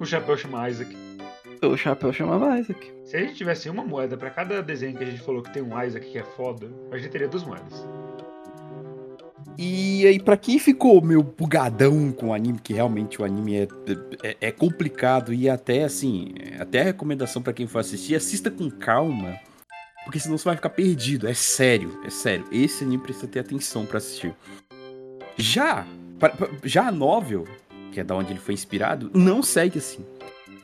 O 0.00 0.04
chapéu 0.04 0.36
chama 0.36 0.68
Isaac. 0.68 0.96
o 1.62 1.76
chapéu 1.76 2.12
chamava 2.12 2.58
Isaac. 2.58 2.92
Se 3.04 3.16
a 3.16 3.20
gente 3.20 3.34
tivesse 3.34 3.70
uma 3.70 3.84
moeda 3.84 4.16
pra 4.16 4.30
cada 4.30 4.60
desenho 4.60 4.96
que 4.96 5.04
a 5.04 5.06
gente 5.06 5.22
falou 5.22 5.42
que 5.42 5.52
tem 5.52 5.62
um 5.62 5.80
Isaac 5.82 6.10
que 6.10 6.18
é 6.18 6.24
foda, 6.24 6.68
a 6.90 6.98
gente 6.98 7.10
teria 7.10 7.28
duas 7.28 7.44
moedas. 7.44 7.86
E 9.60 10.06
aí, 10.06 10.20
pra 10.20 10.36
quem 10.36 10.56
ficou 10.56 11.02
meio 11.02 11.20
bugadão 11.20 12.12
com 12.12 12.28
o 12.28 12.32
anime, 12.34 12.60
que 12.62 12.72
realmente 12.72 13.20
o 13.20 13.24
anime 13.24 13.56
é, 13.56 13.68
é, 14.22 14.36
é 14.40 14.52
complicado 14.52 15.34
e 15.34 15.50
até 15.50 15.82
assim, 15.82 16.32
até 16.60 16.80
a 16.80 16.84
recomendação 16.84 17.42
pra 17.42 17.52
quem 17.52 17.66
for 17.66 17.80
assistir, 17.80 18.14
assista 18.14 18.52
com 18.52 18.70
calma, 18.70 19.36
porque 20.04 20.20
senão 20.20 20.38
você 20.38 20.44
vai 20.44 20.54
ficar 20.54 20.70
perdido. 20.70 21.26
É 21.26 21.34
sério, 21.34 22.00
é 22.04 22.10
sério. 22.10 22.44
Esse 22.52 22.84
anime 22.84 23.02
precisa 23.02 23.26
ter 23.26 23.40
atenção 23.40 23.84
pra 23.84 23.98
assistir. 23.98 24.32
Já, 25.36 25.84
pra- 26.20 26.30
pra- 26.30 26.50
já 26.62 26.86
a 26.86 26.92
novel, 26.92 27.44
que 27.90 27.98
é 27.98 28.04
da 28.04 28.14
onde 28.14 28.32
ele 28.32 28.38
foi 28.40 28.54
inspirado, 28.54 29.10
não 29.12 29.42
segue 29.42 29.78
assim. 29.78 30.04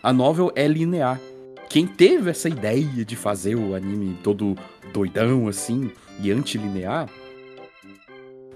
A 0.03 0.13
novel 0.13 0.53
é 0.55 0.69
linear. 0.69 1.21
Quem 1.69 1.85
teve 1.85 2.31
essa 2.31 2.49
ideia 2.49 3.05
de 3.05 3.17
fazer 3.17 3.57
o 3.57 3.75
anime 3.75 4.17
todo 4.23 4.57
doidão 4.93 5.49
assim 5.49 5.91
e 6.21 6.31
antilinear 6.31 7.09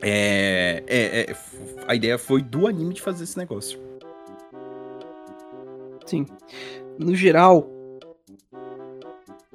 é, 0.01 0.83
é, 0.87 1.21
é, 1.31 1.37
a 1.87 1.95
ideia 1.95 2.19
foi 2.19 2.43
do 2.43 2.67
anime 2.67 2.95
de 2.95 3.03
fazer 3.03 3.25
esse 3.25 3.37
negócio. 3.39 3.79
Sim. 6.07 6.27
No 6.99 7.15
geral, 7.15 7.69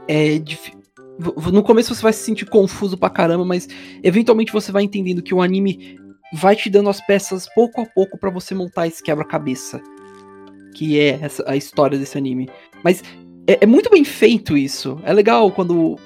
é 0.07 0.37
difí- 0.37 0.73
v- 1.17 1.51
No 1.51 1.63
começo 1.63 1.93
você 1.93 2.01
vai 2.01 2.13
se 2.13 2.23
sentir 2.23 2.45
confuso 2.45 2.97
pra 2.97 3.09
caramba, 3.09 3.43
mas 3.45 3.67
eventualmente 4.03 4.51
você 4.53 4.71
vai 4.71 4.83
entendendo 4.83 5.21
que 5.21 5.33
o 5.33 5.41
anime 5.41 5.99
vai 6.33 6.55
te 6.55 6.69
dando 6.69 6.89
as 6.89 7.01
peças 7.05 7.47
pouco 7.53 7.81
a 7.81 7.85
pouco 7.85 8.17
pra 8.17 8.29
você 8.29 8.53
montar 8.55 8.87
esse 8.87 9.01
quebra-cabeça. 9.03 9.81
Que 10.75 10.99
é 10.99 11.19
essa, 11.21 11.43
a 11.47 11.55
história 11.55 11.97
desse 11.97 12.17
anime. 12.17 12.49
Mas 12.83 13.03
é, 13.47 13.59
é 13.61 13.65
muito 13.65 13.89
bem 13.89 14.03
feito 14.03 14.57
isso. 14.57 14.99
É 15.03 15.13
legal 15.13 15.51
quando 15.51 15.97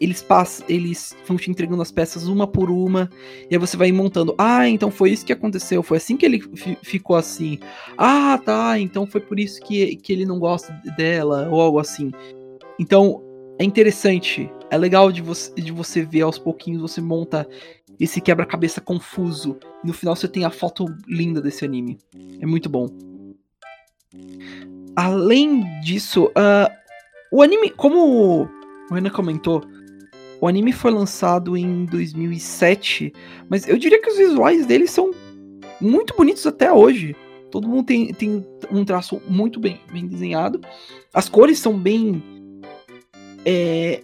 eles 0.00 0.22
passam, 0.22 0.64
eles 0.68 1.16
vão 1.26 1.36
te 1.36 1.50
entregando 1.50 1.82
as 1.82 1.92
peças 1.92 2.26
uma 2.26 2.46
por 2.46 2.70
uma, 2.70 3.10
e 3.50 3.54
aí 3.54 3.58
você 3.58 3.76
vai 3.76 3.90
montando. 3.92 4.34
Ah, 4.38 4.68
então 4.68 4.90
foi 4.90 5.10
isso 5.10 5.24
que 5.24 5.32
aconteceu, 5.32 5.82
foi 5.82 5.96
assim 5.98 6.16
que 6.16 6.26
ele 6.26 6.40
fi- 6.40 6.78
ficou 6.82 7.16
assim. 7.16 7.58
Ah, 7.96 8.38
tá, 8.44 8.78
então 8.78 9.06
foi 9.06 9.20
por 9.20 9.38
isso 9.38 9.60
que, 9.62 9.96
que 9.96 10.12
ele 10.12 10.24
não 10.24 10.38
gosta 10.38 10.72
dela, 10.96 11.48
ou 11.50 11.60
algo 11.60 11.78
assim. 11.78 12.10
Então, 12.78 13.22
é 13.58 13.64
interessante. 13.64 14.50
É 14.70 14.76
legal 14.76 15.10
de 15.12 15.22
você, 15.22 15.52
de 15.54 15.72
você 15.72 16.02
ver 16.02 16.22
aos 16.22 16.38
pouquinhos, 16.38 16.82
você 16.82 17.00
monta 17.00 17.48
esse 17.98 18.20
quebra-cabeça 18.20 18.80
confuso. 18.80 19.56
E 19.82 19.86
no 19.86 19.92
final 19.92 20.14
você 20.14 20.28
tem 20.28 20.44
a 20.44 20.50
foto 20.50 20.84
linda 21.06 21.40
desse 21.40 21.64
anime. 21.64 21.98
É 22.40 22.46
muito 22.46 22.68
bom. 22.68 22.88
Além 24.94 25.62
disso, 25.80 26.30
ah, 26.34 26.70
o 27.32 27.42
anime, 27.42 27.70
como 27.70 28.48
o 28.90 28.94
Renan 28.94 29.10
comentou, 29.10 29.62
o 30.40 30.46
anime 30.48 30.72
foi 30.72 30.90
lançado 30.90 31.56
em 31.56 31.84
2007, 31.86 33.12
mas 33.48 33.66
eu 33.68 33.78
diria 33.78 34.00
que 34.00 34.10
os 34.10 34.18
visuais 34.18 34.66
dele 34.66 34.86
são 34.86 35.10
muito 35.80 36.14
bonitos 36.16 36.46
até 36.46 36.72
hoje. 36.72 37.16
Todo 37.50 37.68
mundo 37.68 37.84
tem, 37.86 38.12
tem 38.12 38.44
um 38.70 38.84
traço 38.84 39.20
muito 39.28 39.58
bem, 39.60 39.80
bem 39.92 40.06
desenhado. 40.06 40.60
As 41.14 41.28
cores 41.28 41.58
são 41.58 41.78
bem. 41.78 42.22
É, 43.44 44.02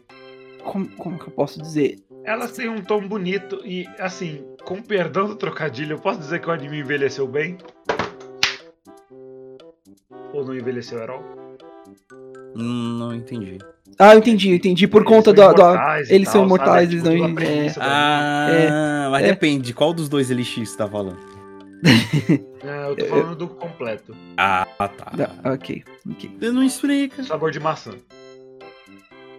como, 0.63 0.87
como 0.91 1.19
que 1.19 1.27
eu 1.27 1.33
posso 1.33 1.61
dizer? 1.61 1.99
Elas 2.25 2.53
têm 2.53 2.69
um 2.69 2.83
tom 2.83 3.07
bonito 3.07 3.61
e, 3.65 3.87
assim, 3.99 4.45
com 4.65 4.81
perdão 4.81 5.27
do 5.27 5.35
trocadilho, 5.35 5.95
eu 5.95 5.99
posso 5.99 6.21
dizer 6.21 6.41
que 6.41 6.49
o 6.49 6.53
anime 6.53 6.79
envelheceu 6.79 7.27
bem? 7.27 7.59
Ou 10.33 10.45
não 10.45 10.55
envelheceu 10.55 11.03
at 11.03 11.11
all? 11.11 11.25
Hum, 12.57 12.99
Não 12.99 13.15
entendi. 13.15 13.59
Ah, 13.99 14.15
eu 14.15 14.19
entendi, 14.19 14.51
eu 14.51 14.57
entendi. 14.57 14.87
Por 14.89 15.05
conta 15.05 15.31
Eles 15.31 15.41
do. 15.41 15.45
são 15.45 15.55
do- 15.55 15.77
e 16.11 16.15
eles 16.15 16.25
tal, 16.25 16.33
são 16.33 16.41
sabe? 16.41 16.45
imortais, 16.47 16.89
Tipo, 16.91 16.93
eles 16.93 17.05
não. 17.05 17.13
tudo 17.13 17.25
a 17.25 17.29
É, 17.31 17.35
premissa 17.35 17.81
do 17.81 17.87
Ah, 17.87 19.09
mas 19.11 19.23
é. 19.25 19.27
depende, 19.29 19.75
qual 19.75 19.93
dos 19.93 20.09
dois 20.09 20.31
elixir 20.31 20.67
você 20.67 20.77
tá 20.77 20.89
falando? 20.89 21.19
Ah, 21.83 21.83
eu 22.89 22.97
tô 22.97 23.05
falando 23.07 23.37
do 23.37 23.49
completo. 23.49 24.17
Ah, 24.37 24.67
tá. 24.79 25.11
da- 25.17 25.53
ok, 25.53 25.85
ok. 26.11 26.31
Você 26.41 26.51
não 26.51 26.63
explica. 26.63 27.23
Sabor 27.25 27.51
de 27.51 27.61
maçã. 27.61 27.93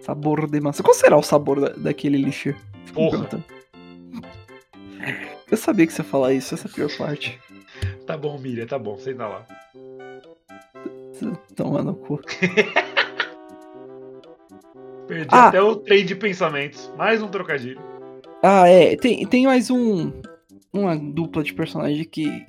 Sabor 0.02 0.48
de 0.50 0.60
maçã. 0.60 0.82
Qual 0.82 0.94
será 0.94 1.16
o 1.16 1.22
sabor 1.22 1.60
da- 1.60 1.70
daquele 1.76 2.18
me 2.18 2.32
Porra. 2.92 3.28
Eu 5.50 5.56
sabia 5.56 5.86
que 5.86 5.92
você 5.92 6.02
ia 6.02 6.08
falar 6.08 6.32
isso, 6.32 6.54
essa 6.54 6.68
é 6.68 6.70
a 6.70 6.74
pior 6.74 6.90
parte. 6.96 7.38
Tá 8.06 8.16
bom, 8.16 8.38
Miriam, 8.38 8.66
tá 8.66 8.78
bom, 8.78 8.96
senta 8.98 9.26
lá. 9.26 9.44
Toma 11.56 11.82
no 11.82 11.94
cu. 11.94 12.20
Perdi 15.06 15.28
Ah. 15.30 15.48
até 15.48 15.60
o 15.60 15.76
trem 15.76 16.04
de 16.04 16.14
pensamentos. 16.14 16.90
Mais 16.96 17.22
um 17.22 17.28
trocadilho. 17.28 17.80
Ah, 18.42 18.68
é. 18.68 18.96
Tem, 18.96 19.26
tem 19.26 19.46
mais 19.46 19.70
um. 19.70 20.12
uma 20.72 20.96
dupla 20.96 21.42
de 21.42 21.52
personagem 21.54 22.04
que 22.04 22.44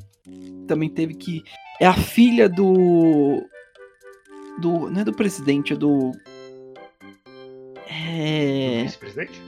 também 0.67 0.89
teve 0.89 1.13
que. 1.13 1.43
É 1.79 1.85
a 1.85 1.93
filha 1.93 2.47
do. 2.49 3.43
Do. 4.59 4.89
Não 4.89 5.01
é 5.01 5.03
do 5.03 5.13
presidente, 5.13 5.73
é 5.73 5.75
do. 5.75 6.11
É. 7.89 8.83
Vice-presidente? 8.83 9.41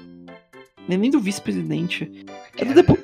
Não 0.87 0.95
é 0.95 0.97
nem 0.97 1.09
do 1.11 1.19
vice-presidente. 1.19 2.25
É 2.57 2.65
do, 2.65 2.73
depu- 2.73 2.97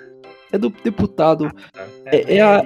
é 0.51 0.57
do 0.57 0.69
deputado. 0.69 1.51
Tá. 1.73 1.85
É- 2.05 2.35
é 2.37 2.41
a- 2.41 2.63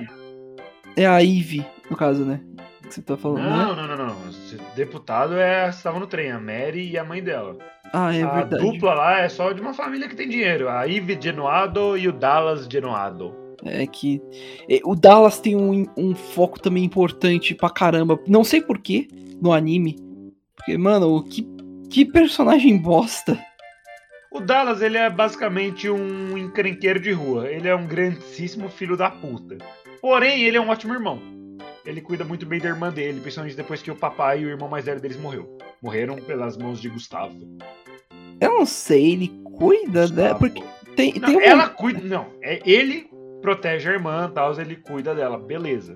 É 0.95 1.05
a 1.05 1.19
Ivy, 1.19 1.63
no 1.91 1.95
caso, 1.95 2.25
né? 2.25 2.39
Que 2.81 2.93
você 2.95 3.01
tá 3.03 3.15
falando, 3.15 3.43
né? 3.43 3.49
Não, 3.49 3.75
não, 3.75 3.87
não, 3.87 4.07
não. 4.07 4.26
Deputado 4.75 5.37
é. 5.37 5.69
Estava 5.69 5.99
no 5.99 6.07
trem, 6.07 6.31
a 6.31 6.39
Mary 6.39 6.91
e 6.91 6.97
a 6.97 7.03
mãe 7.03 7.21
dela. 7.23 7.57
Ah, 7.91 8.15
é 8.15 8.21
a 8.23 8.29
verdade. 8.29 8.63
dupla 8.63 8.93
lá 8.93 9.19
é 9.19 9.29
só 9.29 9.51
de 9.51 9.61
uma 9.61 9.73
família 9.73 10.07
que 10.07 10.15
tem 10.15 10.27
dinheiro. 10.27 10.69
A 10.69 10.87
Eve 10.87 11.17
Genoado 11.19 11.97
e 11.97 12.07
o 12.07 12.13
Dallas 12.13 12.67
Genoado. 12.67 13.35
É 13.65 13.85
que. 13.87 14.21
é, 14.69 14.79
O 14.83 14.95
Dallas 14.95 15.39
tem 15.39 15.55
um, 15.55 15.85
um 15.97 16.13
foco 16.15 16.59
também 16.59 16.83
importante 16.83 17.55
pra 17.55 17.69
caramba. 17.69 18.19
Não 18.27 18.43
sei 18.43 18.61
porquê 18.61 19.07
no 19.41 19.51
anime. 19.53 19.95
Porque, 20.55 20.77
mano, 20.77 21.23
que, 21.23 21.47
que 21.89 22.05
personagem 22.05 22.77
bosta. 22.77 23.37
O 24.31 24.39
Dallas, 24.39 24.81
ele 24.81 24.97
é 24.97 25.09
basicamente 25.09 25.89
um 25.89 26.37
encrenqueiro 26.37 26.99
de 26.99 27.11
rua. 27.11 27.49
Ele 27.49 27.67
é 27.67 27.75
um 27.75 27.87
grandíssimo 27.87 28.69
filho 28.69 28.95
da 28.97 29.09
puta. 29.09 29.57
Porém, 30.01 30.43
ele 30.43 30.57
é 30.57 30.61
um 30.61 30.69
ótimo 30.69 30.93
irmão. 30.93 31.19
Ele 31.87 32.01
cuida 32.01 32.25
muito 32.25 32.45
bem 32.45 32.59
da 32.59 32.67
irmã 32.67 32.91
dele, 32.91 33.21
principalmente 33.21 33.55
depois 33.55 33.81
que 33.81 33.89
o 33.89 33.95
papai 33.95 34.41
e 34.41 34.45
o 34.45 34.49
irmão 34.49 34.67
mais 34.67 34.83
velho 34.83 34.99
deles 34.99 35.15
morreu. 35.15 35.57
Morreram 35.81 36.17
pelas 36.17 36.57
mãos 36.57 36.81
de 36.81 36.89
Gustavo. 36.89 37.33
Eu 38.41 38.49
não 38.55 38.65
sei, 38.65 39.13
ele 39.13 39.29
cuida 39.57 40.05
dela. 40.05 40.33
Gustavo. 40.33 40.39
Porque 40.39 40.63
tem, 40.97 41.13
Não, 41.13 41.29
tem 41.29 41.37
um. 41.37 41.41
ela 41.41 41.69
cuida. 41.69 42.01
Não, 42.01 42.27
é 42.41 42.59
ele 42.69 43.09
protege 43.41 43.87
a 43.87 43.93
irmã, 43.93 44.29
tal, 44.29 44.59
ele 44.59 44.75
cuida 44.75 45.15
dela, 45.15 45.39
beleza. 45.39 45.95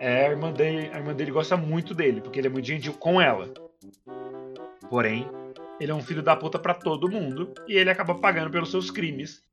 É, 0.00 0.26
a 0.26 0.30
irmã 0.30 0.50
dele, 0.50 0.90
a 0.92 0.98
irmã 0.98 1.14
dele 1.14 1.30
gosta 1.30 1.56
muito 1.56 1.94
dele, 1.94 2.20
porque 2.20 2.40
ele 2.40 2.48
é 2.48 2.50
muito 2.50 2.66
gentil 2.66 2.92
com 2.94 3.20
ela. 3.20 3.54
Porém, 4.90 5.28
ele 5.78 5.92
é 5.92 5.94
um 5.94 6.02
filho 6.02 6.24
da 6.24 6.34
puta 6.34 6.58
pra 6.58 6.74
todo 6.74 7.08
mundo 7.08 7.54
e 7.68 7.76
ele 7.76 7.88
acaba 7.88 8.16
pagando 8.16 8.50
pelos 8.50 8.72
seus 8.72 8.90
crimes. 8.90 9.44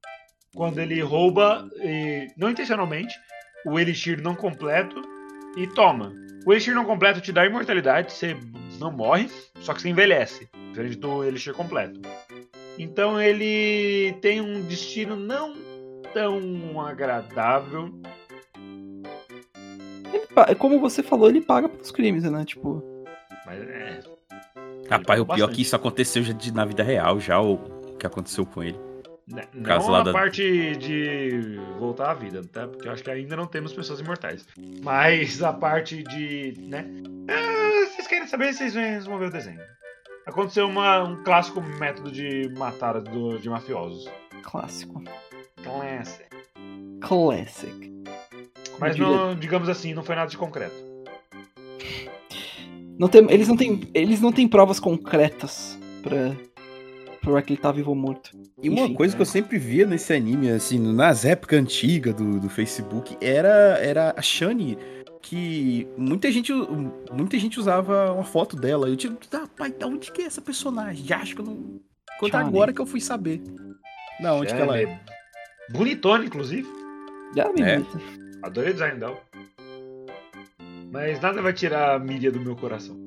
Quando 0.55 0.79
ele 0.79 0.99
rouba, 1.01 1.69
e, 1.75 2.25
não 2.35 2.49
intencionalmente, 2.49 3.13
o 3.63 3.79
elixir 3.79 4.19
não 4.19 4.33
completo 4.33 5.18
e 5.57 5.67
toma. 5.67 6.13
O 6.45 6.53
elixir 6.53 6.73
não 6.73 6.85
completo 6.85 7.21
te 7.21 7.31
dá 7.31 7.45
imortalidade, 7.45 8.13
você 8.13 8.35
não 8.79 8.91
morre, 8.91 9.29
só 9.61 9.73
que 9.73 9.81
você 9.81 9.89
envelhece, 9.89 10.47
diferente 10.69 10.95
do 10.97 11.23
elixir 11.23 11.53
completo. 11.53 11.99
Então 12.77 13.21
ele 13.21 14.13
tem 14.21 14.39
um 14.39 14.61
destino 14.61 15.15
não 15.17 15.53
tão 16.13 16.79
agradável. 16.81 17.91
ele 20.13 20.25
pa- 20.27 20.55
como 20.55 20.79
você 20.79 21.03
falou, 21.03 21.29
ele 21.29 21.41
paga 21.41 21.67
pelos 21.67 21.91
crimes, 21.91 22.23
né? 22.23 22.45
Tipo. 22.45 22.81
Mas 23.45 23.59
é. 23.61 23.99
Rapaz, 24.89 25.19
o 25.19 25.25
pior 25.25 25.35
é 25.35 25.37
bastante. 25.39 25.55
que 25.55 25.61
isso 25.61 25.75
aconteceu 25.75 26.23
já 26.23 26.33
de- 26.33 26.53
na 26.53 26.65
vida 26.65 26.81
real, 26.81 27.19
já 27.19 27.39
o 27.39 27.57
que 27.99 28.07
aconteceu 28.07 28.45
com 28.45 28.63
ele. 28.63 28.79
Né, 29.31 29.43
caso 29.63 29.85
Não 29.87 29.93
lá 29.93 29.99
a 29.99 30.03
da- 30.03 30.11
parte 30.13 30.75
de 30.77 31.59
voltar 31.77 32.11
à 32.11 32.13
vida, 32.13 32.41
tá? 32.51 32.67
Porque 32.67 32.87
eu 32.87 32.91
acho 32.91 33.03
que 33.03 33.11
ainda 33.11 33.35
não 33.35 33.45
temos 33.45 33.73
pessoas 33.73 33.99
imortais. 33.99 34.45
Mas 34.83 35.41
a 35.43 35.53
parte 35.53 36.01
de. 36.03 36.53
né? 36.67 36.85
Ah, 37.29 37.85
vocês 37.93 38.07
querem 38.07 38.27
saber, 38.27 38.53
vocês 38.53 39.05
vão 39.05 39.17
ver 39.19 39.27
o 39.27 39.31
desenho. 39.31 39.59
Aconteceu 40.25 40.67
uma- 40.67 41.03
um 41.03 41.23
clássico 41.23 41.61
método 41.61 42.11
de 42.11 42.49
matar 42.57 42.99
do- 43.01 43.39
de 43.39 43.49
mafiosos. 43.49 44.07
Clássico. 44.43 45.03
Classic. 45.63 46.25
Classic. 47.01 48.03
Mas 48.79 48.95
não, 48.97 49.35
digamos 49.35 49.67
assim, 49.69 49.93
não 49.93 50.03
foi 50.03 50.15
nada 50.15 50.29
de 50.29 50.37
concreto. 50.37 50.75
Não 52.97 53.07
tem, 53.07 53.25
eles, 53.31 53.47
não 53.47 53.55
têm, 53.55 53.81
eles 53.93 54.19
não 54.21 54.31
têm 54.31 54.47
provas 54.47 54.79
concretas 54.79 55.77
pra 56.01 56.35
provar 57.19 57.41
que 57.41 57.53
ele 57.53 57.61
tá 57.61 57.71
vivo 57.71 57.89
ou 57.89 57.95
morto. 57.95 58.31
E 58.61 58.69
uma 58.69 58.81
Enfim, 58.81 58.93
coisa 58.93 59.15
que 59.15 59.21
eu 59.21 59.25
sempre 59.25 59.57
via 59.57 59.85
nesse 59.85 60.13
anime, 60.13 60.49
assim, 60.49 60.79
nas 60.79 61.25
épocas 61.25 61.59
antigas 61.59 62.13
do, 62.15 62.39
do 62.39 62.49
Facebook, 62.49 63.17
era, 63.21 63.77
era 63.79 64.13
a 64.15 64.21
Shani, 64.21 64.77
que 65.21 65.87
muita 65.97 66.31
gente, 66.31 66.51
muita 67.11 67.37
gente 67.37 67.59
usava 67.59 68.11
uma 68.13 68.23
foto 68.23 68.55
dela. 68.55 68.87
Eu 68.87 68.95
tipo, 68.95 69.17
ah, 69.35 69.47
pai, 69.57 69.71
da 69.71 69.87
onde 69.87 70.11
que 70.11 70.21
é 70.21 70.25
essa 70.25 70.41
personagem? 70.41 71.05
Já 71.05 71.17
acho 71.17 71.35
que 71.35 71.41
eu 71.41 71.45
não. 71.45 71.79
Quanto 72.19 72.35
agora 72.35 72.73
que 72.73 72.81
eu 72.81 72.85
fui 72.85 72.99
saber. 73.01 73.41
Da 74.21 74.33
onde 74.33 74.53
que 74.53 74.61
ela 74.61 74.77
é? 74.77 74.83
é 74.83 74.99
bonitona, 75.71 76.25
inclusive. 76.25 76.67
Já 77.35 77.51
me 77.53 77.61
É. 77.61 77.81
Adorei 78.41 78.71
o 78.71 78.73
design 78.73 78.99
dela. 78.99 79.17
Mas 80.91 81.21
nada 81.21 81.41
vai 81.41 81.53
tirar 81.53 81.95
a 81.95 81.99
Miriam 81.99 82.31
do 82.31 82.39
meu 82.39 82.55
coração. 82.55 82.97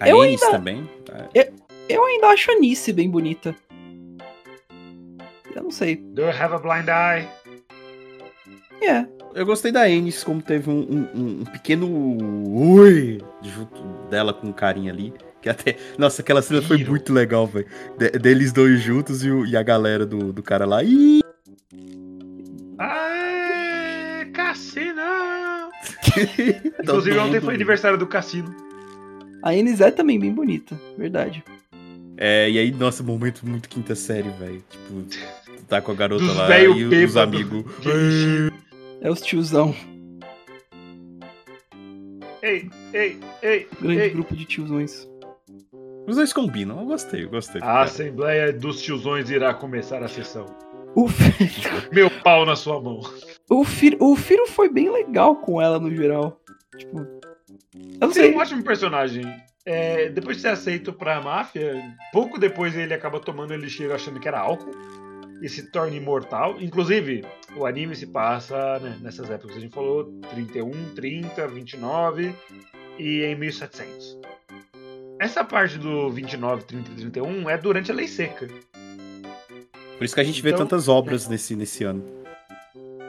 A 0.00 0.08
Eu 0.08 0.24
Ennis 0.24 0.40
também. 0.40 0.88
tá? 1.04 1.28
Eu 1.92 2.04
ainda 2.04 2.28
acho 2.28 2.50
a 2.52 2.54
Nice 2.58 2.92
bem 2.92 3.10
bonita. 3.10 3.54
Eu 5.54 5.62
não 5.64 5.70
sei. 5.70 5.96
Do 5.96 6.22
you 6.22 6.28
have 6.28 6.54
a 6.54 6.58
blind 6.58 6.86
eye? 6.88 7.28
É. 8.82 9.06
Eu 9.34 9.44
gostei 9.46 9.70
da 9.72 9.88
Ennis, 9.88 10.24
como 10.24 10.40
teve 10.42 10.70
um, 10.70 10.80
um- 10.80 11.40
um 11.40 11.44
pequeno 11.44 11.86
oi 12.56 13.20
junto 13.42 13.82
dela 14.08 14.32
com 14.32 14.48
o 14.50 14.54
carinha 14.54 14.92
ali. 14.92 15.12
Que 15.42 15.48
até. 15.48 15.76
Nossa, 15.98 16.22
aquela 16.22 16.42
cena 16.42 16.60
foi 16.62 16.84
muito 16.84 17.12
legal, 17.12 17.46
velho. 17.46 17.66
De- 17.98 18.10
deles 18.10 18.52
dois 18.52 18.80
juntos 18.80 19.24
e, 19.24 19.30
o- 19.30 19.44
e 19.46 19.56
a 19.56 19.62
galera 19.62 20.04
do, 20.06 20.32
do 20.32 20.42
cara 20.42 20.64
lá. 20.66 20.82
Ih! 20.84 21.20
Aê, 22.78 24.24
Cassino! 24.32 25.00
Todo 26.10 26.82
Inclusive, 26.82 27.18
ontem 27.18 27.40
foi 27.40 27.54
aniversário 27.54 27.98
do 27.98 28.06
Cassino. 28.06 28.54
A 29.42 29.54
Enes 29.54 29.80
é 29.80 29.90
também 29.90 30.18
bem 30.18 30.32
bonita. 30.32 30.78
Verdade. 30.98 31.42
É, 32.22 32.50
e 32.50 32.58
aí, 32.58 32.70
nossa, 32.70 33.02
momento 33.02 33.46
muito 33.46 33.66
quinta 33.68 33.94
série, 33.94 34.28
velho. 34.28 34.62
Tipo, 34.68 35.02
tu 35.56 35.64
tá 35.66 35.80
com 35.80 35.90
a 35.90 35.94
garota 35.94 36.22
Dos 36.22 36.36
lá 36.36 36.60
e 36.60 37.04
os 37.04 37.16
amigos. 37.16 37.64
É 39.00 39.10
os 39.10 39.22
tiozão. 39.22 39.74
Ei, 42.42 42.68
ei, 42.92 43.18
ei, 43.42 43.68
Grande 43.80 44.00
ei. 44.02 44.10
grupo 44.10 44.36
de 44.36 44.44
tiozões. 44.44 45.08
Os 46.06 46.16
dois 46.16 46.32
combinam, 46.32 46.80
eu 46.80 46.86
gostei, 46.86 47.24
eu 47.24 47.30
gostei. 47.30 47.60
A 47.62 47.82
Assembleia 47.82 48.52
dos 48.52 48.82
Tiozões 48.82 49.30
irá 49.30 49.54
começar 49.54 50.02
a 50.02 50.08
sessão. 50.08 50.46
O, 50.94 51.06
Meu 51.92 52.10
pau 52.10 52.44
na 52.44 52.56
sua 52.56 52.80
mão. 52.80 53.00
o, 53.48 53.64
Firo, 53.64 53.96
o 54.00 54.16
Firo 54.16 54.46
foi 54.48 54.68
bem 54.68 54.90
legal 54.90 55.36
com 55.36 55.60
ela 55.60 55.78
no 55.78 55.94
geral. 55.94 56.40
Tipo. 56.76 56.98
Eu 56.98 58.00
não 58.00 58.10
Ele 58.10 58.10
é 58.10 58.12
sei. 58.12 58.34
um 58.34 58.38
ótimo 58.38 58.62
personagem. 58.64 59.22
É, 59.72 60.08
depois 60.08 60.36
de 60.38 60.42
ser 60.42 60.48
aceito 60.48 60.92
pra 60.92 61.20
máfia, 61.20 61.80
pouco 62.12 62.40
depois 62.40 62.74
ele 62.76 62.92
acaba 62.92 63.20
tomando 63.20 63.54
elixir 63.54 63.88
achando 63.92 64.18
que 64.18 64.26
era 64.26 64.40
álcool 64.40 64.72
e 65.40 65.48
se 65.48 65.70
torna 65.70 65.94
imortal. 65.94 66.60
Inclusive, 66.60 67.24
o 67.54 67.64
anime 67.64 67.94
se 67.94 68.08
passa 68.08 68.80
né, 68.80 68.98
nessas 69.00 69.30
épocas 69.30 69.52
que 69.52 69.58
a 69.58 69.60
gente 69.60 69.72
falou: 69.72 70.06
31, 70.30 70.72
30, 70.96 71.46
29 71.46 72.34
e 72.98 73.22
em 73.22 73.36
1700. 73.36 74.18
Essa 75.20 75.44
parte 75.44 75.78
do 75.78 76.10
29, 76.10 76.64
30 76.64 76.90
e 76.90 76.94
31 76.96 77.48
é 77.48 77.56
durante 77.56 77.92
a 77.92 77.94
lei 77.94 78.08
seca. 78.08 78.48
Por 79.96 80.04
isso 80.04 80.14
que 80.16 80.20
a 80.20 80.24
gente 80.24 80.42
vê 80.42 80.48
Então- 80.48 80.66
tantas 80.66 80.88
obras 80.88 81.28
nesse, 81.28 81.54
nesse 81.54 81.84
ano. 81.84 82.02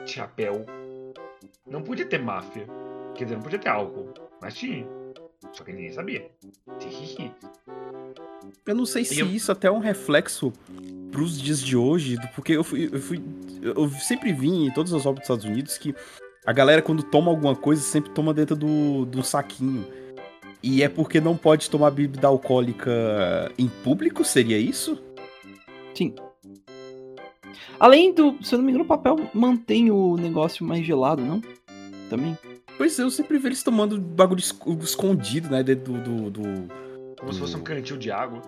Chapéu. 0.06 0.64
Não 1.66 1.82
podia 1.82 2.04
ter 2.04 2.18
máfia. 2.20 2.66
Quer 3.16 3.24
dizer, 3.24 3.34
não 3.36 3.42
podia 3.42 3.58
ter 3.58 3.68
álcool. 3.70 4.12
Mas 4.40 4.54
tinha. 4.54 4.86
Só 5.52 5.64
que 5.64 5.72
ninguém 5.72 5.92
sabia. 5.92 6.30
Eu 8.66 8.74
não 8.74 8.86
sei 8.86 9.04
se 9.04 9.18
eu- 9.20 9.26
isso 9.26 9.50
até 9.50 9.68
é 9.68 9.70
um 9.70 9.78
reflexo 9.80 10.52
pros 11.10 11.40
dias 11.40 11.60
de 11.60 11.76
hoje, 11.76 12.16
porque 12.34 12.52
eu 12.52 12.64
fui, 12.64 12.88
eu 12.92 13.00
fui. 13.00 13.20
Eu 13.60 13.88
sempre 13.90 14.32
vi 14.32 14.48
em 14.48 14.70
todas 14.70 14.92
as 14.92 15.04
obras 15.04 15.20
dos 15.20 15.24
Estados 15.24 15.44
Unidos 15.44 15.76
que 15.78 15.94
a 16.46 16.52
galera, 16.52 16.80
quando 16.82 17.02
toma 17.02 17.30
alguma 17.30 17.54
coisa, 17.54 17.82
sempre 17.82 18.10
toma 18.12 18.32
dentro 18.32 18.56
do, 18.56 19.04
do 19.04 19.22
saquinho. 19.22 19.84
E 20.62 20.82
é 20.82 20.88
porque 20.88 21.20
não 21.20 21.36
pode 21.36 21.68
tomar 21.68 21.90
bebida 21.90 22.28
alcoólica 22.28 22.90
em 23.58 23.68
público? 23.68 24.24
Seria 24.24 24.58
isso? 24.58 24.96
Sim. 25.94 26.14
Além 27.80 28.14
do. 28.14 28.36
Se 28.44 28.54
eu 28.54 28.58
não 28.58 28.64
me 28.64 28.70
engano, 28.70 28.84
o 28.84 28.88
papel 28.88 29.16
mantém 29.34 29.90
o 29.90 30.16
negócio 30.16 30.64
mais 30.64 30.86
gelado, 30.86 31.20
não? 31.22 31.42
Também. 32.08 32.38
Pois 32.76 32.98
é, 32.98 33.02
eu 33.02 33.10
sempre 33.10 33.36
vejo 33.38 33.48
eles 33.48 33.62
tomando 33.62 34.00
bagulho 34.00 34.40
es- 34.40 34.54
escondido, 34.82 35.50
né? 35.50 35.62
Dentro 35.62 35.92
do. 35.94 36.30
do, 36.30 36.42
do- 36.42 36.68
Como 37.18 37.32
se 37.32 37.38
fosse 37.38 37.56
um 37.56 37.62
cantil 37.62 37.96
de 37.96 38.10
água. 38.10 38.40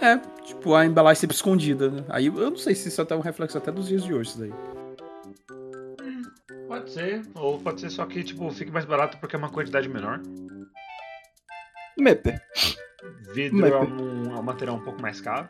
É, 0.00 0.16
tipo, 0.44 0.74
a 0.74 0.84
embalagem 0.84 1.20
sempre 1.20 1.36
escondida, 1.36 1.88
né? 1.90 2.04
Aí 2.08 2.26
eu 2.26 2.32
não 2.50 2.56
sei 2.56 2.74
se 2.74 2.88
isso 2.88 3.00
até 3.00 3.14
é 3.14 3.16
um 3.16 3.20
reflexo 3.20 3.56
até 3.58 3.70
dos 3.70 3.86
dias 3.86 4.02
de 4.02 4.12
hoje, 4.12 4.30
isso 4.30 4.38
daí. 4.40 4.52
Pode 6.66 6.90
ser. 6.90 7.22
Ou 7.34 7.58
pode 7.60 7.80
ser 7.80 7.90
só 7.90 8.04
que, 8.06 8.24
tipo, 8.24 8.50
fique 8.50 8.70
mais 8.72 8.84
barato 8.84 9.18
porque 9.18 9.36
é 9.36 9.38
uma 9.38 9.50
quantidade 9.50 9.88
menor. 9.88 10.20
Mepe. 11.96 12.34
Vidro 13.34 13.58
Mas- 13.58 13.72
é 13.72 13.76
um, 13.78 14.36
é 14.36 14.40
um 14.40 14.42
material 14.42 14.76
um 14.76 14.80
pouco 14.80 15.00
mais 15.00 15.20
caro. 15.20 15.46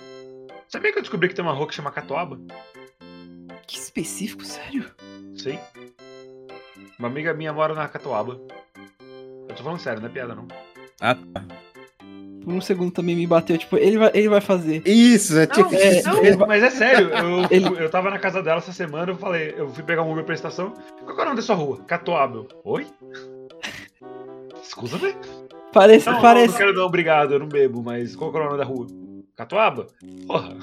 Sabia 0.68 0.92
que 0.92 0.98
eu 0.98 1.02
descobri 1.02 1.28
que 1.28 1.34
tem 1.34 1.44
uma 1.44 1.52
rua 1.54 1.66
que 1.68 1.74
chama 1.74 1.90
Catuaba? 1.90 2.38
Que 3.66 3.78
específico, 3.78 4.44
sério? 4.44 4.90
Sim. 5.36 5.58
Uma 6.98 7.08
amiga 7.08 7.32
minha 7.34 7.52
mora 7.52 7.74
na 7.74 7.88
Catuaba. 7.88 8.40
Eu 9.48 9.54
tô 9.54 9.62
falando 9.62 9.80
sério, 9.80 10.00
não 10.00 10.08
é 10.08 10.12
piada 10.12 10.34
não. 10.34 10.46
Ah, 11.00 11.14
tá. 11.14 11.44
Por 12.44 12.52
um 12.54 12.60
segundo 12.60 12.90
também 12.90 13.14
me 13.14 13.26
bateu, 13.26 13.56
tipo, 13.56 13.76
ele 13.76 13.98
vai, 13.98 14.10
ele 14.14 14.28
vai 14.28 14.40
fazer. 14.40 14.82
Isso, 14.86 15.38
é 15.38 15.46
tipo. 15.46 15.70
Não, 15.70 15.78
é, 15.78 16.02
não, 16.02 16.24
ele- 16.24 16.36
mas 16.36 16.62
é 16.62 16.70
sério. 16.70 17.08
Eu, 17.10 17.46
Ele- 17.50 17.84
eu 17.84 17.88
tava 17.90 18.10
na 18.10 18.18
casa 18.18 18.42
dela 18.42 18.58
essa 18.58 18.72
semana, 18.72 19.12
eu 19.12 19.16
falei, 19.16 19.54
eu 19.56 19.68
fui 19.68 19.84
pegar 19.84 20.02
um 20.02 20.10
Uber 20.10 20.24
pra 20.24 20.34
estação. 20.34 20.72
Qual 21.04 21.14
que 21.14 21.20
é 21.20 21.22
o 21.22 21.26
nome 21.26 21.36
da 21.36 21.42
sua 21.42 21.54
rua? 21.54 21.78
Catuaba. 21.86 22.44
Oi? 22.64 22.86
Escusa, 24.62 24.96
velho. 24.98 25.16
Parece, 25.72 26.06
Não, 26.06 26.14
não, 26.14 26.20
parece. 26.20 26.48
não 26.48 26.58
quero 26.58 26.74
não, 26.74 26.84
obrigado, 26.84 27.32
eu 27.32 27.38
não 27.38 27.48
bebo, 27.48 27.82
mas 27.82 28.14
qual 28.16 28.30
que 28.30 28.38
é 28.38 28.40
o 28.40 28.44
nome 28.44 28.58
da 28.58 28.64
rua? 28.64 28.86
Catuaba? 29.36 29.86
Porra. 30.26 30.56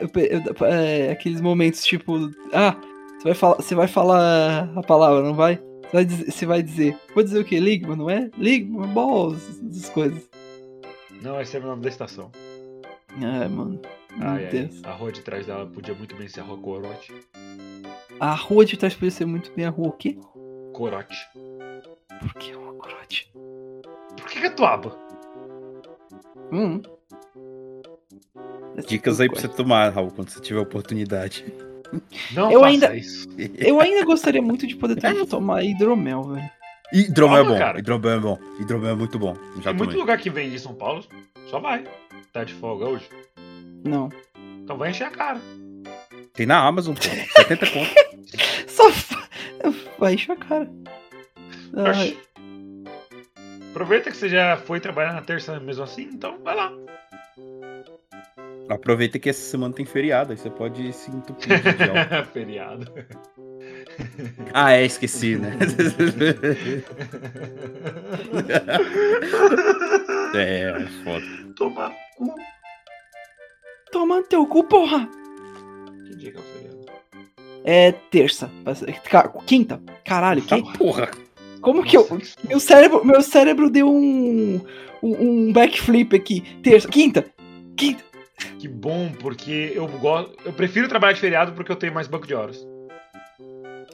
Eu 0.00 0.08
pe- 0.08 0.28
eu- 0.30 0.66
é, 0.66 1.10
aqueles 1.12 1.40
momentos 1.40 1.82
tipo, 1.84 2.30
ah, 2.52 2.76
você 3.24 3.28
vai 3.28 3.34
falar, 3.34 3.56
você 3.56 3.74
vai 3.74 3.88
falar 3.88 4.70
a 4.76 4.82
palavra, 4.82 5.22
não 5.22 5.34
vai? 5.34 5.56
Você 5.56 5.92
vai 5.92 6.04
dizer, 6.04 6.30
você 6.30 6.46
vai 6.46 6.62
dizer, 6.62 6.98
vou 7.14 7.24
dizer 7.24 7.38
o 7.38 7.44
quê? 7.44 7.58
Ligma, 7.58 7.96
não 7.96 8.10
é? 8.10 8.30
Ligma, 8.36 8.86
balls, 8.86 9.62
essas 9.70 9.88
coisas. 9.88 10.28
Não, 11.22 11.40
esse 11.40 11.56
é 11.56 11.60
o 11.60 11.62
nome 11.62 11.82
da 11.82 11.88
estação. 11.88 12.30
Ah, 13.16 13.48
mano. 13.48 13.80
Meu 14.14 14.28
Ai, 14.28 14.46
ai, 14.46 14.70
a 14.84 14.92
rua 14.92 15.10
de 15.10 15.22
trás 15.22 15.46
dela 15.46 15.66
podia 15.66 15.94
muito 15.94 16.14
bem 16.14 16.28
ser 16.28 16.40
a 16.40 16.42
rua 16.42 16.58
Corote. 16.58 17.14
A 18.20 18.34
rua 18.34 18.64
de 18.66 18.76
trás 18.76 18.92
podia 18.94 19.10
ser 19.10 19.24
muito 19.24 19.50
bem 19.52 19.64
a 19.64 19.70
rua 19.70 19.88
o 19.88 19.92
quê? 19.92 20.18
Corote. 20.74 21.16
Por 22.20 22.34
que 22.34 22.52
rua 22.52 22.74
corote? 22.74 23.32
Por 24.16 24.26
que 24.28 24.40
Catuaba? 24.40 24.96
Hum. 26.52 26.82
Dicas 28.86 29.20
aí 29.20 29.28
pra 29.28 29.40
você 29.40 29.48
tomar, 29.48 29.90
Raul, 29.90 30.10
quando 30.10 30.28
você 30.28 30.40
tiver 30.40 30.60
oportunidade. 30.60 31.44
Não 32.32 32.50
Eu 32.50 32.60
faça 32.60 32.72
ainda- 32.72 32.96
isso. 32.96 33.28
Eu 33.56 33.80
ainda 33.80 34.04
gostaria 34.04 34.42
muito 34.42 34.66
de 34.66 34.76
poder 34.76 34.96
ter- 34.96 35.26
tomar 35.26 35.62
hidromel, 35.64 36.22
velho. 36.24 36.50
Hidromel 36.92 37.38
é 37.38 37.44
bom. 37.44 37.58
cara. 37.58 37.78
Hidromel 37.78 38.10
é 38.12 38.20
bom. 38.20 38.38
Hidromel 38.60 38.90
é 38.90 38.94
muito 38.94 39.18
bom. 39.18 39.34
Já 39.56 39.62
Tem 39.70 39.74
muito 39.74 39.78
tomei. 39.90 39.96
lugar 39.96 40.18
que 40.18 40.30
vende 40.30 40.54
em 40.54 40.58
São 40.58 40.74
Paulo. 40.74 41.04
Só 41.48 41.58
vai. 41.58 41.84
Tá 42.32 42.44
de 42.44 42.54
folga 42.54 42.86
hoje? 42.86 43.08
Não. 43.84 44.08
Então 44.62 44.76
vai 44.76 44.90
encher 44.90 45.04
a 45.04 45.10
cara. 45.10 45.40
Tem 46.34 46.46
na 46.46 46.58
Amazon, 46.64 46.94
pô. 46.94 47.02
70 47.02 47.66
conto. 47.70 47.90
Só 48.68 48.84
vai 49.98 50.14
encher 50.14 50.32
a 50.32 50.36
cara. 50.36 50.70
Aproveita 53.70 54.10
que 54.10 54.16
você 54.16 54.28
já 54.28 54.56
foi 54.56 54.78
trabalhar 54.80 55.12
na 55.12 55.22
terça 55.22 55.58
mesmo 55.58 55.82
assim, 55.82 56.02
então 56.12 56.38
vai 56.44 56.54
lá. 56.54 56.72
Aproveita 58.68 59.18
que 59.18 59.28
essa 59.28 59.42
semana 59.42 59.74
tem 59.74 59.84
feriado, 59.84 60.32
aí 60.32 60.38
você 60.38 60.48
pode 60.50 60.92
se 60.92 61.10
entupir 61.10 61.60
de. 61.60 61.62
Feriado. 62.32 62.90
Ah, 64.52 64.72
é, 64.72 64.84
esqueci, 64.84 65.36
né? 65.36 65.56
é, 70.34 70.82
é 70.82 70.86
foda. 71.04 71.24
Toma 71.56 71.92
cu. 72.16 72.34
toma 73.92 74.16
no 74.16 74.22
teu 74.24 74.44
cu, 74.46 74.64
porra! 74.64 75.08
Que 76.08 76.16
dia 76.16 76.32
que 76.32 76.38
é 76.38 76.40
o 76.40 76.42
feriado? 76.42 76.84
É 77.64 77.92
terça. 77.92 78.50
Ca- 79.08 79.28
Quinta. 79.46 79.80
Caralho, 80.04 80.42
que? 80.42 80.60
Porra. 80.76 81.10
Como 81.60 81.82
que 81.84 81.96
eu. 81.96 82.04
Que 82.04 82.48
Meu 82.48 82.58
cérebro, 82.60 83.04
meu 83.04 83.22
cérebro 83.22 83.70
deu. 83.70 83.88
Um, 83.88 84.60
um 85.02 85.52
backflip 85.52 86.14
aqui. 86.16 86.40
Terça. 86.62 86.88
Quinta. 86.88 87.24
Quinta. 87.76 88.02
Que 88.58 88.68
bom, 88.68 89.12
porque 89.12 89.72
eu 89.74 89.86
gosto. 89.86 90.36
Eu 90.44 90.52
prefiro 90.52 90.88
trabalhar 90.88 91.12
de 91.12 91.20
feriado 91.20 91.52
porque 91.52 91.70
eu 91.70 91.76
tenho 91.76 91.94
mais 91.94 92.08
banco 92.08 92.26
de 92.26 92.34
horas. 92.34 92.66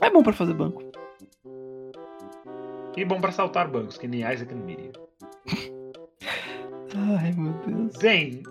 É 0.01 0.11
bom 0.11 0.23
pra 0.23 0.33
fazer 0.33 0.55
banco. 0.55 0.83
E 2.97 3.05
bom 3.05 3.21
pra 3.21 3.33
saltar 3.33 3.69
bancos, 3.69 3.97
que 3.97 4.07
nem 4.07 4.21
Isaac 4.21 4.55
Nvidia. 4.55 4.93
Ai, 7.19 7.33
meu 7.33 7.53
Deus. 7.65 7.97
Bem, 7.99 8.43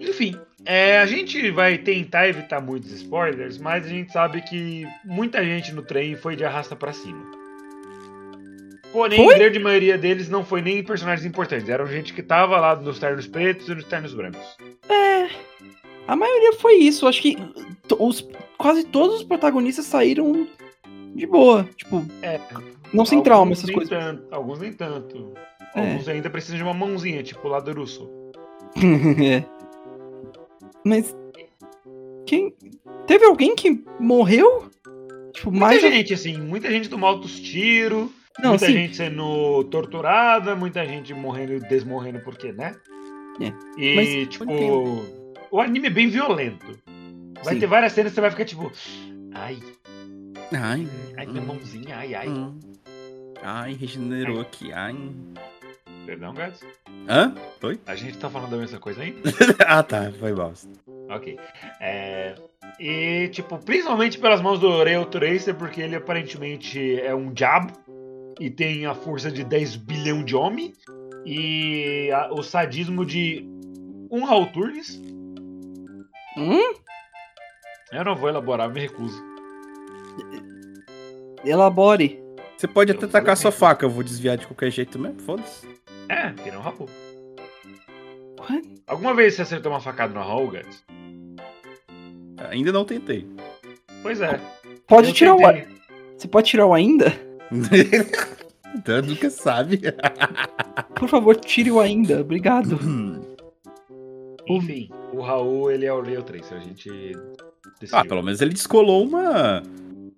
enfim, 0.00 0.34
é, 0.64 0.98
a 0.98 1.06
gente 1.06 1.50
vai 1.50 1.78
tentar 1.78 2.28
evitar 2.28 2.60
muitos 2.60 2.90
spoilers, 2.92 3.58
mas 3.58 3.84
a 3.84 3.88
gente 3.88 4.12
sabe 4.12 4.42
que 4.42 4.86
muita 5.04 5.44
gente 5.44 5.72
no 5.72 5.82
trem 5.82 6.16
foi 6.16 6.36
de 6.36 6.44
arrasta 6.44 6.76
pra 6.76 6.92
cima. 6.92 7.37
Porém, 8.92 9.22
Foi? 9.22 9.34
a 9.34 9.38
grande 9.38 9.58
maioria 9.58 9.98
deles 9.98 10.28
não 10.28 10.44
foi 10.44 10.62
nem 10.62 10.82
personagens 10.82 11.26
importantes, 11.26 11.68
eram 11.68 11.86
gente 11.86 12.14
que 12.14 12.22
tava 12.22 12.58
lá 12.58 12.74
nos 12.74 12.98
ternos 12.98 13.26
pretos 13.26 13.68
e 13.68 13.74
nos 13.74 13.84
ternos 13.84 14.14
brancos. 14.14 14.56
É. 14.88 15.28
A 16.06 16.16
maioria 16.16 16.54
foi 16.54 16.76
isso. 16.76 17.06
Acho 17.06 17.20
que 17.20 17.36
os, 17.98 18.26
quase 18.56 18.84
todos 18.84 19.16
os 19.16 19.24
protagonistas 19.24 19.84
saíram 19.84 20.48
de 21.14 21.26
boa. 21.26 21.68
Tipo, 21.76 22.02
É, 22.22 22.40
não 22.92 23.04
sem 23.04 23.22
trauma, 23.22 23.52
essas 23.52 23.70
coisas. 23.70 23.90
Tanto, 23.90 24.22
alguns 24.30 24.58
nem 24.58 24.72
tanto. 24.72 25.34
É. 25.74 25.80
Alguns 25.80 26.08
ainda 26.08 26.30
precisam 26.30 26.56
de 26.56 26.62
uma 26.62 26.72
mãozinha, 26.72 27.22
tipo 27.22 27.46
o 27.46 27.50
lado 27.50 27.70
russo. 27.72 28.08
é. 29.22 29.44
Mas. 30.84 31.14
Quem. 32.24 32.54
Teve 33.06 33.24
alguém 33.26 33.54
que 33.54 33.82
morreu? 34.00 34.70
Tipo, 35.32 35.50
Muita 35.50 35.66
mais. 35.66 35.80
gente, 35.80 36.14
assim, 36.14 36.38
muita 36.38 36.70
gente 36.70 36.88
tomou 36.88 37.08
altos 37.08 37.38
tiros, 37.38 38.08
Não, 38.40 38.50
muita 38.50 38.66
sim. 38.66 38.72
gente 38.72 38.96
sendo 38.96 39.64
torturada, 39.64 40.54
muita 40.54 40.84
gente 40.86 41.12
morrendo 41.12 41.54
e 41.54 41.60
desmorrendo 41.60 42.20
porque, 42.20 42.52
né? 42.52 42.74
É. 43.40 43.52
E, 43.80 43.94
Mas, 43.96 44.28
tipo, 44.28 44.44
o 45.50 45.60
anime 45.60 45.86
é 45.88 45.90
bem 45.90 46.08
violento. 46.08 46.78
Vai 47.42 47.54
Sim. 47.54 47.60
ter 47.60 47.66
várias 47.66 47.92
cenas 47.92 48.10
que 48.10 48.16
você 48.16 48.20
vai 48.20 48.30
ficar 48.30 48.44
tipo, 48.44 48.72
ai, 49.32 49.58
Ai, 50.52 50.88
ai, 51.16 51.26
minha 51.26 51.42
hum, 51.42 51.46
mãozinha, 51.46 51.96
ai, 51.96 52.14
ai. 52.14 52.28
hum. 52.28 52.58
Ai, 53.42 53.74
regenerou 53.74 54.40
aqui. 54.40 54.72
Ai. 54.72 54.96
Perdão, 56.06 56.32
Gats? 56.32 56.64
Hã? 57.06 57.34
Oi? 57.62 57.78
A 57.86 57.94
gente 57.94 58.16
tá 58.16 58.30
falando 58.30 58.50
da 58.50 58.56
mesma 58.56 58.78
coisa 58.78 59.02
ainda? 59.02 59.20
ah, 59.66 59.82
tá. 59.82 60.10
Foi 60.18 60.32
mal. 60.32 60.54
ok. 61.10 61.38
É, 61.80 62.34
e, 62.80 63.28
tipo, 63.28 63.58
principalmente 63.58 64.18
pelas 64.18 64.40
mãos 64.40 64.58
do 64.58 64.82
Rail 64.82 65.04
Tracer, 65.04 65.54
porque 65.54 65.82
ele 65.82 65.96
aparentemente 65.96 66.98
é 66.98 67.14
um 67.14 67.30
diabo 67.30 67.72
e 68.40 68.48
tem 68.50 68.86
a 68.86 68.94
força 68.94 69.30
de 69.30 69.42
10 69.44 69.76
bilhão 69.76 70.22
de 70.24 70.34
homem 70.36 70.72
e 71.24 72.10
a- 72.12 72.30
o 72.32 72.42
sadismo 72.42 73.04
de 73.04 73.44
um 74.10 74.24
Turnes. 74.52 75.00
Hum? 76.36 76.74
Eu 77.92 78.04
não 78.04 78.14
vou 78.16 78.28
elaborar, 78.28 78.70
me 78.70 78.80
recuso. 78.80 79.22
Elabore. 81.44 82.20
Você 82.56 82.66
pode 82.66 82.92
Eu 82.92 82.96
até 82.98 83.06
tacar 83.06 83.36
sua 83.36 83.50
mesmo. 83.50 83.60
faca, 83.60 83.86
eu 83.86 83.90
vou 83.90 84.02
desviar 84.02 84.36
de 84.36 84.46
qualquer 84.46 84.70
jeito 84.70 84.98
mesmo, 84.98 85.20
foda-se. 85.20 85.66
É, 86.08 86.32
que 86.32 86.50
nem 86.50 86.56
um 86.58 86.60
Raul. 86.62 86.88
What? 88.38 88.82
Alguma 88.86 89.14
vez 89.14 89.34
você 89.34 89.42
acertou 89.42 89.70
uma 89.72 89.80
facada 89.80 90.12
no 90.14 90.20
Raul, 90.20 90.48
Gats? 90.50 90.82
Ainda 92.50 92.72
não 92.72 92.84
tentei. 92.84 93.26
Pois 94.02 94.20
é. 94.20 94.40
Pode 94.86 95.08
Eu 95.08 95.14
tirar 95.14 95.34
o. 95.34 95.38
tentei. 95.38 95.66
Você 96.16 96.28
pode 96.28 96.48
tirar 96.48 96.66
o 96.66 96.74
ainda? 96.74 97.12
então 98.78 99.02
nunca 99.02 99.28
sabe. 99.30 99.80
Por 100.94 101.08
favor, 101.08 101.36
tire 101.36 101.70
o 101.70 101.80
ainda. 101.80 102.20
Obrigado. 102.20 102.78
Enfim, 104.46 104.88
o 105.12 105.20
Raul, 105.20 105.70
ele 105.70 105.84
é 105.84 105.92
o 105.92 106.00
Rail 106.00 106.22
Tracer, 106.22 106.56
a 106.56 106.60
gente 106.60 106.88
decidiu. 107.80 107.98
ah, 107.98 108.04
pelo 108.04 108.22
menos 108.22 108.40
ele 108.40 108.54
descolou 108.54 109.04
uma. 109.04 109.62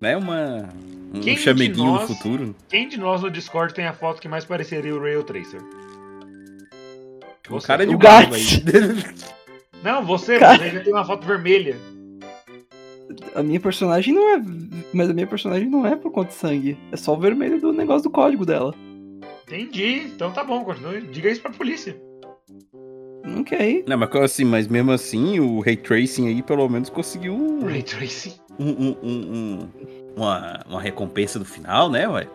Né, 0.01 0.17
uma. 0.17 0.69
Um 1.13 1.21
Quem 1.21 1.35
de 1.35 1.41
chameguinho 1.41 1.87
nós- 1.93 2.09
no 2.09 2.15
futuro. 2.17 2.55
Quem 2.69 2.89
de 2.89 2.97
nós 2.97 3.23
no 3.23 3.31
Discord 3.31 3.75
tem 3.75 3.87
a 3.87 3.93
foto 3.93 4.21
que 4.23 4.29
mais 4.29 4.45
pareceria 4.45 4.95
o 4.95 5.01
Rail 5.01 5.25
Tracer? 5.25 5.61
Um 5.61 7.55
Você. 7.55 7.67
cara 7.67 7.85
de 7.85 7.93
O 7.95 7.99
aí. 7.99 8.45
Não, 9.83 10.05
você, 10.05 10.39
Cara. 10.39 10.59
você 10.59 10.71
já 10.71 10.81
tem 10.85 10.93
uma 10.93 11.05
foto 11.05 11.27
vermelha. 11.27 11.75
A 13.35 13.43
minha 13.43 13.61
personagem 13.61 14.15
não 14.15 14.29
é. 14.37 14.43
Mas 14.93 15.11
a 15.11 15.13
minha 15.15 15.27
personagem 15.27 15.69
não 15.69 15.87
é 15.87 15.97
por 15.97 16.11
conta 16.13 16.29
de 16.29 16.35
sangue. 16.35 16.77
É 16.93 16.97
só 16.97 17.15
o 17.15 17.19
vermelho 17.21 17.61
do 17.61 17.73
negócio 17.73 18.05
do 18.05 18.11
código 18.11 18.45
dela. 18.47 18.75
Entendi, 19.47 20.05
então 20.15 20.31
tá 20.33 20.45
bom, 20.45 20.65
continue. 20.65 21.01
Diga 21.03 21.29
isso 21.31 21.41
pra 21.43 21.51
polícia. 21.51 21.97
Ok. 23.41 23.85
Não, 23.87 23.99
mas 23.99 24.15
assim, 24.17 24.45
mas 24.45 24.67
mesmo 24.69 24.93
assim, 24.93 25.41
o 25.41 25.61
Ray 25.61 25.77
Tracing 25.77 26.29
aí 26.29 26.43
pelo 26.43 26.69
menos 26.69 26.89
conseguiu 26.89 27.35
um, 27.35 27.65
Ray 27.67 27.83
Tracing. 27.83 28.35
um- 28.59 28.71
um- 28.71 28.97
um- 29.03 29.35
um- 29.35 29.69
uma, 30.17 30.61
uma 30.69 30.81
recompensa 30.81 31.39
do 31.39 31.45
final, 31.45 31.91
né, 31.91 32.09
ué? 32.09 32.27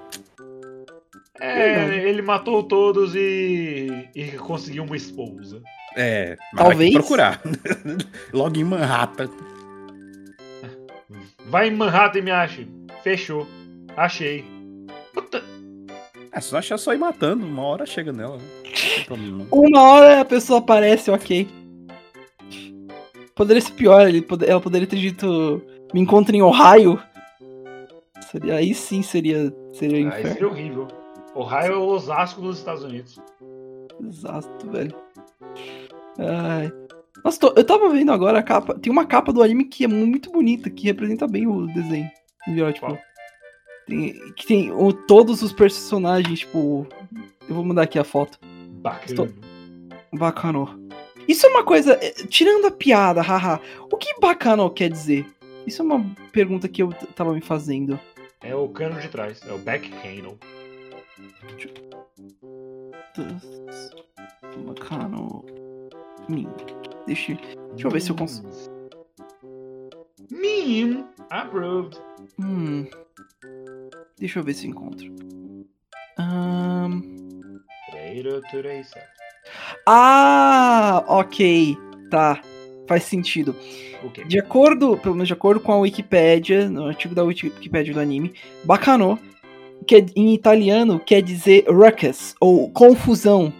É, 1.39 2.07
ele 2.09 2.21
matou 2.21 2.63
todos 2.63 3.13
e, 3.15 4.07
e 4.15 4.23
conseguiu 4.37 4.83
uma 4.83 4.95
esposa. 4.95 5.61
É, 5.97 6.37
mas 6.53 6.61
vai 6.63 6.69
Talvez. 6.69 6.93
procurar. 6.93 7.41
Logo 8.33 8.57
em 8.57 8.63
Manhattan. 8.63 9.29
Vai 11.47 11.67
em 11.67 11.75
Manhattan 11.75 12.19
e 12.19 12.21
me 12.21 12.31
ache. 12.31 12.67
Fechou. 13.03 13.47
Achei. 13.95 14.43
Puta. 15.13 15.43
É 16.31 16.41
só 16.41 16.57
achar 16.57 16.77
só 16.77 16.93
ir 16.93 16.97
matando, 16.97 17.45
uma 17.45 17.63
hora 17.63 17.85
chega 17.85 18.11
nela. 18.11 18.37
Né? 18.37 19.45
Uma 19.51 19.81
hora 19.81 20.21
a 20.21 20.25
pessoa 20.25 20.59
aparece, 20.59 21.09
ok. 21.09 21.47
poderia 23.35 23.61
ser 23.61 23.71
pior. 23.73 24.07
Ele, 24.07 24.25
ela 24.45 24.59
poderia 24.59 24.87
ter 24.87 24.97
dito: 24.97 25.61
Me 25.93 26.01
encontre 26.01 26.37
em 26.37 26.41
Ohio. 26.41 27.01
Seria, 28.31 28.55
aí 28.55 28.73
sim 28.73 29.01
seria, 29.01 29.53
seria 29.73 29.97
Aí 29.97 30.03
inferno. 30.03 30.29
seria 30.33 30.47
horrível. 30.47 30.87
Ohio 31.33 31.73
é 31.73 31.77
o 31.77 31.85
Osasco 31.85 32.41
dos 32.41 32.57
Estados 32.57 32.83
Unidos. 32.83 33.19
Exato, 34.05 34.69
velho. 34.71 34.95
Ai. 36.17 36.71
Nossa, 37.25 37.39
tô- 37.39 37.53
eu 37.57 37.63
tava 37.65 37.89
vendo 37.89 38.11
agora 38.11 38.37
a 38.39 38.43
capa. 38.43 38.75
Tem 38.79 38.91
uma 38.91 39.05
capa 39.05 39.33
do 39.33 39.41
anime 39.41 39.65
que 39.65 39.83
é 39.83 39.87
muito 39.87 40.31
bonita, 40.31 40.69
que 40.69 40.85
representa 40.85 41.27
bem 41.27 41.47
o 41.47 41.65
desenho. 41.65 42.09
Viu? 42.47 42.71
Tipo, 42.71 42.97
tem, 43.87 44.13
que 44.35 44.45
tem 44.45 44.71
o- 44.71 44.93
todos 44.93 45.41
os 45.41 45.51
personagens, 45.51 46.39
tipo. 46.41 46.85
Eu 47.49 47.55
vou 47.55 47.63
mandar 47.65 47.81
aqui 47.81 47.97
a 47.97 48.03
foto. 48.03 48.37
Bacana. 48.81 49.05
Estou- 49.07 49.29
Bacano. 50.13 50.87
Isso 51.27 51.47
é 51.47 51.49
uma 51.49 51.63
coisa. 51.63 51.93
é, 51.93 52.11
Tirando 52.27 52.67
a 52.67 52.71
piada, 52.71 53.21
haha. 53.21 53.59
O 53.91 53.97
que 53.97 54.19
bacano 54.21 54.69
quer 54.69 54.91
dizer? 54.91 55.25
Isso 55.65 55.81
é 55.81 55.85
uma 55.85 56.05
pergunta 56.31 56.67
que 56.67 56.83
eu 56.83 56.93
tava 57.15 57.33
me 57.33 57.41
fazendo. 57.41 57.99
É 58.43 58.55
o 58.55 58.69
cano 58.69 59.01
de 59.01 59.07
trás, 59.09 59.41
é 59.47 59.51
o 59.51 59.57
back 59.57 59.89
handle. 60.03 60.37
Bacano. 64.65 65.43
Hum, 66.29 66.45
Deixa, 67.05 67.33
deixa 67.73 67.87
eu 67.87 67.91
ver 67.91 68.01
se 68.01 68.09
eu 68.09 68.15
consigo. 68.15 68.49
Meme 70.31 71.05
approved. 71.29 71.97
Hum. 72.39 72.87
Deixa 74.17 74.39
eu 74.39 74.43
ver 74.43 74.53
se 74.53 74.65
eu 74.65 74.71
encontro. 74.71 75.13
Tureisa. 78.51 78.99
Ah, 79.85 81.03
ok. 81.07 81.77
Tá. 82.09 82.41
Faz 82.87 83.03
sentido. 83.03 83.55
O 84.03 84.09
quê? 84.09 84.23
De 84.23 84.39
acordo, 84.39 84.97
pelo 84.97 85.15
menos 85.15 85.27
de 85.27 85.33
acordo 85.33 85.59
com 85.59 85.71
a 85.71 85.77
Wikipédia, 85.79 86.69
no 86.69 86.85
artigo 86.85 87.15
da 87.15 87.23
Wiki- 87.23 87.47
Wikipédia 87.47 87.93
do 87.93 87.99
anime, 87.99 88.33
bacano, 88.63 89.19
que 89.87 89.95
é- 89.95 90.05
em 90.15 90.33
italiano 90.33 90.99
quer 90.99 91.21
dizer 91.21 91.65
ruckus, 91.67 92.35
ou 92.39 92.69
confusão. 92.71 93.51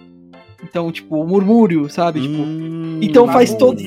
Então, 0.70 0.92
tipo, 0.92 1.24
murmúrio, 1.26 1.90
sabe? 1.90 2.22
Tipo, 2.22 2.42
Hum, 2.42 3.00
então 3.02 3.28
faz 3.28 3.54
todo- 3.54 3.82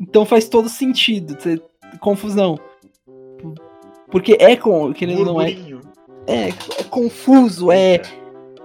então 0.00 0.24
faz 0.26 0.48
todo 0.48 0.68
sentido. 0.68 1.36
confusão. 2.00 2.58
Porque 4.10 4.36
é 4.38 4.54
com. 4.56 4.92
Ou 4.92 5.24
não 5.24 5.40
é. 5.40 5.50
É, 6.26 6.48
é 6.48 6.84
confuso, 6.90 7.72
é. 7.72 8.00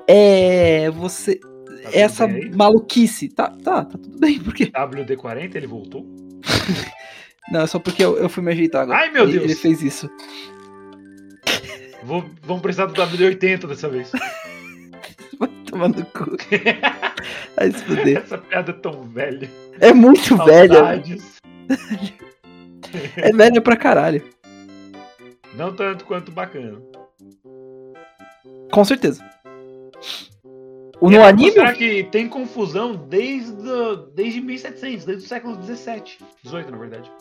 É. 0.08 0.90
Você. 0.92 1.36
Tá 1.36 1.90
essa 1.92 2.28
maluquice. 2.54 3.28
Tá, 3.30 3.50
tá, 3.50 3.84
tá 3.86 3.98
tudo 3.98 4.18
bem, 4.20 4.40
porque. 4.40 4.66
WD-40, 4.68 5.56
ele 5.56 5.68
voltou? 5.68 6.06
Não, 7.52 7.62
é 7.62 7.68
só 7.68 7.78
porque 7.78 8.04
eu, 8.04 8.18
eu 8.18 8.30
fui 8.30 8.42
me 8.42 8.52
ajeitar 8.54 8.84
agora. 8.84 9.00
Ai, 9.00 9.12
meu 9.12 9.28
Deus. 9.28 9.44
Ele 9.44 9.56
fez 9.56 9.82
isso. 9.82 10.10
Vou, 12.04 12.24
vamos 12.44 12.62
precisar 12.62 12.86
do 12.86 12.94
WD-80 12.94 13.68
dessa 13.68 13.90
vez. 13.90 14.12
Vai 15.44 15.64
tomar 15.66 15.90
no 15.90 16.06
cu. 16.06 16.38
Vai 17.56 17.72
se 17.72 17.84
fuder. 17.84 18.18
Essa 18.18 18.38
piada 18.38 18.72
é 18.72 18.76
tão 18.76 19.04
velha. 19.04 19.50
É 19.80 19.94
muito 19.94 20.38
velha. 20.38 21.04
É 23.18 23.34
velha 23.34 23.62
pra 23.62 23.76
caralho. 23.76 24.24
Não 25.56 25.74
tanto 25.74 26.06
quanto 26.06 26.32
bacana. 26.32 26.82
Com 28.72 28.86
certeza. 28.86 29.24
O 31.02 31.10
no 31.10 31.18
é 31.18 31.28
anime. 31.28 31.48
mostrar 31.48 31.74
que 31.74 32.04
tem 32.06 32.30
confusão 32.30 32.96
desde, 32.96 33.52
desde 34.16 34.40
1700, 34.40 35.06
desde 35.06 35.26
o 35.26 35.28
século 35.28 35.58
17. 35.58 36.20
18, 36.44 36.72
na 36.72 36.78
verdade. 36.78 37.12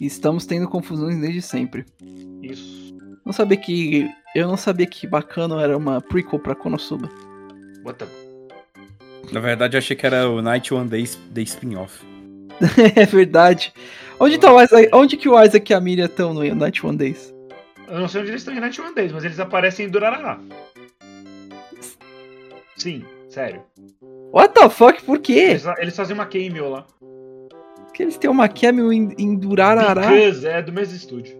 Estamos 0.00 0.46
tendo 0.46 0.68
confusões 0.68 1.20
desde 1.20 1.42
sempre. 1.42 1.84
Isso. 2.42 2.97
Não 3.28 3.34
sabia 3.34 3.58
que. 3.58 4.10
Eu 4.34 4.48
não 4.48 4.56
sabia 4.56 4.86
que 4.86 5.06
Bacano 5.06 5.60
era 5.60 5.76
uma 5.76 6.00
prequel 6.00 6.38
pra 6.38 6.54
Konosuba. 6.54 7.10
What 7.84 7.98
the... 7.98 8.06
Na 9.30 9.38
verdade, 9.38 9.76
eu 9.76 9.78
achei 9.78 9.94
que 9.94 10.06
era 10.06 10.30
o 10.30 10.40
Night 10.40 10.72
One 10.72 10.88
Day, 10.88 11.06
Day 11.28 11.44
Spin-Off. 11.44 12.02
é 12.96 13.04
verdade. 13.04 13.74
Onde 14.18 14.38
tá 14.38 14.50
o 14.50 14.62
Isaac? 14.62 14.88
Onde 14.94 15.18
que 15.18 15.28
o 15.28 15.38
Isaac 15.44 15.70
e 15.70 15.74
a 15.74 15.80
Miriam 15.80 16.06
estão 16.06 16.32
no 16.32 16.42
Night 16.54 16.86
One 16.86 16.96
Days? 16.96 17.34
Eu 17.86 18.00
não 18.00 18.08
sei 18.08 18.22
onde 18.22 18.30
eles 18.30 18.40
estão 18.40 18.54
em 18.54 18.60
Night 18.60 18.80
One 18.80 18.94
Days, 18.94 19.12
mas 19.12 19.22
eles 19.22 19.38
aparecem 19.38 19.84
em 19.84 19.90
Durarará. 19.90 20.40
Sim, 22.78 23.04
sério. 23.28 23.60
What 24.32 24.54
the 24.54 24.70
fuck? 24.70 25.02
Por 25.04 25.18
quê? 25.18 25.32
Eles, 25.32 25.66
eles 25.76 25.94
fazem 25.94 26.14
uma 26.14 26.24
cameo 26.24 26.70
lá. 26.70 26.86
Porque 27.84 28.04
eles 28.04 28.16
têm 28.16 28.30
uma 28.30 28.48
cameo 28.48 28.90
em, 28.90 29.12
em 29.18 29.36
Durarará. 29.36 30.08
Because 30.08 30.46
é 30.46 30.62
do 30.62 30.72
mesmo 30.72 30.96
estúdio. 30.96 31.37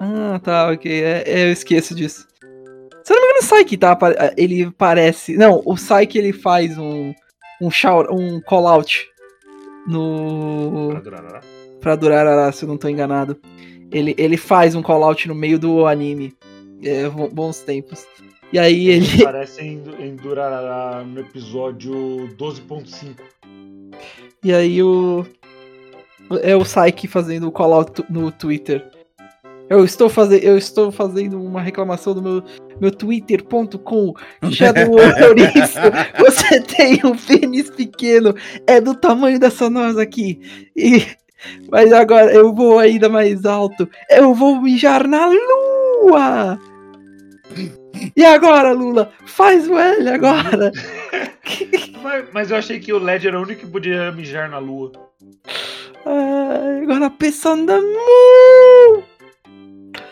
Ah, 0.00 0.40
tá, 0.42 0.70
ok. 0.70 0.90
É, 1.02 1.22
é, 1.26 1.44
eu 1.44 1.52
esqueço 1.52 1.94
disso. 1.94 2.26
Se 3.04 3.12
eu 3.12 3.16
não 3.16 3.22
me 3.26 3.30
engano, 3.32 3.38
o 3.40 3.46
Psyche 3.64 3.76
tá, 3.76 3.92
apa- 3.92 4.32
ele 4.36 4.70
parece. 4.72 5.36
Não, 5.36 5.62
o 5.64 5.74
Psyche 5.74 6.18
ele 6.18 6.32
faz 6.32 6.76
um. 6.78 7.14
Um 7.60 7.70
shout, 7.72 8.08
um 8.12 8.40
call-out 8.40 9.04
Pra 9.84 9.92
no. 9.92 11.00
Durarará. 11.02 11.40
Pra 11.80 11.96
Durarará, 11.96 12.52
se 12.52 12.64
eu 12.64 12.68
não 12.68 12.76
tô 12.76 12.88
enganado. 12.88 13.36
Ele, 13.90 14.14
ele 14.18 14.36
faz 14.36 14.74
um 14.76 14.82
call-out 14.82 15.26
no 15.26 15.34
meio 15.34 15.58
do 15.58 15.86
anime. 15.86 16.34
É, 16.84 17.08
bo- 17.08 17.28
bons 17.28 17.58
tempos. 17.60 18.06
E 18.52 18.58
aí 18.58 18.88
Eles 18.90 19.12
ele. 19.14 19.22
aparecem 19.26 19.82
em, 19.98 20.06
em 20.10 20.14
Durarará 20.16 21.02
no 21.02 21.18
episódio 21.20 22.28
12.5. 22.36 23.16
E 24.44 24.52
aí 24.52 24.80
o. 24.82 25.26
É 26.42 26.54
o 26.54 26.62
Psyche 26.62 27.08
fazendo 27.08 27.48
o 27.48 27.52
call-out 27.52 28.04
no 28.08 28.30
Twitter. 28.30 28.84
Eu 29.70 29.84
estou, 29.84 30.08
faze... 30.08 30.40
eu 30.42 30.56
estou 30.56 30.90
fazendo 30.90 31.42
uma 31.42 31.60
reclamação 31.60 32.14
do 32.14 32.22
meu, 32.22 32.42
meu 32.80 32.90
twitter.com. 32.90 34.14
Shadow 34.50 34.92
Ouriço, 34.92 35.78
você 36.18 36.60
tem 36.60 37.00
um 37.04 37.16
pênis 37.16 37.68
pequeno, 37.70 38.34
é 38.66 38.80
do 38.80 38.94
tamanho 38.94 39.38
dessa 39.38 39.68
nós 39.68 39.98
aqui. 39.98 40.40
E... 40.76 41.06
Mas 41.70 41.92
agora 41.92 42.32
eu 42.32 42.52
vou 42.52 42.78
ainda 42.78 43.08
mais 43.08 43.44
alto. 43.44 43.88
Eu 44.10 44.34
vou 44.34 44.60
mijar 44.60 45.06
na 45.06 45.26
lua! 45.26 46.58
E 48.16 48.24
agora, 48.24 48.72
Lula? 48.72 49.12
Faz 49.26 49.68
o 49.68 49.78
L 49.78 50.08
agora! 50.08 50.72
Mas, 52.02 52.24
mas 52.32 52.50
eu 52.50 52.56
achei 52.56 52.78
que 52.78 52.92
o 52.92 52.98
Led 52.98 53.26
era 53.26 53.38
o 53.38 53.42
único 53.42 53.62
que 53.62 53.66
podia 53.66 54.12
mijar 54.12 54.48
na 54.48 54.58
lua. 54.58 54.92
Ai, 56.06 56.82
agora 56.84 57.10
pensando 57.10 57.72
mu! 57.72 59.17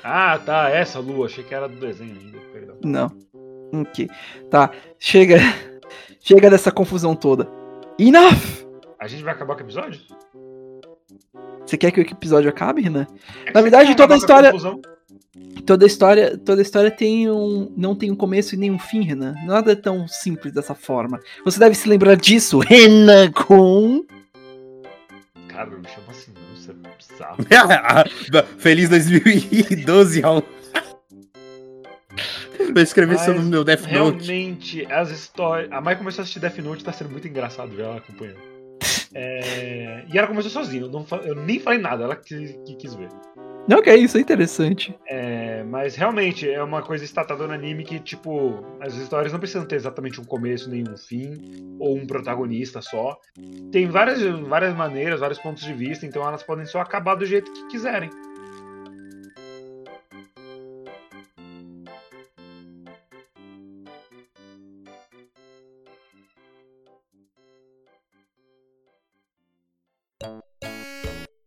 Ah, 0.09 0.39
tá, 0.39 0.71
essa 0.71 1.01
lua. 1.01 1.27
Achei 1.27 1.43
que 1.43 1.53
era 1.55 1.69
do 1.69 1.77
desenho 1.81 2.17
ainda, 2.21 2.39
perdão. 2.53 2.77
Não. 2.85 3.13
Ok. 3.83 4.09
Tá. 4.51 4.71
Chega. 4.99 5.37
Chega 6.21 6.49
dessa 6.51 6.71
confusão 6.71 7.15
toda. 7.17 7.49
Enough! 7.99 8.65
A 9.01 9.07
gente 9.09 9.23
vai 9.23 9.33
acabar 9.35 9.55
com 9.55 9.61
o 9.63 9.65
episódio? 9.65 10.01
Você 11.65 11.77
quer 11.77 11.91
que 11.91 12.01
o 12.01 12.03
episódio 12.03 12.49
acabe, 12.49 12.83
Renan? 12.83 13.07
É 13.45 13.53
Na 13.53 13.61
verdade, 13.61 13.95
toda 13.97 14.15
a 14.15 14.17
história- 14.17 14.51
confusão? 14.53 14.81
Toda 15.67 15.85
a 15.85 15.89
história, 15.89 16.39
toda 16.39 16.61
a 16.61 16.63
história 16.63 16.91
tem 16.91 17.29
um, 17.29 17.73
não 17.77 17.95
tem 17.97 18.11
um 18.11 18.17
começo 18.17 18.55
e 18.55 18.59
nem 18.59 18.71
um 18.71 18.79
fim, 18.79 19.03
Renan. 19.03 19.35
Nada 19.45 19.73
é 19.73 19.75
tão 19.75 20.07
simples 20.07 20.53
dessa 20.53 20.75
forma. 20.75 21.19
Você 21.45 21.59
deve 21.59 21.75
se 21.75 21.89
lembrar 21.89 22.15
disso, 22.17 22.59
Renan 22.63 23.33
com 23.33 24.05
Cara, 25.49 25.71
me 25.71 25.89
chama 25.89 26.07
assim, 26.11 26.31
não. 26.33 26.46
Isso 26.46 26.46
é 26.46 26.46
bizarro. 27.09 27.37
Feliz 28.59 28.89
2012, 28.89 30.21
Raul. 30.21 30.43
Vou 32.73 32.83
escrever 32.83 33.17
isso 33.17 33.31
Mas 33.31 33.43
no 33.43 33.51
meu 33.51 33.65
Death 33.65 33.83
Note. 33.83 34.27
Realmente, 34.27 34.87
as 34.91 35.11
histórias. 35.11 35.71
A 35.73 35.81
Mai 35.81 35.97
começou 35.97 36.21
a 36.21 36.23
assistir 36.23 36.41
Death 36.41 36.59
Note, 36.59 36.85
tá 36.85 36.93
sendo 36.93 37.11
muito 37.11 37.27
engraçado 37.27 37.71
ver 37.71 37.85
ela 37.85 37.97
acompanhando. 37.97 38.39
É, 39.15 40.05
E 40.13 40.19
ela 40.19 40.27
começou 40.27 40.51
sozinha, 40.51 40.83
eu, 40.83 40.91
não 40.91 41.07
eu 41.25 41.35
nem 41.35 41.59
falei 41.59 41.79
nada, 41.79 42.05
ela 42.05 42.17
que, 42.17 42.55
que 42.67 42.75
quis 42.77 42.95
ver. 42.95 43.09
Não, 43.69 43.83
que 43.83 43.91
é 43.91 43.97
isso, 43.97 44.17
é 44.17 44.21
interessante. 44.21 44.97
É, 45.07 45.65
Mas 45.65 45.97
realmente 45.97 46.49
é 46.49 46.63
uma 46.63 46.83
coisa 46.83 47.05
estatada 47.05 47.47
no 47.47 47.53
anime 47.53 47.85
que, 47.85 47.99
tipo, 47.99 48.65
as 48.81 48.95
histórias 48.95 49.33
não 49.33 49.41
precisam 49.41 49.67
ter 49.67 49.77
exatamente 49.77 50.21
um 50.21 50.25
começo 50.25 50.71
nem 50.71 50.85
um 50.89 50.97
fim, 50.97 51.77
ou 51.79 51.97
um 51.97 52.07
protagonista 52.07 52.81
só. 52.81 53.19
Tem 53.73 53.89
várias, 53.89 54.23
várias 54.23 54.75
maneiras, 54.75 55.21
vários 55.21 55.39
pontos 55.39 55.65
de 55.65 55.73
vista, 55.73 56.07
então 56.07 56.23
elas 56.23 56.43
podem 56.43 56.65
só 56.65 56.81
acabar 56.81 57.17
do 57.17 57.27
jeito 57.27 57.53
que 57.53 57.67
quiserem. 57.69 58.11